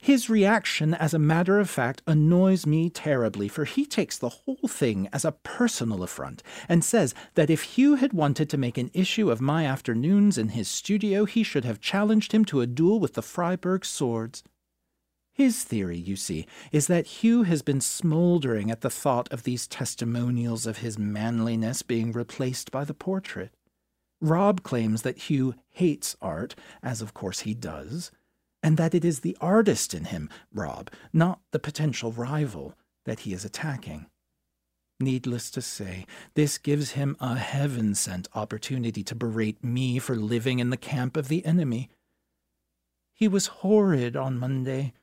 His 0.00 0.28
reaction, 0.28 0.94
as 0.94 1.14
a 1.14 1.18
matter 1.18 1.60
of 1.60 1.70
fact, 1.70 2.02
annoys 2.06 2.66
me 2.66 2.90
terribly, 2.90 3.46
for 3.46 3.64
he 3.64 3.86
takes 3.86 4.18
the 4.18 4.28
whole 4.28 4.66
thing 4.66 5.08
as 5.12 5.24
a 5.24 5.30
personal 5.32 6.02
affront 6.02 6.42
and 6.68 6.84
says 6.84 7.14
that 7.34 7.50
if 7.50 7.62
Hugh 7.62 7.94
had 7.94 8.12
wanted 8.12 8.50
to 8.50 8.58
make 8.58 8.78
an 8.78 8.90
issue 8.92 9.30
of 9.30 9.40
my 9.40 9.64
afternoons 9.64 10.38
in 10.38 10.50
his 10.50 10.66
studio, 10.66 11.24
he 11.24 11.44
should 11.44 11.64
have 11.64 11.80
challenged 11.80 12.32
him 12.32 12.44
to 12.46 12.60
a 12.60 12.66
duel 12.66 12.98
with 12.98 13.14
the 13.14 13.22
Freiburg 13.22 13.84
swords. 13.84 14.42
His 15.36 15.64
theory, 15.64 15.98
you 15.98 16.16
see, 16.16 16.46
is 16.72 16.86
that 16.86 17.06
Hugh 17.06 17.42
has 17.42 17.60
been 17.60 17.82
smoldering 17.82 18.70
at 18.70 18.80
the 18.80 18.88
thought 18.88 19.30
of 19.30 19.42
these 19.42 19.66
testimonials 19.66 20.64
of 20.64 20.78
his 20.78 20.98
manliness 20.98 21.82
being 21.82 22.10
replaced 22.10 22.70
by 22.70 22.84
the 22.84 22.94
portrait. 22.94 23.52
Rob 24.18 24.62
claims 24.62 25.02
that 25.02 25.18
Hugh 25.18 25.54
hates 25.72 26.16
art, 26.22 26.54
as 26.82 27.02
of 27.02 27.12
course 27.12 27.40
he 27.40 27.52
does, 27.52 28.10
and 28.62 28.78
that 28.78 28.94
it 28.94 29.04
is 29.04 29.20
the 29.20 29.36
artist 29.38 29.92
in 29.92 30.06
him, 30.06 30.30
Rob, 30.54 30.90
not 31.12 31.40
the 31.52 31.58
potential 31.58 32.12
rival, 32.12 32.74
that 33.04 33.20
he 33.20 33.34
is 33.34 33.44
attacking. 33.44 34.06
Needless 34.98 35.50
to 35.50 35.60
say, 35.60 36.06
this 36.32 36.56
gives 36.56 36.92
him 36.92 37.14
a 37.20 37.36
heaven 37.36 37.94
sent 37.94 38.26
opportunity 38.34 39.02
to 39.02 39.14
berate 39.14 39.62
me 39.62 39.98
for 39.98 40.16
living 40.16 40.60
in 40.60 40.70
the 40.70 40.78
camp 40.78 41.14
of 41.14 41.28
the 41.28 41.44
enemy. 41.44 41.90
He 43.12 43.28
was 43.28 43.48
horrid 43.48 44.16
on 44.16 44.38
Monday. 44.38 44.94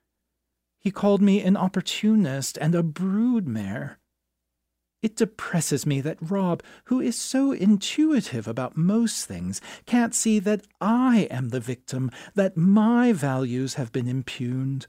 He 0.83 0.91
called 0.91 1.21
me 1.21 1.41
an 1.41 1.55
opportunist 1.55 2.57
and 2.57 2.75
a 2.75 2.83
broodmare. 2.83 3.95
It 5.01 5.15
depresses 5.15 5.85
me 5.85 6.01
that 6.01 6.17
Rob, 6.21 6.61
who 6.85 6.99
is 6.99 7.19
so 7.19 7.51
intuitive 7.51 8.47
about 8.47 8.77
most 8.77 9.25
things, 9.25 9.61
can't 9.85 10.13
see 10.13 10.39
that 10.39 10.65
I 10.81 11.27
am 11.29 11.49
the 11.49 11.59
victim, 11.59 12.11
that 12.35 12.57
my 12.57 13.13
values 13.13 13.75
have 13.75 13.91
been 13.91 14.07
impugned. 14.07 14.87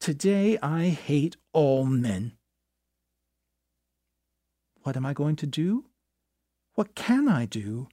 Today 0.00 0.58
I 0.62 0.88
hate 0.88 1.36
all 1.52 1.84
men. 1.84 2.32
What 4.82 4.96
am 4.96 5.04
I 5.04 5.12
going 5.12 5.36
to 5.36 5.46
do? 5.46 5.86
What 6.74 6.94
can 6.94 7.28
I 7.28 7.44
do? 7.44 7.88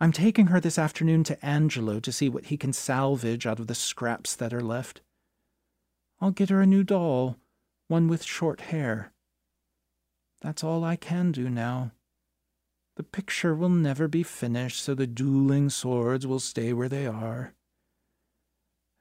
I'm 0.00 0.12
taking 0.12 0.46
her 0.46 0.60
this 0.60 0.78
afternoon 0.78 1.24
to 1.24 1.44
Angelo 1.44 2.00
to 2.00 2.10
see 2.12 2.28
what 2.28 2.46
he 2.46 2.56
can 2.56 2.72
salvage 2.72 3.46
out 3.46 3.60
of 3.60 3.66
the 3.66 3.74
scraps 3.74 4.34
that 4.36 4.54
are 4.54 4.62
left. 4.62 5.02
I'll 6.20 6.30
get 6.30 6.50
her 6.50 6.60
a 6.60 6.66
new 6.66 6.84
doll, 6.84 7.36
one 7.88 8.08
with 8.08 8.22
short 8.24 8.60
hair. 8.60 9.12
That's 10.42 10.62
all 10.62 10.84
I 10.84 10.96
can 10.96 11.32
do 11.32 11.48
now. 11.48 11.92
The 12.96 13.02
picture 13.02 13.54
will 13.54 13.70
never 13.70 14.08
be 14.08 14.22
finished, 14.22 14.82
so 14.82 14.94
the 14.94 15.06
dueling 15.06 15.70
swords 15.70 16.26
will 16.26 16.40
stay 16.40 16.72
where 16.72 16.88
they 16.88 17.06
are. 17.06 17.54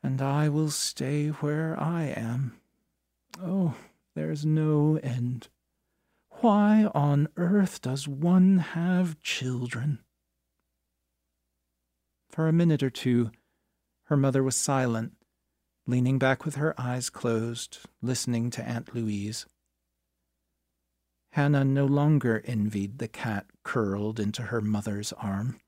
And 0.02 0.22
I 0.22 0.48
will 0.48 0.70
stay 0.70 1.28
where 1.28 1.78
I 1.78 2.04
am. 2.04 2.58
Oh, 3.42 3.76
there's 4.16 4.46
no 4.46 4.98
end. 5.04 5.50
Why 6.42 6.90
on 6.96 7.28
earth 7.36 7.82
does 7.82 8.08
one 8.08 8.60
have 8.60 9.20
children? 9.22 10.00
For 12.30 12.48
a 12.48 12.54
minute 12.54 12.82
or 12.82 12.90
two, 12.90 13.32
her 14.04 14.16
mother 14.16 14.42
was 14.42 14.56
silent, 14.56 15.14
leaning 15.90 16.20
back 16.20 16.46
with 16.46 16.56
her 16.56 16.80
eyes 16.80 17.10
closed, 17.10 17.80
listening 18.00 18.52
to 18.52 18.64
Aunt 18.64 18.94
Louise. 18.94 19.48
Hannah 21.32 21.66
no 21.66 21.86
longer 21.86 22.44
envied 22.46 23.00
the 23.00 23.08
cat 23.08 23.48
curled 23.64 24.20
into 24.20 24.44
her 24.44 24.62
mother's 24.62 25.14
arm. 25.14 25.60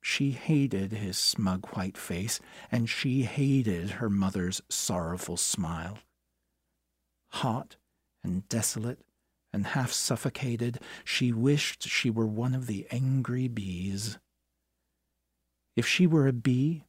She 0.00 0.30
hated 0.30 0.92
his 0.92 1.18
smug 1.18 1.66
white 1.70 1.98
face, 1.98 2.38
and 2.70 2.88
she 2.88 3.24
hated 3.24 3.90
her 3.90 4.08
mother's 4.08 4.62
sorrowful 4.68 5.36
smile. 5.36 5.98
Hot 7.30 7.76
and 8.22 8.48
desolate 8.48 9.00
and 9.52 9.66
half 9.66 9.90
suffocated, 9.90 10.78
she 11.04 11.32
wished 11.32 11.88
she 11.88 12.08
were 12.08 12.26
one 12.26 12.54
of 12.54 12.68
the 12.68 12.86
angry 12.92 13.48
bees. 13.48 14.18
If 15.74 15.86
she 15.86 16.06
were 16.06 16.28
a 16.28 16.32
bee, 16.32 16.84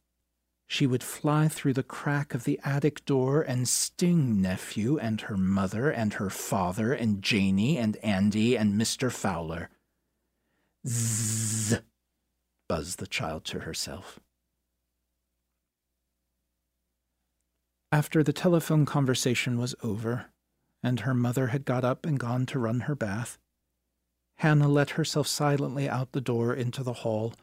she 0.70 0.86
would 0.86 1.02
fly 1.02 1.48
through 1.48 1.72
the 1.72 1.82
crack 1.82 2.32
of 2.32 2.44
the 2.44 2.60
attic 2.62 3.04
door 3.04 3.42
and 3.42 3.68
sting 3.68 4.40
nephew 4.40 4.96
and 4.98 5.22
her 5.22 5.36
mother 5.36 5.90
and 5.90 6.14
her 6.14 6.30
father 6.30 6.92
and 6.92 7.22
Janey 7.22 7.76
and 7.76 7.96
Andy 7.96 8.56
and 8.56 8.80
Mr. 8.80 9.10
Fowler. 9.10 9.68
Zzz, 10.86 11.80
buzzed 12.68 13.00
the 13.00 13.08
child 13.08 13.44
to 13.46 13.58
herself. 13.60 14.20
After 17.90 18.22
the 18.22 18.32
telephone 18.32 18.86
conversation 18.86 19.58
was 19.58 19.74
over, 19.82 20.26
and 20.84 21.00
her 21.00 21.14
mother 21.14 21.48
had 21.48 21.64
got 21.64 21.82
up 21.82 22.06
and 22.06 22.16
gone 22.16 22.46
to 22.46 22.60
run 22.60 22.82
her 22.82 22.94
bath, 22.94 23.38
Hannah 24.36 24.68
let 24.68 24.90
herself 24.90 25.26
silently 25.26 25.88
out 25.88 26.12
the 26.12 26.20
door 26.20 26.54
into 26.54 26.84
the 26.84 27.02
hall 27.02 27.34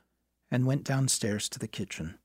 and 0.50 0.66
went 0.66 0.86
downstairs 0.86 1.50
to 1.50 1.60
the 1.60 1.68
kitchen. 1.68 2.20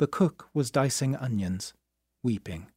The 0.00 0.06
cook 0.06 0.48
was 0.54 0.70
dicing 0.70 1.14
onions, 1.14 1.74
weeping. 2.22 2.68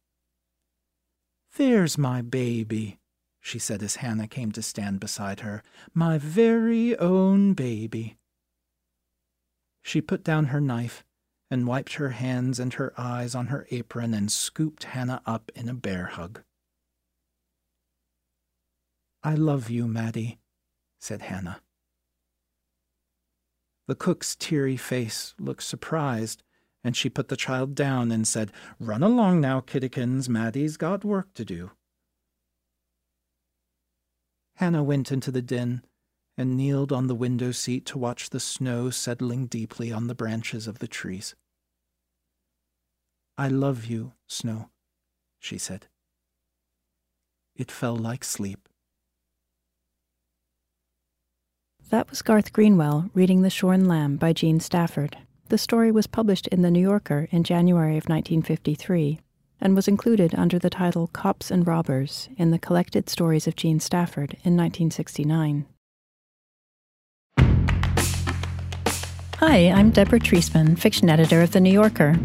There's 1.56 1.96
my 1.96 2.20
baby, 2.20 2.98
she 3.40 3.58
said 3.58 3.82
as 3.82 3.96
Hannah 3.96 4.28
came 4.28 4.52
to 4.52 4.60
stand 4.60 5.00
beside 5.00 5.40
her. 5.40 5.62
My 5.94 6.18
very 6.18 6.94
own 6.98 7.54
baby. 7.54 8.18
She 9.80 10.02
put 10.02 10.22
down 10.22 10.48
her 10.48 10.60
knife 10.60 11.02
and 11.50 11.66
wiped 11.66 11.94
her 11.94 12.10
hands 12.10 12.60
and 12.60 12.74
her 12.74 12.92
eyes 12.98 13.34
on 13.34 13.46
her 13.46 13.66
apron 13.70 14.12
and 14.12 14.30
scooped 14.30 14.84
Hannah 14.84 15.22
up 15.24 15.50
in 15.54 15.70
a 15.70 15.74
bear 15.74 16.08
hug. 16.08 16.42
I 19.22 19.34
love 19.34 19.70
you, 19.70 19.88
Maddie, 19.88 20.40
said 21.00 21.22
Hannah. 21.22 21.62
The 23.86 23.94
cook's 23.94 24.36
teary 24.36 24.76
face 24.76 25.34
looked 25.38 25.62
surprised 25.62 26.42
and 26.84 26.94
she 26.94 27.08
put 27.08 27.28
the 27.28 27.36
child 27.36 27.74
down 27.74 28.12
and 28.12 28.28
said, 28.28 28.52
Run 28.78 29.02
along 29.02 29.40
now, 29.40 29.60
kiddikins, 29.60 30.28
Maddie's 30.28 30.76
got 30.76 31.04
work 31.04 31.32
to 31.34 31.44
do. 31.44 31.70
Hannah 34.56 34.84
went 34.84 35.10
into 35.10 35.32
the 35.32 35.42
den 35.42 35.82
and 36.36 36.56
kneeled 36.56 36.92
on 36.92 37.06
the 37.06 37.14
window 37.14 37.50
seat 37.50 37.86
to 37.86 37.98
watch 37.98 38.30
the 38.30 38.40
snow 38.40 38.90
settling 38.90 39.46
deeply 39.46 39.90
on 39.90 40.06
the 40.06 40.14
branches 40.14 40.66
of 40.66 40.78
the 40.78 40.86
trees. 40.86 41.34
I 43.36 43.48
love 43.48 43.86
you, 43.86 44.12
Snow, 44.28 44.70
she 45.40 45.58
said. 45.58 45.86
It 47.56 47.70
fell 47.70 47.96
like 47.96 48.22
sleep. 48.22 48.68
That 51.90 52.10
was 52.10 52.22
Garth 52.22 52.52
Greenwell 52.52 53.10
reading 53.14 53.42
The 53.42 53.50
Shorn 53.50 53.86
Lamb 53.86 54.16
by 54.16 54.32
Jean 54.32 54.60
Stafford. 54.60 55.18
The 55.48 55.58
story 55.58 55.92
was 55.92 56.06
published 56.06 56.46
in 56.46 56.62
The 56.62 56.70
New 56.70 56.80
Yorker 56.80 57.28
in 57.30 57.44
January 57.44 57.98
of 57.98 58.08
1953 58.08 59.20
and 59.60 59.76
was 59.76 59.86
included 59.86 60.34
under 60.34 60.58
the 60.58 60.70
title 60.70 61.08
Cops 61.08 61.50
and 61.50 61.66
Robbers 61.66 62.30
in 62.38 62.50
the 62.50 62.58
Collected 62.58 63.10
Stories 63.10 63.46
of 63.46 63.54
Jean 63.54 63.78
Stafford 63.78 64.38
in 64.42 64.56
1969. 64.56 65.66
Hi, 69.36 69.68
I'm 69.68 69.90
Deborah 69.90 70.18
Treisman, 70.18 70.78
fiction 70.78 71.10
editor 71.10 71.42
of 71.42 71.52
The 71.52 71.60
New 71.60 71.72
Yorker. 71.72 72.16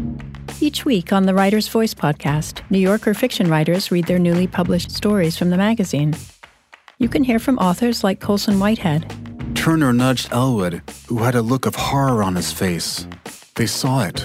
Each 0.58 0.86
week 0.86 1.12
on 1.12 1.26
the 1.26 1.34
Writer's 1.34 1.68
Voice 1.68 1.92
podcast, 1.92 2.62
New 2.70 2.78
Yorker 2.78 3.12
fiction 3.12 3.50
writers 3.50 3.90
read 3.90 4.06
their 4.06 4.18
newly 4.18 4.46
published 4.46 4.92
stories 4.92 5.36
from 5.36 5.50
the 5.50 5.58
magazine. 5.58 6.14
You 6.96 7.10
can 7.10 7.24
hear 7.24 7.38
from 7.38 7.58
authors 7.58 8.02
like 8.02 8.20
Colson 8.20 8.58
Whitehead, 8.58 9.29
Turner 9.54 9.92
nudged 9.92 10.32
Elwood, 10.32 10.82
who 11.08 11.18
had 11.18 11.34
a 11.34 11.42
look 11.42 11.66
of 11.66 11.74
horror 11.74 12.22
on 12.22 12.34
his 12.34 12.52
face. 12.52 13.06
They 13.56 13.66
saw 13.66 14.04
it. 14.04 14.24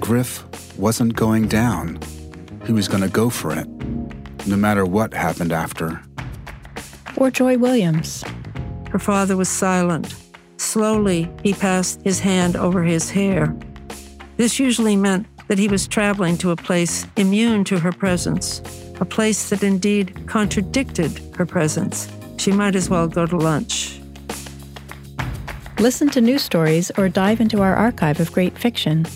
Griff 0.00 0.44
wasn't 0.76 1.14
going 1.14 1.46
down. 1.46 2.00
He 2.66 2.72
was 2.72 2.88
going 2.88 3.02
to 3.02 3.08
go 3.08 3.30
for 3.30 3.52
it, 3.52 3.68
no 4.46 4.56
matter 4.56 4.84
what 4.84 5.14
happened 5.14 5.52
after. 5.52 6.00
Or 7.16 7.30
Joy 7.30 7.58
Williams. 7.58 8.24
Her 8.90 8.98
father 8.98 9.36
was 9.36 9.48
silent. 9.48 10.14
Slowly, 10.56 11.30
he 11.42 11.54
passed 11.54 12.00
his 12.02 12.20
hand 12.20 12.56
over 12.56 12.82
his 12.82 13.10
hair. 13.10 13.54
This 14.36 14.58
usually 14.58 14.96
meant 14.96 15.26
that 15.48 15.58
he 15.58 15.68
was 15.68 15.86
traveling 15.86 16.38
to 16.38 16.50
a 16.50 16.56
place 16.56 17.06
immune 17.16 17.64
to 17.64 17.78
her 17.78 17.92
presence, 17.92 18.62
a 19.00 19.04
place 19.04 19.50
that 19.50 19.62
indeed 19.62 20.26
contradicted 20.26 21.20
her 21.36 21.46
presence. 21.46 22.08
She 22.38 22.52
might 22.52 22.74
as 22.74 22.88
well 22.88 23.06
go 23.06 23.26
to 23.26 23.36
lunch. 23.36 23.99
Listen 25.80 26.10
to 26.10 26.20
new 26.20 26.38
stories 26.38 26.90
or 26.98 27.08
dive 27.08 27.40
into 27.40 27.62
our 27.62 27.74
archive 27.74 28.20
of 28.20 28.30
great 28.32 28.58
fiction. 28.58 29.06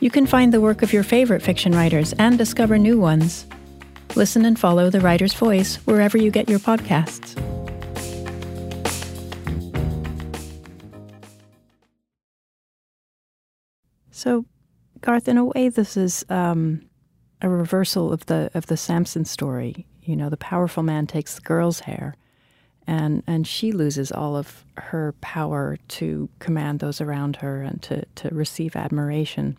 You 0.00 0.10
can 0.10 0.26
find 0.26 0.52
the 0.52 0.60
work 0.60 0.82
of 0.82 0.92
your 0.92 1.04
favorite 1.04 1.40
fiction 1.40 1.70
writers 1.70 2.12
and 2.14 2.36
discover 2.36 2.78
new 2.78 2.98
ones. 2.98 3.46
Listen 4.16 4.44
and 4.44 4.58
follow 4.58 4.90
The 4.90 4.98
Writer's 4.98 5.34
Voice 5.34 5.76
wherever 5.86 6.18
you 6.18 6.32
get 6.32 6.48
your 6.48 6.58
podcasts. 6.58 7.38
So, 14.10 14.46
Garth, 15.02 15.28
in 15.28 15.38
a 15.38 15.44
way, 15.44 15.68
this 15.68 15.96
is 15.96 16.24
um, 16.28 16.82
a 17.40 17.48
reversal 17.48 18.12
of 18.12 18.26
the 18.26 18.50
of 18.54 18.66
the 18.66 18.76
Samson 18.76 19.24
story. 19.24 19.86
You 20.02 20.16
know, 20.16 20.28
the 20.28 20.36
powerful 20.36 20.82
man 20.82 21.06
takes 21.06 21.36
the 21.36 21.42
girl's 21.42 21.78
hair, 21.78 22.16
and 22.90 23.22
and 23.28 23.46
she 23.46 23.70
loses 23.70 24.10
all 24.10 24.36
of 24.36 24.64
her 24.76 25.14
power 25.20 25.78
to 25.86 26.28
command 26.40 26.80
those 26.80 27.00
around 27.00 27.36
her 27.36 27.62
and 27.62 27.80
to 27.82 28.04
to 28.16 28.28
receive 28.34 28.74
admiration. 28.74 29.56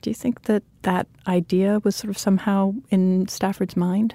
Do 0.00 0.10
you 0.10 0.14
think 0.14 0.42
that 0.44 0.62
that 0.82 1.08
idea 1.26 1.80
was 1.82 1.96
sort 1.96 2.08
of 2.08 2.16
somehow 2.16 2.74
in 2.88 3.26
Stafford's 3.26 3.76
mind? 3.76 4.14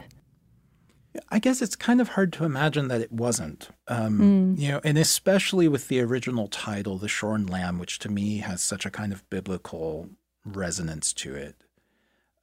I 1.30 1.40
guess 1.40 1.62
it's 1.62 1.76
kind 1.76 2.02
of 2.02 2.10
hard 2.10 2.34
to 2.34 2.46
imagine 2.46 2.88
that 2.88 3.02
it 3.02 3.12
wasn't. 3.12 3.70
Um, 3.88 4.20
mm. 4.20 4.60
You 4.60 4.72
know, 4.72 4.82
and 4.84 4.98
especially 4.98 5.68
with 5.68 5.88
the 5.90 6.02
original 6.02 6.48
title, 6.48 6.98
The 6.98 7.08
Shorn 7.08 7.46
Lamb, 7.46 7.80
which 7.80 8.00
to 8.00 8.10
me 8.10 8.40
has 8.40 8.62
such 8.62 8.86
a 8.86 8.92
kind 8.92 9.14
of 9.14 9.30
biblical 9.30 10.10
resonance 10.46 11.14
to 11.14 11.36
it. 11.36 11.56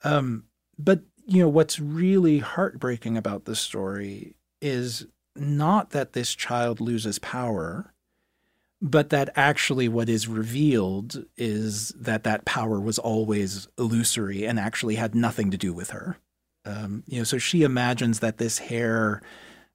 Um, 0.05 0.45
but 0.79 1.01
you 1.27 1.43
know, 1.43 1.49
what's 1.49 1.81
really 1.81 2.39
heartbreaking 2.41 3.17
about 3.17 3.47
this 3.47 3.61
story 3.61 4.35
is 4.61 5.07
not 5.37 5.91
that 5.91 6.13
this 6.13 6.35
child 6.35 6.81
loses 6.81 7.19
power, 7.19 7.93
but 8.81 9.11
that 9.11 9.31
actually 9.37 9.89
what 9.89 10.09
is 10.09 10.27
revealed 10.27 11.25
is 11.37 11.91
that 11.91 12.25
that 12.25 12.45
power 12.45 12.81
was 12.81 12.99
always 12.99 13.69
illusory 13.79 14.45
and 14.45 14.59
actually 14.59 14.97
had 14.97 15.15
nothing 15.15 15.51
to 15.53 15.57
do 15.57 15.73
with 15.73 15.91
her. 15.91 16.19
Um, 16.65 17.05
you 17.07 17.19
know, 17.19 17.25
so 17.25 17.39
she 17.39 17.63
imagines 17.63 18.21
that 18.21 18.39
this 18.39 18.59
hair 18.59 19.23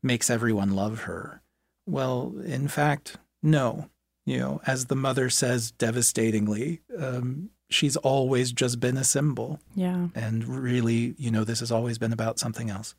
makes 0.03 0.29
everyone 0.29 0.75
love 0.75 1.01
her. 1.01 1.41
Well, 1.85 2.35
in 2.45 2.67
fact, 2.67 3.17
no. 3.41 3.89
You 4.25 4.39
know, 4.39 4.61
as 4.67 4.85
the 4.85 4.95
mother 4.95 5.29
says 5.29 5.71
devastatingly, 5.71 6.81
um, 6.97 7.51
she's 7.69 7.95
always 7.95 8.51
just 8.51 8.81
been 8.81 8.97
a 8.97 9.05
symbol. 9.05 9.61
Yeah. 9.73 10.07
And 10.13 10.43
really, 10.45 11.15
you 11.17 11.31
know, 11.31 11.45
this 11.45 11.61
has 11.61 11.71
always 11.71 11.97
been 11.97 12.11
about 12.11 12.39
something 12.39 12.69
else. 12.69 12.93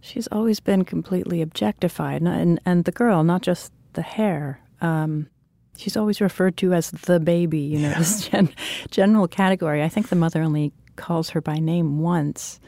She's 0.00 0.28
always 0.28 0.60
been 0.60 0.84
completely 0.84 1.42
objectified, 1.42 2.22
and 2.22 2.60
and 2.64 2.84
the 2.84 2.92
girl, 2.92 3.24
not 3.24 3.42
just 3.42 3.72
the 3.94 4.02
hair. 4.02 4.60
Um, 4.80 5.28
she's 5.76 5.96
always 5.96 6.20
referred 6.20 6.56
to 6.58 6.72
as 6.72 6.90
the 6.90 7.18
baby. 7.18 7.60
You 7.60 7.78
know, 7.80 7.88
yeah. 7.90 7.98
this 7.98 8.28
gen- 8.28 8.54
general 8.90 9.28
category. 9.28 9.82
I 9.82 9.88
think 9.88 10.08
the 10.08 10.16
mother 10.16 10.42
only 10.42 10.72
calls 10.96 11.30
her 11.30 11.40
by 11.40 11.56
name 11.56 11.98
once 12.00 12.60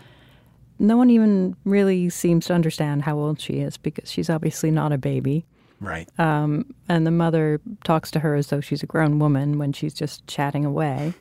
no 0.79 0.97
one 0.97 1.11
even 1.11 1.57
really 1.65 2.09
seems 2.09 2.47
to 2.47 2.55
understand 2.55 3.03
how 3.03 3.17
old 3.17 3.41
she 3.41 3.55
is 3.55 3.77
because 3.77 4.11
she's 4.11 4.31
obviously 4.31 4.71
not 4.71 4.93
a 4.93 4.99
baby. 4.99 5.45
Right. 5.81 6.09
Um, 6.19 6.75
and 6.89 7.07
the 7.07 7.11
mother 7.11 7.61
talks 7.85 8.11
to 8.13 8.21
her 8.21 8.35
as 8.35 8.49
though 8.49 8.61
she's 8.61 8.83
a 8.83 8.87
grown 8.87 9.19
woman 9.19 9.59
when 9.59 9.73
she's 9.73 9.95
just 9.95 10.27
chatting 10.27 10.65
away. 10.65 11.15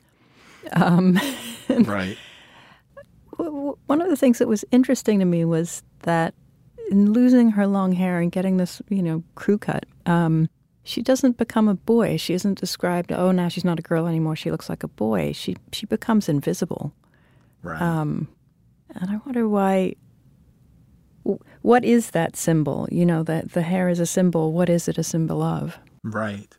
Um, 0.72 1.18
right. 1.70 2.16
One 3.36 4.00
of 4.00 4.08
the 4.08 4.16
things 4.16 4.38
that 4.38 4.48
was 4.48 4.64
interesting 4.70 5.20
to 5.20 5.24
me 5.24 5.44
was 5.44 5.82
that 6.00 6.34
in 6.90 7.12
losing 7.12 7.50
her 7.50 7.66
long 7.66 7.92
hair 7.92 8.20
and 8.20 8.32
getting 8.32 8.56
this, 8.56 8.80
you 8.88 9.02
know, 9.02 9.22
crew 9.34 9.58
cut, 9.58 9.86
um, 10.06 10.48
she 10.84 11.02
doesn't 11.02 11.36
become 11.36 11.68
a 11.68 11.74
boy. 11.74 12.16
She 12.16 12.32
isn't 12.34 12.58
described. 12.58 13.12
Oh, 13.12 13.30
now 13.30 13.48
she's 13.48 13.64
not 13.64 13.78
a 13.78 13.82
girl 13.82 14.06
anymore. 14.06 14.36
She 14.36 14.50
looks 14.50 14.68
like 14.68 14.82
a 14.82 14.88
boy. 14.88 15.32
She 15.32 15.56
she 15.72 15.84
becomes 15.86 16.28
invisible. 16.28 16.94
Right. 17.62 17.80
Um, 17.80 18.28
and 18.94 19.10
I 19.10 19.20
wonder 19.24 19.48
why. 19.48 19.94
What 21.60 21.84
is 21.84 22.12
that 22.12 22.36
symbol? 22.36 22.88
You 22.90 23.04
know, 23.04 23.22
that 23.24 23.52
the 23.52 23.60
hair 23.60 23.90
is 23.90 24.00
a 24.00 24.06
symbol. 24.06 24.52
What 24.52 24.70
is 24.70 24.88
it 24.88 24.96
a 24.96 25.02
symbol 25.02 25.42
of? 25.42 25.78
Right. 26.02 26.56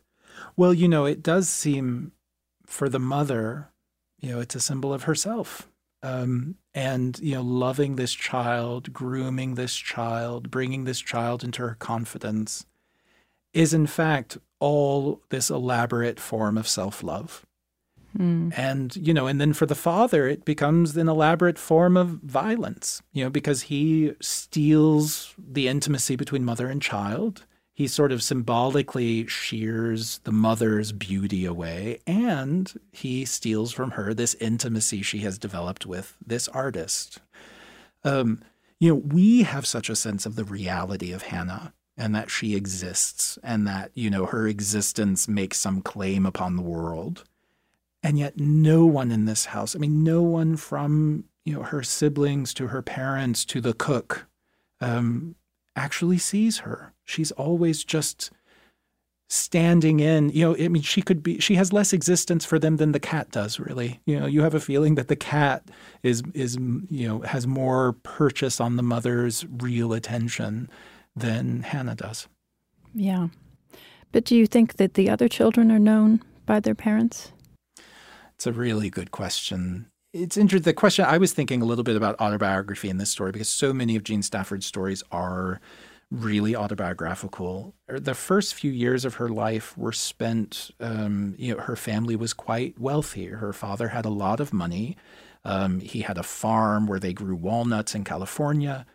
Well, 0.56 0.72
you 0.72 0.86
know, 0.86 1.06
it 1.06 1.24
does 1.24 1.48
seem 1.48 2.12
for 2.66 2.88
the 2.88 3.00
mother, 3.00 3.68
you 4.20 4.30
know, 4.30 4.40
it's 4.40 4.54
a 4.54 4.60
symbol 4.60 4.94
of 4.94 5.02
herself. 5.04 5.68
Um, 6.02 6.56
and, 6.74 7.18
you 7.20 7.34
know, 7.34 7.42
loving 7.42 7.96
this 7.96 8.12
child, 8.12 8.92
grooming 8.92 9.54
this 9.54 9.74
child, 9.74 10.50
bringing 10.50 10.84
this 10.84 11.00
child 11.00 11.44
into 11.44 11.62
her 11.62 11.76
confidence 11.78 12.64
is, 13.52 13.74
in 13.74 13.86
fact, 13.86 14.38
all 14.60 15.20
this 15.30 15.50
elaborate 15.50 16.20
form 16.20 16.56
of 16.56 16.68
self 16.68 17.02
love. 17.02 17.44
Mm. 18.18 18.52
And, 18.56 18.96
you 18.96 19.14
know, 19.14 19.26
and 19.26 19.40
then 19.40 19.52
for 19.52 19.66
the 19.66 19.74
father, 19.74 20.26
it 20.26 20.44
becomes 20.44 20.96
an 20.96 21.08
elaborate 21.08 21.58
form 21.58 21.96
of 21.96 22.08
violence, 22.08 23.02
you 23.12 23.22
know, 23.22 23.30
because 23.30 23.62
he 23.62 24.14
steals 24.20 25.34
the 25.38 25.68
intimacy 25.68 26.16
between 26.16 26.44
mother 26.44 26.68
and 26.68 26.82
child. 26.82 27.44
He 27.80 27.88
sort 27.88 28.12
of 28.12 28.22
symbolically 28.22 29.26
shears 29.26 30.18
the 30.24 30.32
mother's 30.32 30.92
beauty 30.92 31.46
away, 31.46 32.00
and 32.06 32.70
he 32.92 33.24
steals 33.24 33.72
from 33.72 33.92
her 33.92 34.12
this 34.12 34.34
intimacy 34.34 35.00
she 35.00 35.20
has 35.20 35.38
developed 35.38 35.86
with 35.86 36.14
this 36.22 36.46
artist. 36.48 37.20
Um, 38.04 38.42
you 38.80 38.90
know, 38.90 38.96
we 38.96 39.44
have 39.44 39.64
such 39.64 39.88
a 39.88 39.96
sense 39.96 40.26
of 40.26 40.36
the 40.36 40.44
reality 40.44 41.10
of 41.10 41.22
Hannah 41.22 41.72
and 41.96 42.14
that 42.14 42.30
she 42.30 42.54
exists 42.54 43.38
and 43.42 43.66
that, 43.66 43.92
you 43.94 44.10
know, 44.10 44.26
her 44.26 44.46
existence 44.46 45.26
makes 45.26 45.56
some 45.56 45.80
claim 45.80 46.26
upon 46.26 46.56
the 46.56 46.62
world. 46.62 47.24
And 48.02 48.18
yet, 48.18 48.38
no 48.38 48.84
one 48.84 49.10
in 49.10 49.24
this 49.24 49.46
house, 49.46 49.74
I 49.74 49.78
mean, 49.78 50.04
no 50.04 50.20
one 50.20 50.58
from 50.58 51.24
you 51.46 51.54
know 51.54 51.62
her 51.62 51.82
siblings 51.82 52.52
to 52.52 52.66
her 52.66 52.82
parents 52.82 53.46
to 53.46 53.62
the 53.62 53.72
cook 53.72 54.26
um, 54.82 55.34
actually 55.74 56.18
sees 56.18 56.58
her. 56.58 56.92
She's 57.10 57.32
always 57.32 57.84
just 57.84 58.30
standing 59.32 60.00
in 60.00 60.28
you 60.30 60.44
know 60.44 60.56
i 60.58 60.66
mean 60.66 60.82
she 60.82 61.00
could 61.00 61.22
be 61.22 61.38
she 61.38 61.54
has 61.54 61.72
less 61.72 61.92
existence 61.92 62.44
for 62.44 62.58
them 62.58 62.78
than 62.78 62.90
the 62.90 62.98
cat 62.98 63.30
does 63.30 63.60
really 63.60 64.00
you 64.04 64.18
know 64.18 64.26
you 64.26 64.42
have 64.42 64.56
a 64.56 64.60
feeling 64.60 64.96
that 64.96 65.06
the 65.06 65.14
cat 65.14 65.62
is 66.02 66.20
is 66.34 66.56
you 66.90 67.06
know 67.06 67.20
has 67.20 67.46
more 67.46 67.92
purchase 68.02 68.60
on 68.60 68.74
the 68.74 68.82
mother's 68.82 69.46
real 69.60 69.92
attention 69.92 70.68
than 71.14 71.62
hannah 71.62 71.94
does 71.94 72.26
yeah 72.92 73.28
but 74.10 74.24
do 74.24 74.34
you 74.34 74.48
think 74.48 74.78
that 74.78 74.94
the 74.94 75.08
other 75.08 75.28
children 75.28 75.70
are 75.70 75.78
known 75.78 76.20
by 76.44 76.58
their 76.58 76.74
parents 76.74 77.30
it's 78.40 78.46
a 78.46 78.52
really 78.54 78.88
good 78.88 79.10
question. 79.10 79.90
It's 80.14 80.38
interesting. 80.38 80.64
The 80.64 80.72
question 80.72 81.04
I 81.04 81.18
was 81.18 81.34
thinking 81.34 81.60
a 81.60 81.66
little 81.66 81.84
bit 81.84 81.94
about 81.94 82.18
autobiography 82.18 82.88
in 82.88 82.96
this 82.96 83.10
story 83.10 83.32
because 83.32 83.50
so 83.50 83.74
many 83.74 83.96
of 83.96 84.02
Jean 84.02 84.22
Stafford's 84.22 84.64
stories 84.64 85.02
are 85.12 85.60
really 86.10 86.56
autobiographical. 86.56 87.74
Er, 87.90 88.00
the 88.00 88.14
first 88.14 88.54
few 88.54 88.70
years 88.70 89.04
of 89.04 89.14
her 89.14 89.28
life 89.28 89.76
were 89.78 89.92
spent, 89.92 90.70
um, 90.80 91.34
you 91.38 91.54
know, 91.54 91.60
her 91.60 91.76
family 91.76 92.16
was 92.16 92.32
quite 92.32 92.78
wealthy. 92.78 93.26
Her 93.26 93.52
father 93.52 93.88
had 93.88 94.04
a 94.04 94.10
lot 94.10 94.40
of 94.40 94.52
money. 94.52 94.96
Um, 95.44 95.80
he 95.80 96.02
had 96.02 96.18
a 96.18 96.22
farm 96.22 96.86
where 96.86 96.98
they 96.98 97.12
grew 97.12 97.36
walnuts 97.36 97.94
in 97.94 98.04
California. 98.04 98.86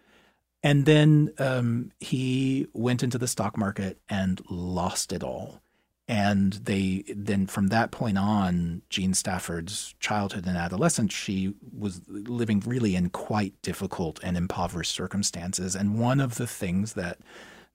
And 0.61 0.85
then 0.85 1.31
um, 1.37 1.91
he 1.99 2.67
went 2.73 3.03
into 3.03 3.17
the 3.17 3.27
stock 3.27 3.57
market 3.57 3.99
and 4.09 4.41
lost 4.49 5.13
it 5.13 5.23
all 5.23 5.61
and 6.07 6.53
they 6.53 7.03
then 7.15 7.47
from 7.47 7.67
that 7.67 7.91
point 7.91 8.17
on 8.17 8.81
jean 8.89 9.13
stafford's 9.13 9.95
childhood 9.99 10.45
and 10.45 10.57
adolescence 10.57 11.13
she 11.13 11.53
was 11.77 12.01
living 12.07 12.61
really 12.65 12.95
in 12.95 13.09
quite 13.09 13.59
difficult 13.61 14.19
and 14.23 14.37
impoverished 14.37 14.93
circumstances 14.93 15.75
and 15.75 15.99
one 15.99 16.19
of 16.19 16.35
the 16.35 16.47
things 16.47 16.93
that 16.93 17.17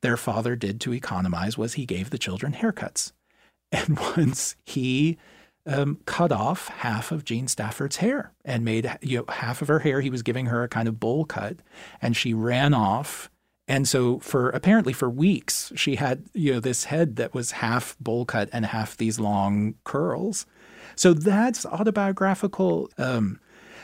their 0.03 0.17
father 0.17 0.57
did 0.57 0.81
to 0.81 0.95
economize 0.95 1.59
was 1.59 1.75
he 1.75 1.85
gave 1.85 2.11
the 2.11 2.19
children 2.19 2.53
haircuts 2.53 3.13
and 3.73 3.99
once 4.17 4.57
he 4.65 5.19
um, 5.67 5.99
cut 6.07 6.33
off 6.33 6.69
half 6.69 7.13
of 7.13 7.25
Jean 7.25 7.47
Stafford's 7.47 7.97
hair 7.97 8.33
and 8.45 8.65
made 8.65 8.91
you 9.03 9.19
know, 9.19 9.25
half 9.29 9.63
of 9.63 9.69
her 9.69 9.81
hair. 9.81 10.01
He 10.01 10.11
was 10.11 10.23
giving 10.23 10.47
her 10.47 10.63
a 10.63 10.69
kind 10.69 10.89
of 10.89 10.99
bowl 10.99 11.25
cut, 11.25 11.57
and 12.01 12.17
she 12.17 12.33
ran 12.33 12.75
off 12.75 13.31
and 13.71 13.87
so 13.87 14.19
for 14.19 14.51
apparently 14.51 14.93
for 14.93 15.09
weeks, 15.09 15.73
she 15.77 15.95
had, 15.95 16.25
you 16.35 16.53
know, 16.53 16.59
this 16.59 16.85
head 16.85 17.15
that 17.17 17.35
was 17.35 17.53
half 17.53 17.97
bowl 18.01 18.25
cut 18.25 18.49
and 18.53 18.67
half 18.67 18.97
these 18.97 19.21
long 19.21 19.77
curls. 19.85 20.45
So 20.97 21.15
that's 21.15 21.65
autobiographical. 21.65 22.91
Um, 22.99 23.39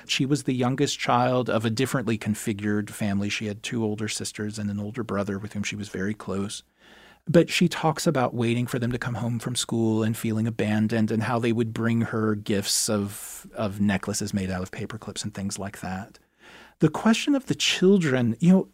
she 0.05 0.27
was 0.27 0.43
the 0.43 0.55
youngest 0.55 0.99
child 0.99 1.49
of 1.49 1.65
a 1.65 1.71
differently 1.71 2.19
configured 2.19 2.91
family. 2.91 3.29
She 3.29 3.47
had 3.47 3.63
two 3.63 3.85
older 3.85 4.09
sisters 4.09 4.59
and 4.59 4.69
an 4.71 4.81
older 4.81 5.05
brother 5.05 5.39
with 5.39 5.53
whom 5.53 5.63
she 5.63 5.77
was 5.77 5.89
very 5.89 6.15
close. 6.15 6.65
But 7.29 7.49
she 7.49 7.69
talks 7.69 8.09
about 8.09 8.35
waiting 8.35 8.67
for 8.67 8.81
them 8.81 8.91
to 8.91 8.99
come 8.99 9.15
home 9.15 9.39
from 9.39 9.55
school 9.55 10.03
and 10.03 10.17
feeling 10.17 10.49
abandoned 10.49 11.13
and 11.13 11.23
how 11.23 11.39
they 11.39 11.53
would 11.53 11.73
bring 11.73 12.01
her 12.01 12.35
gifts 12.35 12.91
of, 12.91 13.47
of 13.55 13.81
necklaces 13.81 14.35
made 14.35 14.51
out 14.51 14.63
of 14.63 14.73
paper 14.73 14.99
clips 14.99 15.23
and 15.23 15.33
things 15.33 15.61
like 15.61 15.81
that. 15.81 16.19
The 16.81 16.89
question 16.89 17.37
of 17.37 17.47
the 17.47 17.55
children, 17.55 18.37
you 18.41 18.53
know, 18.53 18.69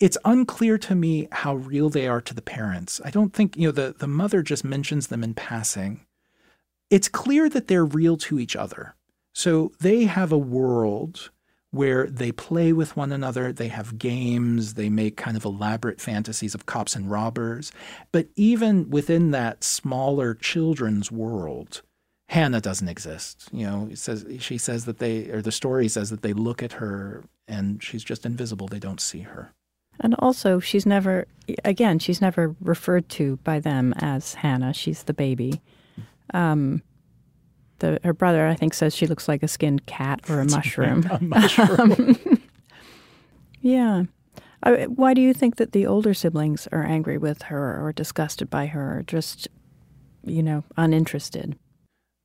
it's 0.00 0.18
unclear 0.24 0.78
to 0.78 0.94
me 0.94 1.28
how 1.30 1.54
real 1.54 1.90
they 1.90 2.08
are 2.08 2.22
to 2.22 2.34
the 2.34 2.42
parents. 2.42 3.00
I 3.04 3.10
don't 3.10 3.34
think, 3.34 3.56
you 3.56 3.68
know, 3.68 3.72
the, 3.72 3.94
the 3.96 4.08
mother 4.08 4.42
just 4.42 4.64
mentions 4.64 5.08
them 5.08 5.22
in 5.22 5.34
passing. 5.34 6.06
It's 6.88 7.08
clear 7.08 7.48
that 7.50 7.68
they're 7.68 7.84
real 7.84 8.16
to 8.16 8.40
each 8.40 8.56
other. 8.56 8.96
So 9.32 9.72
they 9.78 10.04
have 10.04 10.32
a 10.32 10.38
world 10.38 11.30
where 11.70 12.08
they 12.08 12.32
play 12.32 12.72
with 12.72 12.96
one 12.96 13.12
another, 13.12 13.52
they 13.52 13.68
have 13.68 13.96
games, 13.96 14.74
they 14.74 14.88
make 14.88 15.16
kind 15.16 15.36
of 15.36 15.44
elaborate 15.44 16.00
fantasies 16.00 16.54
of 16.54 16.66
cops 16.66 16.96
and 16.96 17.08
robbers. 17.08 17.70
But 18.10 18.28
even 18.34 18.90
within 18.90 19.30
that 19.30 19.62
smaller 19.62 20.34
children's 20.34 21.12
world, 21.12 21.82
Hannah 22.28 22.60
doesn't 22.60 22.88
exist. 22.88 23.48
You 23.52 23.66
know, 23.66 23.90
says 23.94 24.26
she 24.40 24.58
says 24.58 24.84
that 24.86 24.98
they 24.98 25.30
or 25.30 25.42
the 25.42 25.52
story 25.52 25.86
says 25.88 26.10
that 26.10 26.22
they 26.22 26.32
look 26.32 26.60
at 26.60 26.72
her 26.74 27.22
and 27.46 27.80
she's 27.82 28.02
just 28.02 28.26
invisible. 28.26 28.66
They 28.66 28.78
don't 28.80 29.00
see 29.00 29.20
her. 29.20 29.52
And 30.00 30.14
also, 30.18 30.60
she's 30.60 30.86
never 30.86 31.26
again, 31.64 31.98
she's 31.98 32.20
never 32.20 32.54
referred 32.60 33.08
to 33.10 33.36
by 33.38 33.60
them 33.60 33.92
as 33.98 34.34
Hannah. 34.34 34.72
She's 34.72 35.04
the 35.04 35.14
baby. 35.14 35.60
Um, 36.32 36.82
the, 37.78 37.98
her 38.04 38.12
brother, 38.12 38.46
I 38.46 38.54
think, 38.54 38.74
says 38.74 38.94
she 38.94 39.06
looks 39.06 39.26
like 39.26 39.42
a 39.42 39.48
skinned 39.48 39.86
cat 39.86 40.20
or 40.28 40.40
a 40.40 40.44
mushroom. 40.50 41.06
a 41.10 41.22
mushroom. 41.22 42.16
yeah. 43.60 44.04
I, 44.62 44.84
why 44.84 45.14
do 45.14 45.22
you 45.22 45.32
think 45.32 45.56
that 45.56 45.72
the 45.72 45.86
older 45.86 46.12
siblings 46.12 46.68
are 46.70 46.84
angry 46.84 47.16
with 47.16 47.42
her 47.42 47.82
or 47.82 47.92
disgusted 47.92 48.50
by 48.50 48.66
her 48.66 48.98
or 48.98 49.02
just, 49.02 49.48
you 50.22 50.42
know, 50.42 50.64
uninterested? 50.76 51.58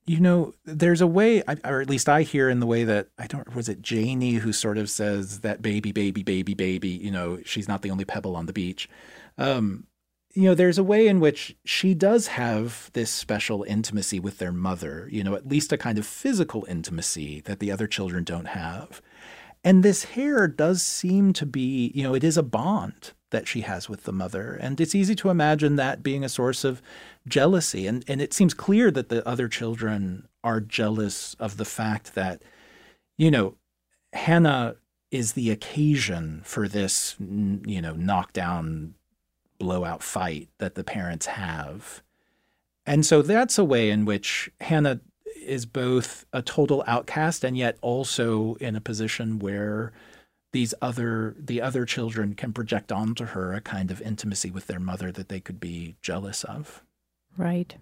You 0.06 0.20
know, 0.20 0.54
there's 0.64 1.00
a 1.00 1.06
way, 1.06 1.42
or 1.64 1.80
at 1.80 1.90
least 1.90 2.08
I 2.08 2.22
hear 2.22 2.48
in 2.48 2.60
the 2.60 2.66
way 2.66 2.84
that 2.84 3.08
I 3.18 3.26
don't, 3.26 3.56
was 3.56 3.68
it 3.68 3.82
Janie 3.82 4.34
who 4.34 4.52
sort 4.52 4.78
of 4.78 4.88
says 4.88 5.40
that 5.40 5.62
baby, 5.62 5.90
baby, 5.90 6.22
baby, 6.22 6.54
baby, 6.54 6.88
you 6.88 7.10
know, 7.10 7.40
she's 7.44 7.66
not 7.66 7.82
the 7.82 7.90
only 7.90 8.04
pebble 8.04 8.36
on 8.36 8.46
the 8.46 8.52
beach. 8.52 8.88
Um, 9.36 9.88
you 10.32 10.44
know, 10.44 10.54
there's 10.54 10.78
a 10.78 10.84
way 10.84 11.08
in 11.08 11.18
which 11.18 11.56
she 11.64 11.92
does 11.94 12.28
have 12.28 12.90
this 12.92 13.10
special 13.10 13.64
intimacy 13.64 14.20
with 14.20 14.38
their 14.38 14.52
mother, 14.52 15.08
you 15.10 15.24
know, 15.24 15.34
at 15.34 15.48
least 15.48 15.72
a 15.72 15.78
kind 15.78 15.98
of 15.98 16.06
physical 16.06 16.64
intimacy 16.68 17.40
that 17.40 17.58
the 17.58 17.72
other 17.72 17.86
children 17.86 18.22
don't 18.22 18.48
have. 18.48 19.02
And 19.64 19.82
this 19.82 20.04
hair 20.04 20.46
does 20.46 20.82
seem 20.82 21.32
to 21.32 21.46
be, 21.46 21.90
you 21.94 22.04
know, 22.04 22.14
it 22.14 22.22
is 22.22 22.36
a 22.36 22.42
bond 22.44 23.12
that 23.30 23.48
she 23.48 23.62
has 23.62 23.88
with 23.88 24.04
the 24.04 24.12
mother. 24.12 24.52
And 24.52 24.80
it's 24.80 24.94
easy 24.94 25.14
to 25.16 25.30
imagine 25.30 25.76
that 25.76 26.02
being 26.02 26.22
a 26.22 26.28
source 26.28 26.62
of 26.62 26.80
jealousy. 27.26 27.86
And, 27.86 28.04
and 28.08 28.20
it 28.20 28.32
seems 28.32 28.54
clear 28.54 28.90
that 28.90 29.08
the 29.08 29.26
other 29.26 29.48
children 29.48 30.28
are 30.44 30.60
jealous 30.60 31.34
of 31.38 31.56
the 31.56 31.64
fact 31.64 32.14
that, 32.14 32.42
you 33.18 33.30
know, 33.30 33.54
Hannah 34.12 34.76
is 35.10 35.32
the 35.32 35.50
occasion 35.50 36.42
for 36.44 36.68
this, 36.68 37.16
you 37.18 37.80
know, 37.80 37.94
knockdown 37.94 38.94
blowout 39.58 40.02
fight 40.02 40.48
that 40.58 40.74
the 40.74 40.84
parents 40.84 41.26
have. 41.26 42.02
And 42.84 43.04
so 43.04 43.22
that's 43.22 43.58
a 43.58 43.64
way 43.64 43.90
in 43.90 44.04
which 44.04 44.50
Hannah 44.60 45.00
is 45.42 45.66
both 45.66 46.26
a 46.32 46.42
total 46.42 46.84
outcast 46.86 47.44
and 47.44 47.56
yet 47.56 47.78
also 47.80 48.54
in 48.56 48.76
a 48.76 48.80
position 48.80 49.38
where 49.38 49.92
these 50.52 50.74
other 50.80 51.36
the 51.38 51.60
other 51.60 51.84
children 51.84 52.34
can 52.34 52.52
project 52.52 52.90
onto 52.90 53.26
her 53.26 53.52
a 53.52 53.60
kind 53.60 53.90
of 53.90 54.00
intimacy 54.00 54.50
with 54.50 54.66
their 54.66 54.80
mother 54.80 55.12
that 55.12 55.28
they 55.28 55.40
could 55.40 55.60
be 55.60 55.96
jealous 56.02 56.44
of. 56.44 56.82
Right. 57.36 57.74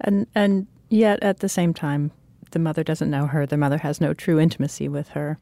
And 0.00 0.26
and 0.34 0.66
yet 0.88 1.22
at 1.22 1.40
the 1.40 1.48
same 1.48 1.74
time 1.74 2.10
the 2.50 2.58
mother 2.58 2.84
doesn't 2.84 3.10
know 3.10 3.26
her. 3.26 3.46
The 3.46 3.56
mother 3.56 3.78
has 3.78 4.00
no 4.00 4.14
true 4.14 4.38
intimacy 4.38 4.88
with 4.88 5.08
her. 5.10 5.38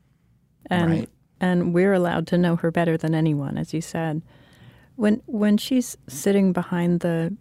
And 0.67 0.91
right. 0.91 1.09
and 1.41 1.75
we're 1.75 1.93
allowed 1.93 2.27
to 2.29 2.39
know 2.39 2.57
her 2.57 2.71
better 2.71 2.97
than 2.97 3.15
anyone 3.15 3.59
as 3.59 3.75
you 3.75 3.81
said. 3.81 4.23
When 4.97 5.23
when 5.27 5.57
she's 5.57 5.97
sitting 6.09 6.53
behind 6.53 7.01
the 7.01 7.37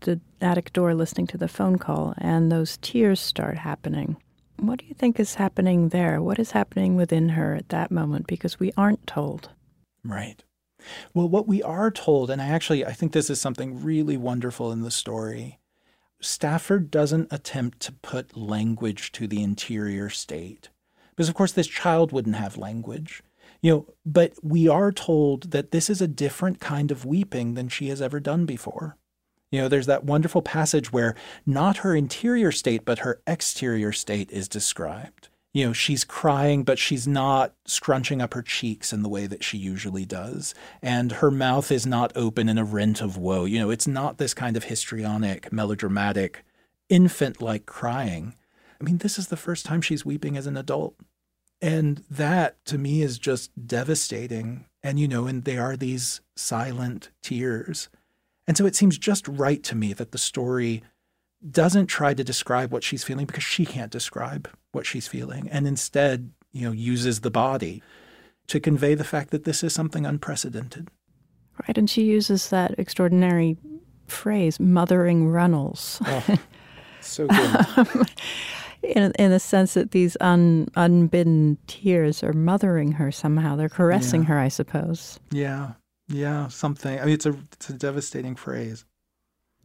the 0.00 0.20
attic 0.40 0.72
door 0.72 0.94
listening 0.94 1.26
to 1.28 1.38
the 1.38 1.48
phone 1.48 1.76
call 1.76 2.14
and 2.18 2.50
those 2.50 2.78
tears 2.78 3.20
start 3.20 3.58
happening, 3.58 4.16
what 4.58 4.78
do 4.78 4.86
you 4.86 4.94
think 4.94 5.18
is 5.18 5.34
happening 5.34 5.88
there? 5.88 6.22
What 6.22 6.38
is 6.38 6.52
happening 6.52 6.96
within 6.96 7.30
her 7.30 7.54
at 7.54 7.68
that 7.70 7.90
moment? 7.90 8.26
Because 8.26 8.58
we 8.58 8.72
aren't 8.76 9.06
told. 9.06 9.50
Right. 10.04 10.42
Well, 11.12 11.28
what 11.28 11.46
we 11.46 11.62
are 11.62 11.90
told, 11.90 12.30
and 12.30 12.40
I 12.40 12.46
actually 12.46 12.84
I 12.84 12.92
think 12.92 13.12
this 13.12 13.30
is 13.30 13.40
something 13.40 13.82
really 13.82 14.16
wonderful 14.16 14.72
in 14.72 14.82
the 14.82 14.90
story. 14.90 15.58
Stafford 16.20 16.90
doesn't 16.90 17.32
attempt 17.32 17.80
to 17.80 17.92
put 17.92 18.36
language 18.36 19.12
to 19.12 19.26
the 19.26 19.42
interior 19.42 20.08
state. 20.08 20.70
Because 21.10 21.28
of 21.28 21.34
course 21.34 21.52
this 21.52 21.66
child 21.66 22.12
wouldn't 22.12 22.36
have 22.36 22.56
language. 22.56 23.22
You 23.60 23.70
know, 23.72 23.86
but 24.04 24.32
we 24.42 24.68
are 24.68 24.92
told 24.92 25.52
that 25.52 25.70
this 25.70 25.88
is 25.88 26.00
a 26.00 26.08
different 26.08 26.60
kind 26.60 26.90
of 26.90 27.04
weeping 27.04 27.54
than 27.54 27.68
she 27.68 27.88
has 27.88 28.02
ever 28.02 28.20
done 28.20 28.46
before. 28.46 28.96
You 29.50 29.60
know, 29.60 29.68
there's 29.68 29.86
that 29.86 30.04
wonderful 30.04 30.42
passage 30.42 30.92
where 30.92 31.14
not 31.46 31.78
her 31.78 31.94
interior 31.94 32.50
state, 32.50 32.84
but 32.84 33.00
her 33.00 33.22
exterior 33.26 33.92
state 33.92 34.30
is 34.30 34.48
described. 34.48 35.28
You 35.54 35.66
know, 35.66 35.72
she's 35.72 36.02
crying, 36.02 36.64
but 36.64 36.80
she's 36.80 37.06
not 37.06 37.54
scrunching 37.64 38.20
up 38.20 38.34
her 38.34 38.42
cheeks 38.42 38.92
in 38.92 39.02
the 39.02 39.08
way 39.08 39.28
that 39.28 39.44
she 39.44 39.56
usually 39.56 40.04
does. 40.04 40.52
And 40.82 41.12
her 41.12 41.30
mouth 41.30 41.70
is 41.70 41.86
not 41.86 42.12
open 42.16 42.48
in 42.48 42.58
a 42.58 42.64
rent 42.64 43.00
of 43.00 43.16
woe. 43.16 43.44
You 43.44 43.60
know, 43.60 43.70
it's 43.70 43.86
not 43.86 44.18
this 44.18 44.34
kind 44.34 44.56
of 44.56 44.64
histrionic, 44.64 45.52
melodramatic, 45.52 46.44
infant 46.88 47.40
like 47.40 47.66
crying. 47.66 48.34
I 48.80 48.84
mean, 48.84 48.98
this 48.98 49.16
is 49.16 49.28
the 49.28 49.36
first 49.36 49.64
time 49.64 49.80
she's 49.80 50.04
weeping 50.04 50.36
as 50.36 50.48
an 50.48 50.56
adult. 50.56 50.96
And 51.62 52.02
that 52.10 52.62
to 52.66 52.76
me 52.76 53.00
is 53.00 53.18
just 53.18 53.52
devastating. 53.66 54.66
And, 54.82 54.98
you 54.98 55.06
know, 55.06 55.26
and 55.26 55.44
they 55.44 55.56
are 55.56 55.76
these 55.76 56.20
silent 56.34 57.10
tears. 57.22 57.88
And 58.46 58.56
so 58.56 58.66
it 58.66 58.74
seems 58.74 58.98
just 58.98 59.26
right 59.28 59.62
to 59.62 59.76
me 59.76 59.92
that 59.92 60.10
the 60.10 60.18
story 60.18 60.82
doesn't 61.50 61.86
try 61.86 62.14
to 62.14 62.24
describe 62.24 62.72
what 62.72 62.82
she's 62.84 63.04
feeling 63.04 63.26
because 63.26 63.44
she 63.44 63.66
can't 63.66 63.90
describe 63.92 64.48
what 64.72 64.86
she's 64.86 65.06
feeling 65.06 65.48
and 65.50 65.66
instead, 65.66 66.30
you 66.52 66.62
know, 66.66 66.72
uses 66.72 67.20
the 67.20 67.30
body 67.30 67.82
to 68.46 68.60
convey 68.60 68.94
the 68.94 69.04
fact 69.04 69.30
that 69.30 69.44
this 69.44 69.62
is 69.62 69.72
something 69.72 70.06
unprecedented. 70.06 70.88
Right. 71.68 71.78
And 71.78 71.88
she 71.88 72.02
uses 72.04 72.48
that 72.50 72.74
extraordinary 72.78 73.56
phrase, 74.06 74.58
mothering 74.58 75.28
runnels. 75.28 76.00
Oh, 76.06 76.24
so 77.00 77.26
good. 77.26 77.66
Um, 77.76 78.06
in 78.82 79.12
in 79.18 79.30
the 79.30 79.40
sense 79.40 79.74
that 79.74 79.92
these 79.92 80.16
un, 80.20 80.68
unbidden 80.76 81.56
tears 81.66 82.22
are 82.22 82.32
mothering 82.34 82.92
her 82.92 83.10
somehow. 83.12 83.56
They're 83.56 83.68
caressing 83.68 84.22
Yeah. 84.22 84.28
her, 84.28 84.38
I 84.38 84.48
suppose. 84.48 85.18
Yeah. 85.30 85.72
Yeah. 86.08 86.48
Something. 86.48 87.00
I 87.00 87.04
mean, 87.06 87.14
it's 87.14 87.24
a, 87.26 87.34
it's 87.52 87.70
a 87.70 87.74
devastating 87.74 88.34
phrase. 88.34 88.84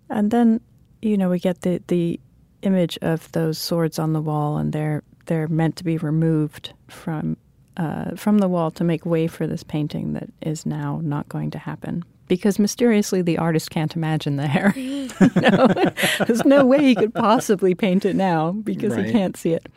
And 0.10 0.32
then, 0.32 0.62
you 1.02 1.18
know, 1.18 1.30
we 1.30 1.40
get 1.40 1.62
the 1.62 1.82
the 1.88 2.20
image 2.62 2.98
of 3.02 3.32
those 3.32 3.58
swords 3.58 4.00
on 4.00 4.14
the 4.14 4.22
wall, 4.22 4.58
and 4.58 4.74
they're 4.74 5.04
they're 5.26 5.48
meant 5.48 5.76
to 5.78 5.84
be 5.84 5.98
removed 5.98 6.74
from 6.88 7.38
uh, 7.78 8.16
from 8.16 8.40
the 8.40 8.48
wall 8.48 8.72
to 8.72 8.84
make 8.84 9.06
way 9.06 9.28
for 9.28 9.48
this 9.48 9.64
painting 9.64 10.14
that 10.14 10.30
is 10.42 10.66
now 10.66 11.00
not 11.04 11.28
going 11.30 11.52
to 11.52 11.58
happen. 11.60 12.04
Because 12.28 12.60
mysteriously, 12.60 13.22
the 13.24 13.38
artist 13.40 13.72
can't 13.72 13.96
imagine 13.96 14.36
the 14.36 14.46
hair. 14.48 14.72
There's 16.28 16.46
no 16.46 16.64
way 16.66 16.80
he 16.84 16.94
could 16.96 17.14
possibly 17.14 17.74
paint 17.74 18.06
it 18.06 18.16
now 18.16 18.52
because 18.52 18.94
Right. 18.96 19.06
he 19.08 19.12
can't 19.12 19.36
see 19.36 19.54
it. 19.54 19.68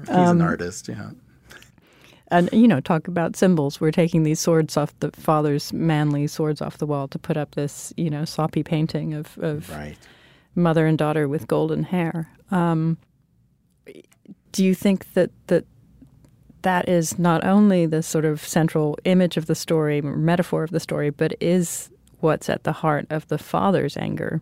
He's 0.00 0.08
an 0.10 0.14
Um, 0.16 0.40
artist. 0.42 0.88
Yeah. 0.88 1.10
And 2.28 2.48
you 2.52 2.66
know, 2.68 2.80
talk 2.80 3.08
about 3.08 3.36
symbols. 3.36 3.80
We're 3.80 3.92
taking 3.92 4.22
these 4.24 4.40
swords 4.40 4.76
off 4.76 4.92
the 5.00 5.10
father's 5.12 5.72
manly 5.72 6.26
swords 6.26 6.60
off 6.60 6.78
the 6.78 6.86
wall 6.86 7.06
to 7.08 7.18
put 7.18 7.36
up 7.36 7.54
this, 7.54 7.92
you 7.96 8.10
know, 8.10 8.24
soppy 8.24 8.62
painting 8.64 9.14
of, 9.14 9.38
of 9.38 9.70
Right. 9.70 9.96
Mother 10.56 10.86
and 10.86 10.98
daughter 10.98 11.28
with 11.28 11.46
golden 11.46 11.84
hair. 11.84 12.30
Um, 12.50 12.98
do 14.52 14.64
you 14.64 14.74
think 14.74 15.12
that 15.14 15.30
that 15.48 15.64
that 16.62 16.88
is 16.88 17.18
not 17.18 17.44
only 17.44 17.86
the 17.86 18.02
sort 18.02 18.24
of 18.24 18.44
central 18.44 18.98
image 19.04 19.36
of 19.36 19.46
the 19.46 19.54
story, 19.54 20.00
metaphor 20.00 20.64
of 20.64 20.70
the 20.70 20.80
story, 20.80 21.10
but 21.10 21.34
is 21.40 21.90
what's 22.20 22.48
at 22.48 22.64
the 22.64 22.72
heart 22.72 23.06
of 23.10 23.28
the 23.28 23.38
father's 23.38 23.96
anger? 23.96 24.40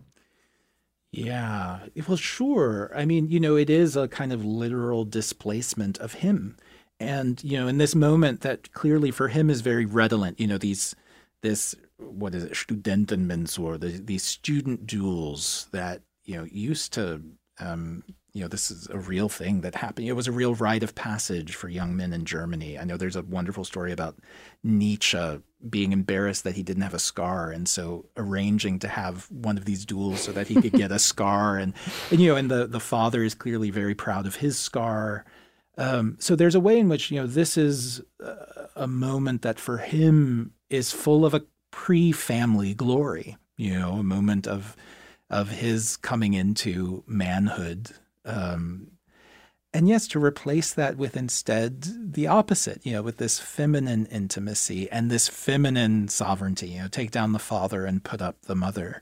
Yeah. 1.11 1.79
Well, 2.07 2.17
sure. 2.17 2.91
I 2.95 3.05
mean, 3.05 3.29
you 3.29 3.39
know, 3.39 3.55
it 3.55 3.69
is 3.69 3.95
a 3.95 4.07
kind 4.07 4.33
of 4.33 4.43
literal 4.43 5.05
displacement 5.05 5.97
of 5.99 6.15
him. 6.15 6.57
And, 6.99 7.43
you 7.43 7.57
know, 7.57 7.67
in 7.67 7.77
this 7.77 7.93
moment 7.95 8.41
that 8.41 8.73
clearly 8.73 9.11
for 9.11 9.27
him 9.27 9.49
is 9.49 9.61
very 9.61 9.85
redolent, 9.85 10.39
you 10.39 10.47
know, 10.47 10.57
these, 10.57 10.95
this, 11.41 11.75
what 11.97 12.35
is 12.35 12.43
it, 12.43 12.53
Studentenmensur, 12.53 13.79
the, 13.79 14.01
these 14.03 14.23
student 14.23 14.87
duels 14.87 15.67
that, 15.71 16.01
you 16.23 16.35
know, 16.35 16.45
used 16.45 16.93
to 16.93 17.21
um, 17.59 18.03
you 18.35 18.41
know, 18.41 18.49
this 18.49 18.69
is 18.69 18.89
a 18.89 18.97
real 18.97 19.29
thing 19.29 19.61
that 19.61 19.75
happened. 19.75 20.09
It 20.09 20.13
was 20.13 20.27
a 20.27 20.31
real 20.33 20.55
rite 20.55 20.83
of 20.83 20.93
passage 20.93 21.55
for 21.55 21.69
young 21.69 21.95
men 21.95 22.11
in 22.11 22.25
Germany. 22.25 22.77
I 22.77 22.83
know 22.83 22.97
there's 22.97 23.15
a 23.15 23.21
wonderful 23.21 23.63
story 23.63 23.93
about 23.93 24.17
Nietzsche 24.61 25.39
being 25.69 25.93
embarrassed 25.93 26.43
that 26.43 26.55
he 26.55 26.61
didn't 26.61 26.83
have 26.83 26.93
a 26.93 26.99
scar, 26.99 27.49
and 27.51 27.67
so 27.67 28.07
arranging 28.17 28.79
to 28.79 28.89
have 28.89 29.31
one 29.31 29.57
of 29.57 29.63
these 29.63 29.85
duels 29.85 30.19
so 30.19 30.33
that 30.33 30.47
he 30.47 30.61
could 30.61 30.73
get 30.73 30.91
a 30.91 30.99
scar. 31.13 31.55
And, 31.55 31.73
and 32.11 32.19
you 32.19 32.27
know, 32.29 32.35
and 32.35 32.51
the 32.51 32.67
the 32.67 32.81
father 32.81 33.23
is 33.23 33.35
clearly 33.35 33.69
very 33.69 33.95
proud 33.95 34.27
of 34.27 34.35
his 34.35 34.59
scar. 34.59 35.23
Um, 35.77 36.17
so 36.19 36.35
there's 36.35 36.55
a 36.55 36.59
way 36.59 36.77
in 36.77 36.89
which 36.89 37.11
you 37.11 37.21
know 37.21 37.27
this 37.27 37.57
is 37.57 38.01
a 38.75 38.87
moment 38.87 39.43
that 39.43 39.59
for 39.59 39.77
him 39.77 40.51
is 40.69 40.91
full 40.91 41.25
of 41.25 41.33
a 41.33 41.45
pre-family 41.75 42.73
glory. 42.73 43.37
You 43.57 43.77
know, 43.77 43.93
a 43.93 44.03
moment 44.03 44.47
of 44.47 44.75
of 45.29 45.49
his 45.49 45.97
coming 45.97 46.33
into 46.33 47.03
manhood 47.07 47.91
um, 48.25 48.91
and 49.75 49.89
yes, 49.89 50.07
to 50.07 50.23
replace 50.23 50.73
that 50.73 50.95
with 50.95 51.17
instead 51.17 52.13
the 52.13 52.27
opposite, 52.27 52.85
you 52.85 52.93
know, 52.93 53.01
with 53.01 53.17
this 53.17 53.39
feminine 53.39 54.05
intimacy 54.05 54.89
and 54.89 55.11
this 55.11 55.27
feminine 55.27 56.07
sovereignty, 56.07 56.69
you 56.69 56.83
know, 56.83 56.87
take 56.87 57.11
down 57.11 57.33
the 57.33 57.39
father 57.39 57.83
and 57.83 58.01
put 58.01 58.21
up 58.21 58.37
the 58.43 58.55
mother. 58.55 59.01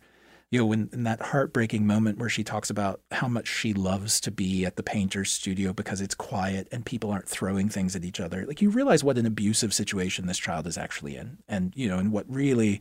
You 0.54 0.60
know, 0.60 0.68
when, 0.68 0.88
in 0.93 1.01
that 1.06 1.20
heartbreaking 1.20 1.88
moment 1.88 2.20
where 2.20 2.30
she 2.30 2.43
talks 2.43 2.70
about 2.70 3.01
how 3.10 3.28
much 3.28 3.47
she 3.47 3.74
loves 3.74 4.22
to 4.22 4.30
be 4.30 4.66
at 4.66 4.76
the 4.76 4.84
painter's 4.84 5.32
studio 5.32 5.74
because 5.74 5.99
it's 5.99 6.14
quiet 6.14 6.68
and 6.72 6.86
people 6.86 7.10
aren't 7.10 7.28
throwing 7.28 7.70
things 7.70 7.95
at 7.95 8.06
each 8.06 8.20
other, 8.20 8.45
like 8.45 8.62
you 8.62 8.70
realize 8.70 9.04
what 9.04 9.18
an 9.18 9.26
abusive 9.26 9.74
situation 9.74 10.28
this 10.28 10.38
child 10.38 10.68
is 10.68 10.78
actually 10.78 11.16
in, 11.16 11.39
and 11.47 11.74
you 11.76 11.89
know, 11.89 11.97
and 11.97 12.12
what 12.12 12.28
really 12.30 12.80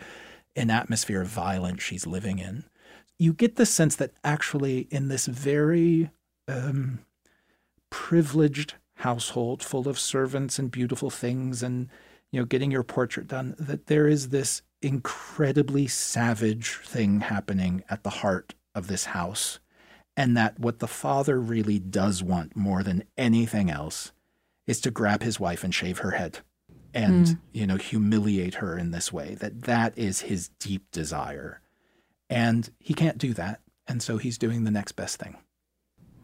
an 0.54 0.68
atmosphere 0.68 1.22
of 1.22 1.28
violence 1.28 1.82
she's 1.82 2.06
living 2.06 2.38
in. 2.38 2.64
You 3.18 3.32
get 3.32 3.56
the 3.56 3.64
sense 3.64 3.96
that 3.96 4.12
actually 4.22 4.86
in 4.90 5.08
this 5.08 5.24
very 5.24 6.10
um, 6.48 6.98
privileged 7.88 8.74
household 8.96 9.62
full 9.62 9.88
of 9.88 9.98
servants 9.98 10.58
and 10.58 10.70
beautiful 10.70 11.08
things 11.08 11.62
and 11.62 11.88
you 12.32 12.38
know 12.38 12.44
getting 12.44 12.70
your 12.70 12.82
portrait 12.82 13.28
done 13.28 13.54
that 13.58 13.86
there 13.86 14.08
is 14.08 14.28
this 14.28 14.60
incredibly 14.82 15.86
savage 15.86 16.78
thing 16.84 17.20
happening 17.20 17.82
at 17.88 18.02
the 18.02 18.10
heart 18.10 18.54
of 18.74 18.86
this 18.86 19.06
house 19.06 19.58
and 20.16 20.36
that 20.36 20.58
what 20.58 20.78
the 20.80 20.88
father 20.88 21.40
really 21.40 21.78
does 21.78 22.22
want 22.22 22.54
more 22.56 22.82
than 22.82 23.04
anything 23.16 23.70
else 23.70 24.12
is 24.66 24.80
to 24.80 24.90
grab 24.90 25.22
his 25.22 25.40
wife 25.40 25.64
and 25.64 25.74
shave 25.74 25.98
her 25.98 26.12
head 26.12 26.40
and 26.94 27.26
mm. 27.26 27.38
you 27.52 27.66
know 27.66 27.76
humiliate 27.76 28.56
her 28.56 28.76
in 28.76 28.90
this 28.90 29.12
way 29.12 29.34
that 29.36 29.62
that 29.62 29.96
is 29.96 30.20
his 30.22 30.48
deep 30.58 30.90
desire 30.90 31.60
and 32.28 32.70
he 32.78 32.92
can't 32.92 33.18
do 33.18 33.32
that 33.32 33.60
and 33.86 34.02
so 34.02 34.18
he's 34.18 34.38
doing 34.38 34.64
the 34.64 34.70
next 34.70 34.92
best 34.92 35.18
thing 35.18 35.36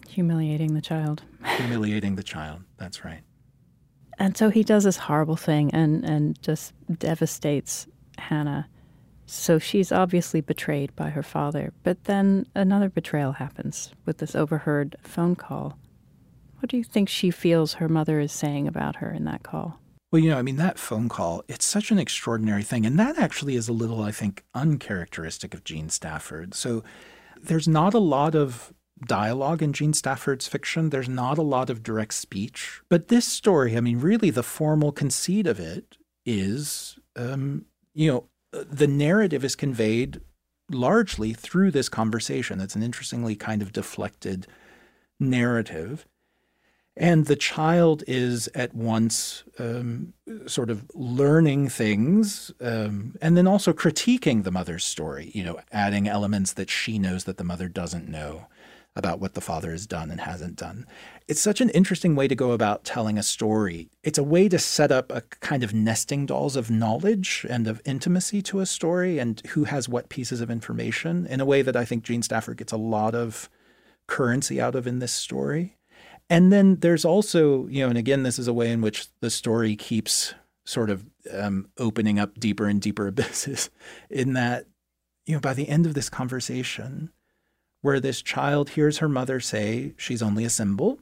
Humiliating 0.08 0.74
the 0.74 0.80
child. 0.80 1.22
Humiliating 1.44 2.16
the 2.16 2.22
child. 2.22 2.62
That's 2.78 3.04
right. 3.04 3.20
And 4.18 4.36
so 4.36 4.50
he 4.50 4.64
does 4.64 4.84
this 4.84 4.96
horrible 4.96 5.36
thing 5.36 5.70
and, 5.72 6.04
and 6.04 6.40
just 6.42 6.72
devastates 6.98 7.86
Hannah. 8.18 8.68
So 9.26 9.58
she's 9.58 9.92
obviously 9.92 10.40
betrayed 10.40 10.94
by 10.96 11.10
her 11.10 11.22
father. 11.22 11.72
But 11.82 12.04
then 12.04 12.46
another 12.54 12.88
betrayal 12.88 13.32
happens 13.32 13.92
with 14.06 14.18
this 14.18 14.34
overheard 14.34 14.96
phone 15.02 15.36
call. 15.36 15.78
What 16.60 16.70
do 16.70 16.76
you 16.76 16.84
think 16.84 17.08
she 17.08 17.30
feels 17.30 17.74
her 17.74 17.88
mother 17.88 18.20
is 18.20 18.32
saying 18.32 18.66
about 18.66 18.96
her 18.96 19.10
in 19.12 19.24
that 19.24 19.42
call? 19.42 19.78
Well, 20.10 20.22
you 20.22 20.30
know, 20.30 20.38
I 20.38 20.42
mean, 20.42 20.56
that 20.56 20.78
phone 20.78 21.08
call, 21.10 21.44
it's 21.48 21.66
such 21.66 21.90
an 21.90 21.98
extraordinary 21.98 22.62
thing. 22.62 22.86
And 22.86 22.98
that 22.98 23.18
actually 23.18 23.54
is 23.54 23.68
a 23.68 23.74
little, 23.74 24.02
I 24.02 24.10
think, 24.10 24.44
uncharacteristic 24.54 25.52
of 25.52 25.64
Jean 25.64 25.90
Stafford. 25.90 26.54
So 26.54 26.82
there's 27.40 27.68
not 27.68 27.92
a 27.92 27.98
lot 27.98 28.34
of 28.34 28.72
dialogue 29.06 29.62
in 29.62 29.74
Jean 29.74 29.92
Stafford's 29.92 30.48
fiction. 30.48 30.88
There's 30.88 31.08
not 31.08 31.36
a 31.36 31.42
lot 31.42 31.68
of 31.68 31.82
direct 31.82 32.14
speech. 32.14 32.80
But 32.88 33.08
this 33.08 33.26
story, 33.26 33.76
I 33.76 33.80
mean, 33.80 34.00
really 34.00 34.30
the 34.30 34.42
formal 34.42 34.90
conceit 34.90 35.46
of 35.46 35.60
it 35.60 35.98
is, 36.24 36.98
um, 37.14 37.66
you 37.98 38.12
know, 38.12 38.24
the 38.52 38.86
narrative 38.86 39.44
is 39.44 39.56
conveyed 39.56 40.20
largely 40.70 41.32
through 41.32 41.72
this 41.72 41.88
conversation. 41.88 42.60
It's 42.60 42.76
an 42.76 42.82
interestingly 42.82 43.34
kind 43.34 43.60
of 43.60 43.72
deflected 43.72 44.46
narrative. 45.18 46.06
And 46.96 47.26
the 47.26 47.34
child 47.34 48.04
is 48.06 48.48
at 48.54 48.72
once 48.72 49.42
um, 49.58 50.14
sort 50.46 50.70
of 50.70 50.88
learning 50.94 51.70
things 51.70 52.52
um, 52.60 53.16
and 53.20 53.36
then 53.36 53.48
also 53.48 53.72
critiquing 53.72 54.44
the 54.44 54.52
mother's 54.52 54.84
story, 54.84 55.32
you 55.34 55.42
know, 55.42 55.58
adding 55.72 56.06
elements 56.06 56.52
that 56.52 56.70
she 56.70 57.00
knows 57.00 57.24
that 57.24 57.36
the 57.36 57.44
mother 57.44 57.66
doesn't 57.68 58.08
know 58.08 58.46
about 58.96 59.20
what 59.20 59.34
the 59.34 59.40
father 59.40 59.70
has 59.70 59.86
done 59.86 60.10
and 60.10 60.20
hasn't 60.20 60.56
done. 60.56 60.86
It's 61.28 61.40
such 61.40 61.60
an 61.60 61.70
interesting 61.70 62.16
way 62.16 62.26
to 62.26 62.34
go 62.34 62.50
about 62.50 62.84
telling 62.84 63.16
a 63.16 63.22
story. 63.22 63.90
It's 64.02 64.18
a 64.18 64.24
way 64.24 64.48
to 64.48 64.58
set 64.58 64.90
up 64.90 65.12
a 65.12 65.20
kind 65.40 65.62
of 65.62 65.72
nesting 65.72 66.26
dolls 66.26 66.56
of 66.56 66.70
knowledge 66.70 67.46
and 67.48 67.68
of 67.68 67.80
intimacy 67.84 68.42
to 68.42 68.60
a 68.60 68.66
story 68.66 69.18
and 69.18 69.40
who 69.48 69.64
has 69.64 69.88
what 69.88 70.08
pieces 70.08 70.40
of 70.40 70.50
information 70.50 71.26
in 71.26 71.40
a 71.40 71.44
way 71.44 71.62
that 71.62 71.76
I 71.76 71.84
think 71.84 72.02
Jean 72.02 72.22
Stafford 72.22 72.56
gets 72.56 72.72
a 72.72 72.76
lot 72.76 73.14
of 73.14 73.48
currency 74.08 74.60
out 74.60 74.74
of 74.74 74.86
in 74.86 74.98
this 74.98 75.12
story. 75.12 75.76
And 76.30 76.52
then 76.52 76.76
there's 76.80 77.04
also, 77.04 77.68
you 77.68 77.82
know, 77.82 77.88
and 77.88 77.98
again, 77.98 78.22
this 78.22 78.38
is 78.38 78.48
a 78.48 78.52
way 78.52 78.70
in 78.70 78.80
which 78.80 79.06
the 79.20 79.30
story 79.30 79.76
keeps 79.76 80.34
sort 80.66 80.90
of 80.90 81.04
um, 81.32 81.68
opening 81.78 82.18
up 82.18 82.38
deeper 82.38 82.66
and 82.66 82.80
deeper 82.80 83.06
abysses 83.08 83.70
in 84.10 84.32
that, 84.34 84.66
you 85.24 85.34
know, 85.34 85.40
by 85.40 85.54
the 85.54 85.68
end 85.68 85.86
of 85.86 85.94
this 85.94 86.10
conversation, 86.10 87.10
where 87.80 88.00
this 88.00 88.22
child 88.22 88.70
hears 88.70 88.98
her 88.98 89.08
mother 89.08 89.40
say 89.40 89.94
she's 89.96 90.22
only 90.22 90.44
a 90.44 90.50
symbol, 90.50 90.98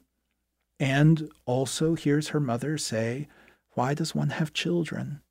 and 0.79 1.29
also 1.45 1.95
hears 1.95 2.29
her 2.29 2.39
mother 2.39 2.77
say, 2.77 3.27
Why 3.71 3.93
does 3.93 4.13
one 4.13 4.29
have 4.29 4.53
children? 4.53 5.21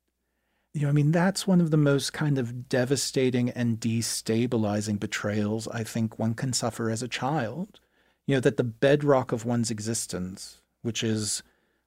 You 0.73 0.83
know, 0.83 0.89
I 0.89 0.91
mean, 0.91 1.11
that's 1.11 1.47
one 1.47 1.61
of 1.61 1.71
the 1.71 1.77
most 1.77 2.13
kind 2.13 2.37
of 2.37 2.69
devastating 2.69 3.49
and 3.49 3.79
destabilizing 3.79 4.99
betrayals 4.99 5.67
I 5.69 5.83
think 5.83 6.19
one 6.19 6.35
can 6.35 6.53
suffer 6.53 6.89
as 6.89 7.01
a 7.01 7.07
child. 7.07 7.79
You 8.27 8.35
know, 8.35 8.41
that 8.41 8.57
the 8.57 8.63
bedrock 8.63 9.31
of 9.31 9.45
one's 9.45 9.71
existence, 9.71 10.61
which 10.81 11.01
is 11.01 11.41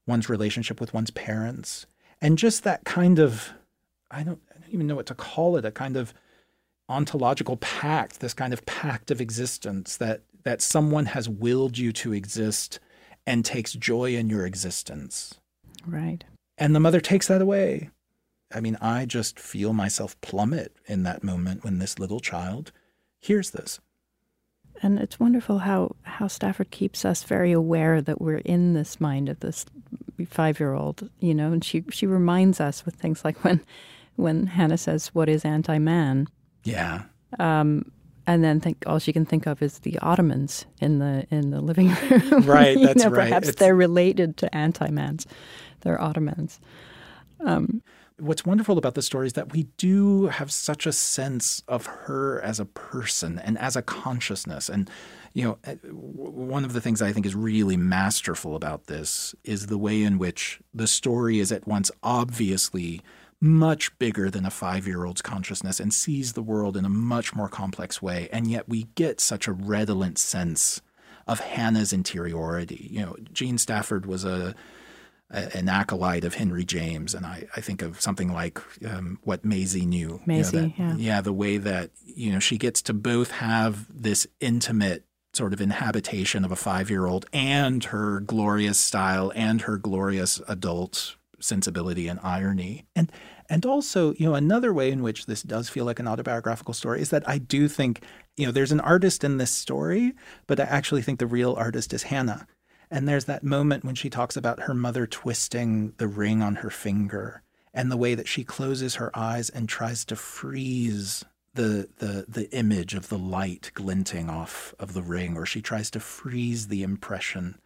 one's 0.06 0.28
relationship 0.28 0.80
with 0.80 0.94
one's 0.94 1.10
parents, 1.10 1.86
and 2.20 2.38
just 2.38 2.64
that 2.64 2.84
kind 2.84 3.18
of, 3.18 3.52
I 4.10 4.22
don't, 4.22 4.40
I 4.50 4.58
don't 4.58 4.72
even 4.72 4.86
know 4.86 4.96
what 4.96 5.06
to 5.06 5.14
call 5.14 5.56
it, 5.56 5.64
a 5.64 5.70
kind 5.70 5.96
of 5.96 6.12
ontological 6.90 7.56
pact, 7.58 8.20
this 8.20 8.34
kind 8.34 8.52
of 8.52 8.66
pact 8.66 9.10
of 9.10 9.20
existence 9.20 9.96
that 9.96 10.22
that 10.42 10.62
someone 10.62 11.06
has 11.06 11.28
willed 11.28 11.76
you 11.76 11.92
to 11.92 12.14
exist 12.14 12.80
and 13.26 13.44
takes 13.44 13.74
joy 13.74 14.14
in 14.14 14.30
your 14.30 14.46
existence. 14.46 15.34
Right. 15.86 16.24
And 16.56 16.74
the 16.74 16.80
mother 16.80 17.00
takes 17.00 17.28
that 17.28 17.42
away. 17.42 17.90
I 18.52 18.60
mean, 18.60 18.78
I 18.80 19.04
just 19.04 19.38
feel 19.38 19.74
myself 19.74 20.18
plummet 20.22 20.74
in 20.86 21.02
that 21.02 21.22
moment 21.22 21.62
when 21.62 21.78
this 21.78 21.98
little 21.98 22.20
child 22.20 22.72
hears 23.20 23.50
this. 23.50 23.80
And 24.82 24.98
it's 24.98 25.20
wonderful 25.20 25.58
how, 25.58 25.94
how 26.02 26.26
Stafford 26.26 26.70
keeps 26.70 27.04
us 27.04 27.22
very 27.22 27.52
aware 27.52 28.00
that 28.00 28.20
we're 28.20 28.38
in 28.38 28.72
this 28.72 28.98
mind 28.98 29.28
of 29.28 29.40
this 29.40 29.66
five 30.26 30.58
year 30.58 30.72
old, 30.72 31.10
you 31.20 31.34
know, 31.34 31.52
and 31.52 31.62
she, 31.62 31.84
she 31.90 32.06
reminds 32.06 32.60
us 32.60 32.86
with 32.86 32.94
things 32.94 33.24
like 33.26 33.44
when 33.44 33.60
when 34.20 34.46
Hannah 34.46 34.78
says, 34.78 35.08
What 35.08 35.28
is 35.28 35.44
anti 35.44 35.78
man? 35.78 36.28
Yeah. 36.64 37.02
Um, 37.38 37.90
and 38.26 38.44
then 38.44 38.60
think 38.60 38.84
all 38.86 38.98
she 38.98 39.12
can 39.12 39.24
think 39.24 39.46
of 39.46 39.62
is 39.62 39.80
the 39.80 39.98
ottomans 40.00 40.66
in 40.80 40.98
the 40.98 41.26
in 41.30 41.50
the 41.50 41.60
living 41.60 41.88
room. 42.10 42.44
Right, 42.44 42.78
that's 42.80 43.04
know, 43.04 43.10
right. 43.10 43.28
Perhaps 43.28 43.48
it's... 43.48 43.58
they're 43.58 43.74
related 43.74 44.36
to 44.38 44.54
anti-mans. 44.54 45.26
They're 45.80 46.00
ottomans. 46.00 46.60
Um, 47.44 47.82
What's 48.20 48.44
wonderful 48.44 48.76
about 48.76 48.94
the 48.94 49.02
story 49.02 49.26
is 49.26 49.32
that 49.32 49.54
we 49.54 49.62
do 49.78 50.26
have 50.26 50.52
such 50.52 50.86
a 50.86 50.92
sense 50.92 51.62
of 51.66 51.86
her 51.86 52.40
as 52.42 52.60
a 52.60 52.66
person 52.66 53.38
and 53.38 53.56
as 53.56 53.76
a 53.76 53.82
consciousness. 53.82 54.68
And, 54.68 54.90
you 55.32 55.42
know, 55.44 55.58
eh, 55.64 55.76
one 55.86 56.62
of 56.66 56.74
the 56.74 56.82
things 56.82 57.00
I 57.00 57.14
think 57.14 57.24
is 57.24 57.34
really 57.34 57.78
masterful 57.78 58.56
about 58.56 58.88
this 58.88 59.34
is 59.42 59.68
the 59.68 59.78
way 59.78 60.02
in 60.02 60.18
which 60.18 60.60
the 60.74 60.86
story 60.86 61.38
is 61.38 61.50
at 61.50 61.66
once 61.66 61.90
obviously 62.02 63.00
much 63.40 63.98
bigger 63.98 64.30
than 64.30 64.44
a 64.44 64.50
five 64.50 64.86
year 64.86 65.04
old's 65.04 65.22
consciousness 65.22 65.80
and 65.80 65.94
sees 65.94 66.34
the 66.34 66.42
world 66.42 66.76
in 66.76 66.84
a 66.84 66.90
much 66.90 67.34
more 67.34 67.48
complex 67.48 68.02
way. 68.02 68.28
And 68.32 68.46
yet 68.50 68.68
we 68.68 68.84
get 68.94 69.20
such 69.20 69.48
a 69.48 69.52
redolent 69.52 70.18
sense 70.18 70.82
of 71.26 71.40
Hannah's 71.40 71.92
interiority. 71.92 72.88
You 72.90 73.00
know, 73.00 73.16
Jean 73.32 73.56
Stafford 73.56 74.04
was 74.04 74.24
a, 74.24 74.54
a 75.30 75.56
an 75.56 75.68
acolyte 75.68 76.24
of 76.24 76.34
Henry 76.34 76.64
James, 76.64 77.14
and 77.14 77.24
I, 77.24 77.46
I 77.56 77.60
think 77.60 77.82
of 77.82 78.00
something 78.00 78.32
like 78.32 78.60
um, 78.84 79.18
what 79.22 79.44
Maisie 79.44 79.86
knew. 79.86 80.20
Maisie, 80.26 80.56
you 80.56 80.62
know, 80.62 80.68
that, 80.68 80.78
yeah. 80.78 80.94
Yeah, 80.96 81.20
the 81.20 81.32
way 81.32 81.56
that, 81.56 81.90
you 82.04 82.32
know, 82.32 82.40
she 82.40 82.58
gets 82.58 82.82
to 82.82 82.92
both 82.92 83.30
have 83.30 83.86
this 83.88 84.26
intimate 84.40 85.04
sort 85.32 85.52
of 85.52 85.60
inhabitation 85.60 86.44
of 86.44 86.50
a 86.50 86.56
five 86.56 86.90
year 86.90 87.06
old 87.06 87.26
and 87.32 87.84
her 87.84 88.20
glorious 88.20 88.80
style 88.80 89.32
and 89.36 89.62
her 89.62 89.76
glorious 89.76 90.40
adult 90.48 91.14
sensibility 91.40 92.08
and 92.08 92.20
irony. 92.22 92.86
And 92.94 93.10
and 93.48 93.66
also, 93.66 94.14
you 94.14 94.26
know, 94.26 94.34
another 94.34 94.72
way 94.72 94.90
in 94.90 95.02
which 95.02 95.26
this 95.26 95.42
does 95.42 95.68
feel 95.68 95.84
like 95.84 95.98
an 95.98 96.06
autobiographical 96.06 96.74
story 96.74 97.00
is 97.00 97.10
that 97.10 97.28
I 97.28 97.38
do 97.38 97.66
think, 97.66 98.02
you 98.36 98.46
know, 98.46 98.52
there's 98.52 98.72
an 98.72 98.80
artist 98.80 99.24
in 99.24 99.38
this 99.38 99.50
story, 99.50 100.12
but 100.46 100.60
I 100.60 100.64
actually 100.64 101.02
think 101.02 101.18
the 101.18 101.26
real 101.26 101.54
artist 101.54 101.92
is 101.92 102.04
Hannah. 102.04 102.46
And 102.90 103.08
there's 103.08 103.26
that 103.26 103.44
moment 103.44 103.84
when 103.84 103.94
she 103.94 104.10
talks 104.10 104.36
about 104.36 104.60
her 104.60 104.74
mother 104.74 105.06
twisting 105.06 105.94
the 105.98 106.08
ring 106.08 106.42
on 106.42 106.56
her 106.56 106.70
finger 106.70 107.42
and 107.72 107.90
the 107.90 107.96
way 107.96 108.14
that 108.14 108.28
she 108.28 108.44
closes 108.44 108.96
her 108.96 109.16
eyes 109.16 109.48
and 109.50 109.68
tries 109.68 110.04
to 110.06 110.16
freeze 110.16 111.24
the 111.54 111.88
the 111.98 112.24
the 112.28 112.48
image 112.54 112.94
of 112.94 113.08
the 113.08 113.18
light 113.18 113.72
glinting 113.74 114.30
off 114.30 114.72
of 114.78 114.92
the 114.94 115.02
ring 115.02 115.36
or 115.36 115.44
she 115.44 115.60
tries 115.60 115.90
to 115.90 115.98
freeze 115.98 116.68
the 116.68 116.82
impression 116.82 117.58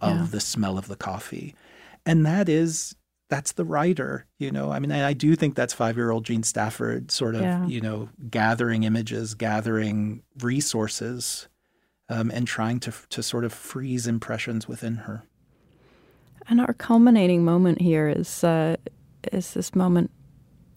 of 0.00 0.16
yeah. 0.16 0.26
the 0.30 0.40
smell 0.40 0.78
of 0.78 0.88
the 0.88 0.96
coffee 0.96 1.54
and 2.06 2.24
that 2.24 2.48
is 2.48 2.96
that's 3.28 3.52
the 3.52 3.64
writer 3.64 4.26
you 4.38 4.50
know 4.50 4.70
i 4.70 4.78
mean 4.78 4.92
i 4.92 5.12
do 5.12 5.34
think 5.34 5.54
that's 5.54 5.72
five-year-old 5.72 6.24
jean 6.24 6.42
stafford 6.42 7.10
sort 7.10 7.34
of 7.34 7.40
yeah. 7.40 7.66
you 7.66 7.80
know 7.80 8.08
gathering 8.30 8.84
images 8.84 9.34
gathering 9.34 10.22
resources 10.40 11.48
um, 12.08 12.30
and 12.30 12.46
trying 12.46 12.78
to 12.78 12.92
to 13.10 13.22
sort 13.22 13.44
of 13.44 13.52
freeze 13.52 14.06
impressions 14.06 14.68
within 14.68 14.96
her 14.96 15.24
and 16.48 16.60
our 16.60 16.74
culminating 16.74 17.44
moment 17.44 17.80
here 17.80 18.08
is 18.08 18.44
uh, 18.44 18.76
is 19.32 19.54
this 19.54 19.74
moment 19.74 20.10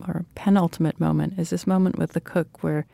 or 0.07 0.25
penultimate 0.35 0.99
moment 0.99 1.37
is 1.37 1.51
this 1.51 1.67
moment 1.67 1.97
with 1.97 2.13
the 2.13 2.21
cook 2.21 2.63
where 2.63 2.85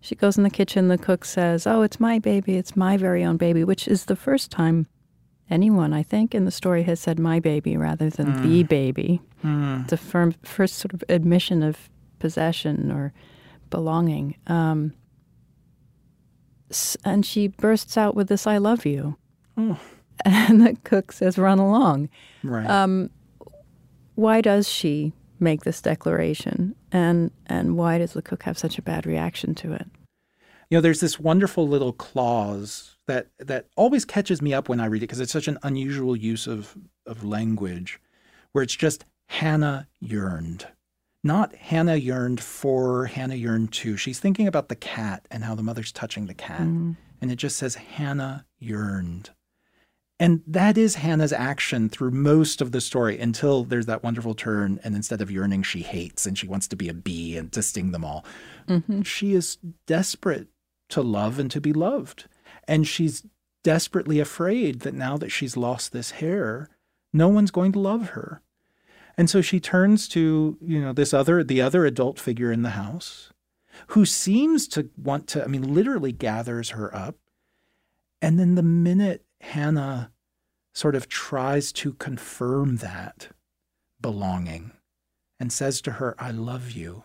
she 0.00 0.14
goes 0.14 0.36
in 0.36 0.42
the 0.42 0.50
kitchen 0.50 0.88
the 0.88 0.98
cook 0.98 1.24
says 1.24 1.66
oh 1.66 1.82
it's 1.82 2.00
my 2.00 2.18
baby 2.18 2.56
it's 2.56 2.76
my 2.76 2.96
very 2.96 3.24
own 3.24 3.36
baby 3.36 3.64
which 3.64 3.88
is 3.88 4.04
the 4.04 4.16
first 4.16 4.50
time 4.50 4.86
anyone 5.52 5.92
i 5.92 6.02
think 6.02 6.34
in 6.34 6.44
the 6.44 6.50
story 6.50 6.82
has 6.82 6.98
said 6.98 7.18
my 7.18 7.38
baby 7.38 7.76
rather 7.76 8.10
than 8.10 8.26
mm. 8.26 8.42
the 8.42 8.62
baby 8.64 9.20
mm. 9.44 9.82
it's 9.82 9.92
a 9.92 9.96
firm, 9.96 10.34
first 10.42 10.76
sort 10.76 10.92
of 10.92 11.04
admission 11.08 11.62
of 11.62 11.88
possession 12.18 12.90
or 12.90 13.12
belonging 13.70 14.36
um, 14.46 14.92
and 17.04 17.26
she 17.26 17.48
bursts 17.48 17.96
out 17.96 18.14
with 18.14 18.28
this 18.28 18.46
i 18.46 18.58
love 18.58 18.86
you 18.86 19.16
oh. 19.56 19.78
and 20.24 20.64
the 20.64 20.76
cook 20.84 21.12
says 21.12 21.38
run 21.38 21.58
along 21.58 22.08
right 22.42 22.68
um, 22.68 23.10
why 24.14 24.40
does 24.40 24.68
she 24.68 25.12
make 25.42 25.64
this 25.64 25.82
declaration, 25.82 26.74
and 26.90 27.30
and 27.46 27.76
why 27.76 27.98
does 27.98 28.12
the 28.12 28.22
cook 28.22 28.44
have 28.44 28.56
such 28.56 28.78
a 28.78 28.82
bad 28.82 29.06
reaction 29.06 29.54
to 29.56 29.72
it? 29.72 29.86
You 30.70 30.78
know, 30.78 30.80
there's 30.80 31.00
this 31.00 31.20
wonderful 31.20 31.68
little 31.68 31.92
clause 31.92 32.91
that 33.06 33.28
that 33.38 33.66
always 33.76 34.04
catches 34.04 34.40
me 34.40 34.54
up 34.54 34.68
when 34.68 34.80
I 34.80 34.86
read 34.86 35.02
it 35.02 35.08
because 35.08 35.20
it's 35.20 35.32
such 35.32 35.48
an 35.48 35.58
unusual 35.62 36.16
use 36.16 36.46
of 36.46 36.76
of 37.06 37.24
language, 37.24 38.00
where 38.52 38.62
it's 38.62 38.76
just 38.76 39.04
Hannah 39.28 39.88
yearned. 40.00 40.66
Not 41.24 41.54
Hannah 41.54 41.96
yearned 41.96 42.40
for, 42.40 43.06
Hannah 43.06 43.36
yearned 43.36 43.72
to. 43.74 43.96
She's 43.96 44.18
thinking 44.18 44.48
about 44.48 44.68
the 44.68 44.76
cat 44.76 45.26
and 45.30 45.44
how 45.44 45.54
the 45.54 45.62
mother's 45.62 45.92
touching 45.92 46.26
the 46.26 46.34
cat. 46.34 46.62
Mm. 46.62 46.96
And 47.20 47.30
it 47.30 47.36
just 47.36 47.56
says 47.56 47.76
Hannah 47.76 48.44
yearned. 48.58 49.30
And 50.18 50.42
that 50.46 50.78
is 50.78 50.96
Hannah's 50.96 51.32
action 51.32 51.88
through 51.88 52.12
most 52.12 52.60
of 52.60 52.70
the 52.70 52.80
story 52.80 53.18
until 53.18 53.64
there's 53.64 53.86
that 53.86 54.04
wonderful 54.04 54.34
turn. 54.34 54.78
And 54.84 54.94
instead 54.94 55.20
of 55.20 55.30
yearning, 55.30 55.62
she 55.62 55.82
hates 55.82 56.26
and 56.26 56.38
she 56.38 56.46
wants 56.46 56.68
to 56.68 56.76
be 56.76 56.88
a 56.88 56.94
bee 56.94 57.36
and 57.36 57.52
to 57.52 57.62
sting 57.62 57.92
them 57.92 58.04
all. 58.04 58.24
Mm-hmm. 58.68 59.02
She 59.02 59.34
is 59.34 59.58
desperate 59.86 60.48
to 60.90 61.02
love 61.02 61.38
and 61.38 61.50
to 61.50 61.60
be 61.60 61.72
loved. 61.72 62.26
And 62.68 62.86
she's 62.86 63.26
desperately 63.62 64.20
afraid 64.20 64.80
that 64.80 64.94
now 64.94 65.16
that 65.16 65.30
she's 65.30 65.56
lost 65.56 65.92
this 65.92 66.12
hair, 66.12 66.68
no 67.12 67.28
one's 67.28 67.50
going 67.50 67.72
to 67.72 67.78
love 67.78 68.10
her. 68.10 68.42
And 69.16 69.28
so 69.28 69.40
she 69.40 69.60
turns 69.60 70.08
to, 70.08 70.56
you 70.60 70.80
know, 70.80 70.92
this 70.92 71.12
other, 71.12 71.44
the 71.44 71.60
other 71.60 71.84
adult 71.84 72.18
figure 72.18 72.50
in 72.50 72.62
the 72.62 72.70
house 72.70 73.32
who 73.88 74.04
seems 74.04 74.68
to 74.68 74.90
want 74.96 75.26
to, 75.28 75.44
I 75.44 75.46
mean, 75.46 75.74
literally 75.74 76.12
gathers 76.12 76.70
her 76.70 76.94
up. 76.94 77.16
And 78.20 78.38
then 78.38 78.54
the 78.54 78.62
minute 78.62 79.24
Hannah 79.40 80.12
sort 80.74 80.94
of 80.94 81.08
tries 81.08 81.72
to 81.72 81.92
confirm 81.94 82.76
that 82.78 83.28
belonging 84.00 84.72
and 85.38 85.52
says 85.52 85.80
to 85.82 85.92
her, 85.92 86.14
I 86.18 86.30
love 86.30 86.70
you. 86.70 87.04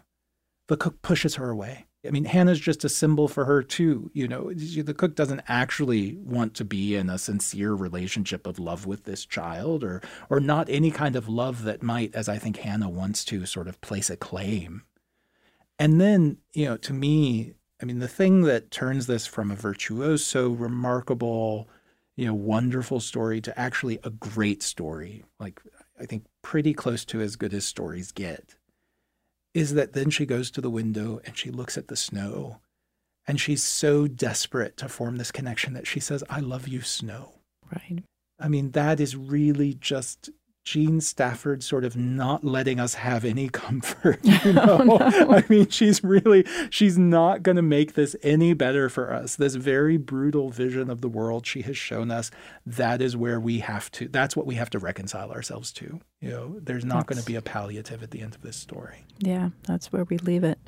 The 0.67 0.77
cook 0.77 1.01
pushes 1.01 1.35
her 1.35 1.49
away. 1.49 1.86
I 2.05 2.11
mean, 2.11 2.25
Hannah's 2.25 2.59
just 2.59 2.85
a 2.85 2.89
symbol 2.89 3.27
for 3.27 3.45
her, 3.45 3.63
too. 3.63 4.11
You 4.13 4.27
know, 4.27 4.53
the 4.53 4.93
cook 4.93 5.15
doesn't 5.15 5.41
actually 5.47 6.15
want 6.15 6.53
to 6.55 6.65
be 6.65 6.95
in 6.95 7.09
a 7.09 7.17
sincere 7.17 7.73
relationship 7.73 8.45
of 8.45 8.59
love 8.59 8.85
with 8.85 9.03
this 9.03 9.25
child 9.25 9.83
or, 9.83 10.01
or 10.29 10.39
not 10.39 10.69
any 10.69 10.91
kind 10.91 11.15
of 11.15 11.27
love 11.27 11.63
that 11.63 11.81
might, 11.81 12.13
as 12.15 12.29
I 12.29 12.37
think 12.37 12.57
Hannah 12.57 12.89
wants 12.89 13.25
to, 13.25 13.45
sort 13.45 13.67
of 13.67 13.81
place 13.81 14.09
a 14.09 14.15
claim. 14.15 14.83
And 15.79 15.99
then, 15.99 16.37
you 16.53 16.65
know, 16.65 16.77
to 16.77 16.93
me, 16.93 17.53
I 17.81 17.85
mean, 17.85 17.99
the 17.99 18.07
thing 18.07 18.41
that 18.43 18.71
turns 18.71 19.07
this 19.07 19.27
from 19.27 19.51
a 19.51 19.55
virtuoso, 19.55 20.49
remarkable, 20.49 21.67
you 22.15 22.25
know, 22.25 22.33
wonderful 22.33 22.99
story 22.99 23.41
to 23.41 23.59
actually 23.59 23.99
a 24.03 24.09
great 24.09 24.63
story, 24.63 25.23
like 25.39 25.61
I 25.99 26.05
think 26.05 26.25
pretty 26.41 26.73
close 26.73 27.05
to 27.05 27.21
as 27.21 27.35
good 27.35 27.53
as 27.53 27.65
stories 27.65 28.11
get, 28.11 28.55
is 29.57 29.73
that 29.73 29.93
then 29.93 30.11
she 30.11 30.23
goes 30.23 30.51
to 30.51 30.61
the 30.61 30.69
window 30.69 31.19
and 31.25 31.35
she 31.35 31.49
looks 31.49 31.79
at 31.79 31.87
the 31.87 31.95
snow 31.95 32.57
and 33.25 33.41
she's 33.41 33.63
so 33.63 34.05
desperate 34.05 34.77
to 34.77 34.87
form 34.87 35.15
this 35.17 35.31
connection 35.31 35.73
that 35.73 35.87
she 35.87 35.99
says, 35.99 36.23
I 36.29 36.41
love 36.41 36.67
you, 36.67 36.81
snow. 36.81 37.39
Right. 37.73 38.03
I 38.39 38.49
mean, 38.49 38.69
that 38.71 38.99
is 38.99 39.15
really 39.15 39.73
just 39.73 40.29
Jean 40.67 40.99
Stafford 40.99 41.63
sort 41.63 41.85
of 41.85 41.95
not 41.95 42.43
letting 42.43 42.77
us 42.77 42.95
have 42.95 43.23
any 43.23 43.47
comfort. 43.65 44.19
You 44.27 44.53
know? 44.53 44.77
oh, 44.81 44.97
no. 44.97 45.31
I 45.31 45.43
mean, 45.47 45.69
she's 45.69 46.03
really 46.03 46.45
she's 46.69 46.97
not 46.97 47.41
going 47.41 47.55
to 47.55 47.61
make 47.61 47.93
this 47.93 48.15
any 48.21 48.53
better 48.53 48.89
for 48.89 49.13
us. 49.13 49.37
This 49.37 49.55
very 49.55 49.95
brutal 49.95 50.49
vision 50.49 50.89
of 50.89 50.99
the 50.99 51.07
world 51.07 51.47
she 51.47 51.61
has 51.61 51.77
shown 51.77 52.11
us. 52.11 52.29
That 52.65 53.01
is 53.01 53.15
where 53.15 53.39
we 53.39 53.59
have 53.59 53.89
to. 53.93 54.09
That's 54.09 54.35
what 54.35 54.45
we 54.45 54.55
have 54.55 54.69
to 54.71 54.79
reconcile 54.79 55.31
ourselves 55.31 55.71
to. 55.73 56.01
You 56.19 56.29
know, 56.29 56.59
there's 56.61 56.85
not 56.85 57.07
going 57.07 57.19
to 57.19 57.25
be 57.25 57.35
a 57.35 57.41
palliative 57.41 58.03
at 58.03 58.11
the 58.11 58.21
end 58.21 58.35
of 58.35 58.41
this 58.41 58.57
story. 58.57 59.05
Yeah, 59.19 59.49
that's 59.63 59.91
where 59.93 60.03
we 60.03 60.17
leave 60.17 60.43
it. 60.43 60.59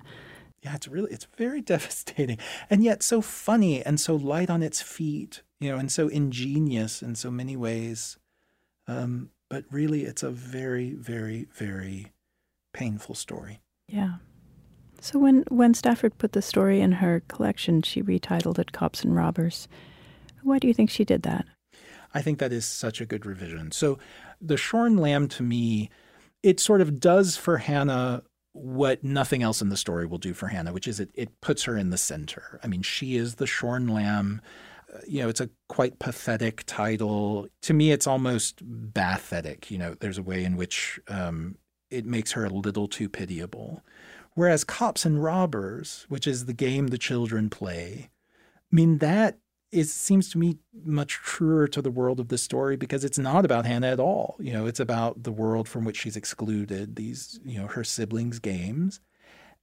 Yeah, 0.64 0.76
it's 0.76 0.88
really 0.88 1.12
it's 1.12 1.28
very 1.38 1.62
devastating, 1.74 2.38
and 2.70 2.84
yet 2.84 3.04
so 3.04 3.22
funny 3.22 3.84
and 3.84 4.00
so 4.00 4.16
light 4.16 4.50
on 4.50 4.64
its 4.64 4.82
feet. 4.82 5.42
You 5.60 5.72
know, 5.72 5.78
and 5.78 5.92
so 5.92 6.08
ingenious 6.08 7.02
in 7.02 7.16
so 7.16 7.30
many 7.30 7.58
ways. 7.58 8.18
Um, 8.88 9.30
but 9.50 9.66
really 9.72 10.06
it's 10.06 10.24
a 10.24 10.30
very, 10.30 10.94
very, 10.94 11.48
very 11.54 12.12
painful 12.74 13.16
story. 13.16 13.60
Yeah. 13.88 14.16
So 15.02 15.18
when 15.18 15.44
when 15.50 15.74
Stafford 15.74 16.18
put 16.18 16.34
the 16.34 16.42
story 16.42 16.82
in 16.82 16.94
her 16.94 17.24
collection, 17.28 17.82
she 17.82 18.04
retitled 18.04 18.60
it 18.60 18.72
Cops 18.72 19.04
and 19.04 19.16
Robbers. 19.16 19.68
Why 20.44 20.60
do 20.60 20.68
you 20.68 20.74
think 20.74 20.90
she 20.90 21.06
did 21.06 21.24
that? 21.24 21.46
I 22.14 22.22
think 22.22 22.40
that 22.40 22.52
is 22.52 22.66
such 22.66 23.02
a 23.02 23.06
good 23.06 23.26
revision. 23.26 23.72
So 23.72 24.00
the 24.42 24.58
Shorn 24.58 24.98
Lamb 24.98 25.28
to 25.30 25.44
me, 25.44 25.90
it 26.44 26.60
sort 26.60 26.82
of 26.82 27.00
does 27.00 27.38
for 27.38 27.58
Hannah 27.58 28.24
what 28.54 29.04
nothing 29.04 29.44
else 29.44 29.62
in 29.62 29.70
the 29.70 29.78
story 29.78 30.06
will 30.06 30.18
do 30.18 30.34
for 30.34 30.48
Hannah, 30.48 30.74
which 30.74 30.88
is 30.88 31.00
it, 31.00 31.12
it 31.14 31.40
puts 31.40 31.64
her 31.64 31.78
in 31.78 31.92
the 31.92 31.98
center. 31.98 32.60
I 32.64 32.68
mean, 32.68 32.82
she 32.82 33.16
is 33.16 33.36
the 33.36 33.48
shorn 33.48 33.88
lamb 33.88 34.42
you 35.08 35.22
know, 35.22 35.30
it's 35.30 35.42
a 35.42 35.50
quite 35.68 36.00
pathetic 36.00 36.64
title. 36.66 37.48
To 37.64 37.74
me, 37.74 37.92
it's 37.92 38.08
almost 38.08 38.62
bathetic. 38.64 39.70
You 39.72 39.78
know, 39.78 39.96
there's 40.00 40.18
a 40.18 40.24
way 40.24 40.44
in 40.44 40.56
which 40.56 41.00
um, 41.08 41.58
it 41.90 42.06
makes 42.06 42.32
her 42.34 42.46
a 42.46 42.50
little 42.50 42.88
too 42.88 43.10
pitiable. 43.10 43.84
Whereas 44.36 44.64
Cops 44.64 45.06
and 45.06 45.24
Robbers, 45.24 46.06
which 46.10 46.28
is 46.28 46.46
the 46.46 46.54
game 46.54 46.88
the 46.88 46.98
children 46.98 47.50
play, 47.50 48.10
I 48.72 48.76
mean, 48.76 49.00
that 49.00 49.40
is 49.72 49.94
seems 49.94 50.32
to 50.32 50.38
me 50.38 50.58
much 50.84 51.16
truer 51.16 51.68
to 51.68 51.82
the 51.82 51.92
world 51.92 52.20
of 52.20 52.30
the 52.30 52.38
story 52.38 52.76
because 52.76 53.04
it's 53.04 53.20
not 53.20 53.46
about 53.46 53.66
Hannah 53.66 53.88
at 53.88 54.00
all. 54.00 54.36
You 54.40 54.54
know, 54.54 54.66
it's 54.66 54.80
about 54.80 55.24
the 55.24 55.32
world 55.32 55.68
from 55.68 55.86
which 55.86 55.98
she's 55.98 56.16
excluded, 56.16 56.96
these, 56.96 57.40
you 57.44 57.60
know, 57.60 57.68
her 57.68 57.84
siblings' 57.84 58.40
games. 58.40 59.00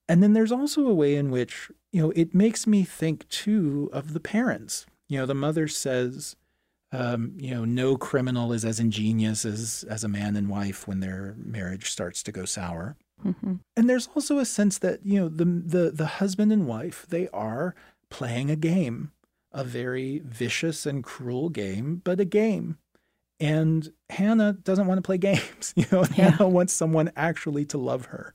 And 0.08 0.22
then 0.22 0.34
there's 0.34 0.52
also 0.52 0.86
a 0.86 0.94
way 0.94 1.16
in 1.16 1.30
which, 1.30 1.70
you 1.92 2.00
know, 2.00 2.12
it 2.14 2.34
makes 2.34 2.66
me 2.66 2.84
think 2.84 3.28
too 3.28 3.90
of 3.92 4.12
the 4.12 4.20
parents 4.20 4.86
you 5.08 5.18
know, 5.18 5.26
the 5.26 5.34
mother 5.34 5.68
says, 5.68 6.36
um, 6.92 7.34
you 7.36 7.54
know, 7.54 7.64
no 7.64 7.96
criminal 7.96 8.52
is 8.52 8.64
as 8.64 8.80
ingenious 8.80 9.44
as 9.44 9.84
as 9.88 10.04
a 10.04 10.08
man 10.08 10.36
and 10.36 10.48
wife 10.48 10.86
when 10.86 11.00
their 11.00 11.34
marriage 11.38 11.90
starts 11.90 12.22
to 12.24 12.32
go 12.32 12.44
sour. 12.44 12.96
Mm-hmm. 13.24 13.54
And 13.76 13.90
there's 13.90 14.08
also 14.14 14.38
a 14.38 14.44
sense 14.44 14.78
that 14.78 15.04
you 15.04 15.20
know 15.20 15.28
the 15.28 15.44
the 15.44 15.90
the 15.90 16.06
husband 16.06 16.52
and 16.52 16.66
wife 16.66 17.06
they 17.08 17.28
are 17.28 17.74
playing 18.08 18.50
a 18.50 18.56
game, 18.56 19.12
a 19.52 19.64
very 19.64 20.22
vicious 20.24 20.86
and 20.86 21.02
cruel 21.02 21.48
game, 21.48 22.02
but 22.04 22.20
a 22.20 22.24
game. 22.24 22.78
And 23.38 23.92
Hannah 24.08 24.54
doesn't 24.54 24.86
want 24.86 24.98
to 24.98 25.02
play 25.02 25.18
games. 25.18 25.74
You 25.76 25.86
know, 25.90 26.04
yeah. 26.14 26.30
Hannah 26.30 26.48
wants 26.48 26.72
someone 26.72 27.10
actually 27.16 27.64
to 27.66 27.78
love 27.78 28.06
her. 28.06 28.32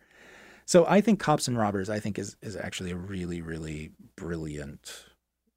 So 0.66 0.86
I 0.88 1.02
think 1.02 1.20
Cops 1.20 1.48
and 1.48 1.58
Robbers, 1.58 1.90
I 1.90 2.00
think, 2.00 2.20
is 2.20 2.36
is 2.42 2.56
actually 2.56 2.92
a 2.92 2.98
really, 2.98 3.42
really 3.42 3.92
brilliant 4.16 5.06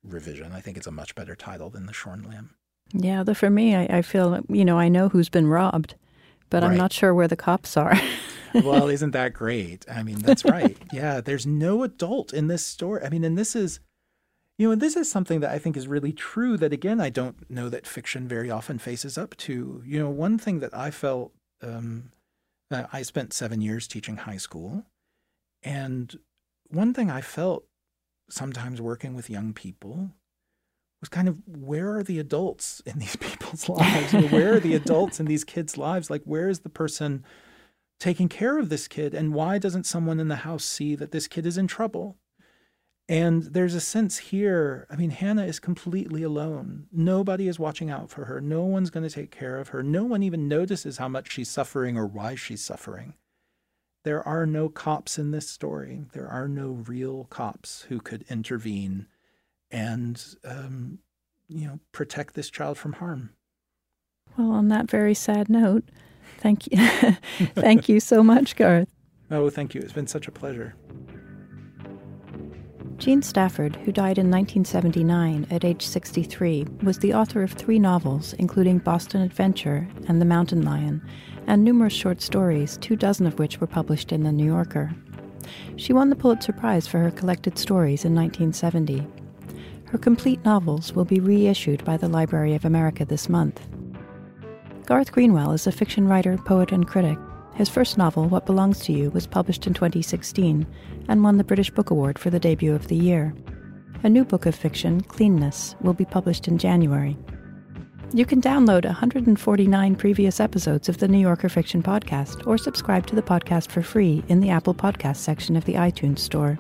revision. 0.05 0.53
I 0.53 0.61
think 0.61 0.77
it's 0.77 0.87
a 0.87 0.93
much 0.93 1.15
better 1.15 1.35
title 1.35 1.71
than 1.71 1.87
The 1.87 1.93
Shorn 1.93 2.23
Lamb. 2.23 2.55
Yeah, 2.93 3.23
the, 3.23 3.35
for 3.35 3.51
me, 3.51 3.75
I, 3.75 3.99
I 3.99 4.03
feel, 4.03 4.45
you 4.49 4.65
know, 4.65 4.79
I 4.79 4.89
know 4.89 5.09
who's 5.09 5.29
been 5.29 5.47
robbed, 5.47 5.95
but 6.51 6.63
Right. 6.63 6.73
I'm 6.73 6.77
not 6.77 6.93
sure 6.93 7.15
where 7.15 7.29
the 7.29 7.37
cops 7.37 7.77
are. 7.77 7.99
well, 8.55 8.89
isn't 8.89 9.13
that 9.13 9.33
great? 9.33 9.85
I 9.91 10.03
mean, 10.03 10.19
that's 10.19 10.45
right. 10.45 10.77
Yeah, 10.93 11.21
there's 11.21 11.47
no 11.47 11.83
adult 11.83 12.33
in 12.33 12.47
this 12.49 12.65
story. 12.65 13.03
I 13.05 13.09
mean, 13.09 13.25
and 13.25 13.37
this 13.37 13.57
is, 13.57 13.81
you 14.59 14.69
know, 14.69 14.73
and 14.73 14.81
this 14.81 14.95
is 14.97 15.11
something 15.11 15.41
that 15.41 15.51
I 15.51 15.59
think 15.59 15.77
is 15.77 15.89
really 15.89 16.13
true 16.13 16.57
that, 16.59 16.73
again, 16.73 17.01
I 17.01 17.11
don't 17.11 17.51
know 17.51 17.69
that 17.69 17.87
fiction 17.87 18.29
very 18.29 18.51
often 18.51 18.79
faces 18.79 19.19
up 19.19 19.37
to. 19.39 19.83
You 19.85 19.99
know, 19.99 20.11
one 20.11 20.39
thing 20.39 20.61
that 20.61 20.73
I 20.77 20.91
felt, 20.93 21.33
um, 21.63 22.13
uh, 22.71 22.85
I 22.93 23.03
spent 23.03 23.33
seven 23.33 23.61
years 23.61 23.89
teaching 23.89 24.19
high 24.19 24.37
school. 24.37 24.85
And 25.65 26.17
one 26.69 26.95
thing 26.95 27.11
I 27.11 27.23
felt 27.23 27.65
sometimes 28.29 28.81
working 28.81 29.15
with 29.15 29.31
young 29.31 29.53
people 29.53 30.11
was 31.01 31.09
kind 31.11 31.29
of 31.29 31.37
where 31.47 31.95
are 31.97 32.03
the 32.03 32.19
adults 32.19 32.81
in 32.87 32.99
these 32.99 33.17
people's 33.21 33.69
lives? 33.69 34.13
Where 34.13 34.55
are 34.55 34.61
the 34.61 34.75
adults 34.75 35.21
in 35.21 35.27
these 35.27 35.45
kids' 35.45 35.77
lives? 35.77 36.09
Like, 36.09 36.23
where 36.25 36.49
is 36.49 36.61
the 36.61 36.71
person 36.71 37.25
taking 38.01 38.29
care 38.29 38.59
of 38.59 38.71
this 38.71 38.89
kid? 38.89 39.13
And 39.15 39.35
why 39.35 39.59
doesn't 39.59 39.85
someone 39.85 40.19
in 40.19 40.29
the 40.29 40.37
house 40.37 40.65
see 40.65 40.95
that 40.97 41.13
this 41.13 41.29
kid 41.29 41.45
is 41.45 41.59
in 41.59 41.67
trouble? 41.67 42.17
And 43.07 43.43
there's 43.43 43.75
a 43.75 43.81
sense 43.81 44.17
here. 44.17 44.87
I 44.91 44.97
mean, 44.97 45.11
Hannah 45.11 45.45
is 45.45 45.61
completely 45.61 46.23
alone. 46.23 46.87
Nobody 46.91 47.49
is 47.49 47.59
watching 47.59 47.91
out 47.91 48.09
for 48.09 48.25
her. 48.25 48.41
No 48.41 48.63
one's 48.65 48.89
going 48.89 49.07
to 49.07 49.15
take 49.15 49.31
care 49.31 49.59
of 49.59 49.69
her. 49.69 49.83
No 49.83 50.05
one 50.05 50.23
even 50.23 50.49
notices 50.49 50.97
how 50.97 51.09
much 51.09 51.31
she's 51.31 51.51
suffering 51.51 51.99
or 51.99 52.07
why 52.07 52.35
she's 52.35 52.65
suffering. 52.65 53.13
There 54.05 54.27
are 54.27 54.45
no 54.45 54.69
cops 54.69 55.19
in 55.19 55.31
this 55.31 55.49
story. 55.49 56.05
There 56.13 56.29
are 56.29 56.47
no 56.47 56.85
real 56.87 57.25
cops 57.31 57.87
who 57.89 58.01
could 58.01 58.25
intervene 58.29 59.07
and, 59.71 60.23
um, 60.45 60.99
you 61.49 61.67
know, 61.67 61.81
protect 61.91 62.35
this 62.35 62.51
child 62.51 62.77
from 62.79 62.95
harm. 62.95 63.31
well, 64.37 64.53
on 64.53 64.69
that 64.69 64.91
very 64.91 65.15
sad 65.15 65.49
note, 65.49 65.85
thank 66.39 66.67
you. 66.71 66.77
thank 67.55 67.89
you 67.89 67.99
so 67.99 68.23
much, 68.23 68.57
Garth. 68.57 68.89
Oh, 69.31 69.49
thank 69.49 69.75
you. 69.75 69.81
It's 69.81 69.93
been 69.93 70.07
such 70.07 70.29
a 70.29 70.33
pleasure. 70.33 70.75
Jean 72.99 73.23
Stafford, 73.23 73.77
who 73.77 73.91
died 73.91 74.19
in 74.19 74.31
1979 74.31 75.47
at 75.51 75.65
age 75.65 75.85
63, 75.85 76.67
was 76.83 76.99
the 76.99 77.13
author 77.15 77.43
of 77.43 77.53
three 77.53 77.79
novels, 77.79 78.35
including 78.35 78.79
Boston 78.79 79.23
Adventure 79.23 79.89
and 80.07 80.21
The 80.21 80.27
Mountain 80.27 80.63
Lion, 80.63 81.03
and 81.47 81.63
numerous 81.63 81.93
short 81.93 82.21
stories, 82.21 82.77
two 82.79 82.97
dozen 82.97 83.27
of 83.27 83.39
which 83.39 83.61
were 83.61 83.67
published 83.67 84.13
in 84.13 84.23
The 84.23 84.33
New 84.33 84.47
Yorker. 84.47 84.95
She 85.77 85.93
won 85.93 86.11
the 86.11 86.17
Pulitzer 86.17 86.53
Prize 86.53 86.87
for 86.87 86.99
her 86.99 87.11
collected 87.11 87.59
stories 87.59 88.05
in 88.05 88.15
1970. 88.15 89.07
Her 89.85 89.99
complete 89.99 90.45
novels 90.45 90.93
will 90.93 91.05
be 91.05 91.21
reissued 91.21 91.85
by 91.85 91.97
the 91.97 92.09
Library 92.09 92.55
of 92.55 92.65
America 92.65 93.05
this 93.05 93.29
month. 93.29 93.61
Garth 94.87 95.13
Greenwell 95.13 95.53
is 95.53 95.67
a 95.67 95.73
fiction 95.73 96.09
writer, 96.09 96.37
poet, 96.37 96.73
and 96.73 96.87
critic. 96.87 97.19
His 97.55 97.69
first 97.69 97.97
novel, 97.97 98.29
What 98.29 98.47
Belongs 98.47 98.81
to 98.81 98.93
You, 98.93 99.11
was 99.11 99.27
published 99.27 99.67
in 99.67 99.75
2016 99.75 100.67
and 101.09 101.23
won 101.23 101.39
the 101.39 101.45
British 101.45 101.71
Book 101.71 101.91
Award 101.91 102.19
for 102.19 102.31
the 102.31 102.41
debut 102.41 102.75
of 102.75 102.89
the 102.89 102.97
year. 102.97 103.35
A 104.03 104.09
new 104.09 104.25
book 104.25 104.45
of 104.45 104.55
fiction, 104.55 105.01
Cleanness, 105.01 105.75
will 105.81 105.95
be 105.95 106.05
published 106.05 106.49
in 106.49 106.59
January. 106.59 107.17
You 108.15 108.25
can 108.25 108.41
download 108.41 108.85
149 108.85 109.97
previous 109.97 110.39
episodes 110.39 110.89
of 110.89 110.99
the 110.99 111.09
New 111.09 111.19
Yorker 111.19 111.49
Fiction 111.49 111.83
Podcast 111.83 112.47
or 112.47 112.57
subscribe 112.57 113.09
to 113.09 113.17
the 113.17 113.23
podcast 113.23 113.73
for 113.73 113.83
free 113.83 114.23
in 114.29 114.39
the 114.39 114.51
Apple 114.51 114.73
Podcast 114.73 115.17
section 115.17 115.57
of 115.57 115.65
the 115.65 115.75
iTunes 115.75 116.21
Store. 116.21 116.57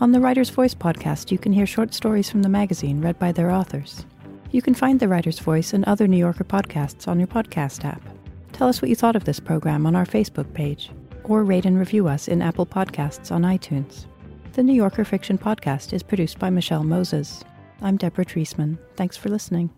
On 0.00 0.12
the 0.12 0.20
Writer's 0.20 0.50
Voice 0.50 0.76
podcast, 0.76 1.32
you 1.32 1.38
can 1.38 1.52
hear 1.52 1.66
short 1.66 1.92
stories 1.92 2.30
from 2.30 2.42
the 2.42 2.48
magazine 2.48 3.00
read 3.00 3.18
by 3.18 3.32
their 3.32 3.50
authors. 3.50 4.06
You 4.52 4.62
can 4.62 4.74
find 4.74 5.00
the 5.00 5.08
Writer's 5.08 5.40
Voice 5.40 5.72
and 5.72 5.84
other 5.86 6.06
New 6.06 6.18
Yorker 6.18 6.44
podcasts 6.44 7.08
on 7.08 7.18
your 7.18 7.26
podcast 7.26 7.84
app. 7.84 8.00
Tell 8.52 8.68
us 8.68 8.80
what 8.80 8.88
you 8.88 8.94
thought 8.94 9.16
of 9.16 9.24
this 9.24 9.40
program 9.40 9.86
on 9.86 9.96
our 9.96 10.06
Facebook 10.06 10.54
page, 10.54 10.92
or 11.24 11.42
rate 11.42 11.66
and 11.66 11.80
review 11.80 12.06
us 12.06 12.28
in 12.28 12.40
Apple 12.40 12.64
Podcasts 12.64 13.32
on 13.32 13.42
iTunes. 13.42 14.06
The 14.52 14.62
New 14.62 14.74
Yorker 14.74 15.04
Fiction 15.04 15.36
Podcast 15.36 15.92
is 15.92 16.04
produced 16.04 16.38
by 16.38 16.50
Michelle 16.50 16.84
Moses. 16.84 17.42
I'm 17.80 17.96
Deborah 17.96 18.24
Treisman. 18.24 18.78
Thanks 18.94 19.16
for 19.16 19.30
listening. 19.30 19.70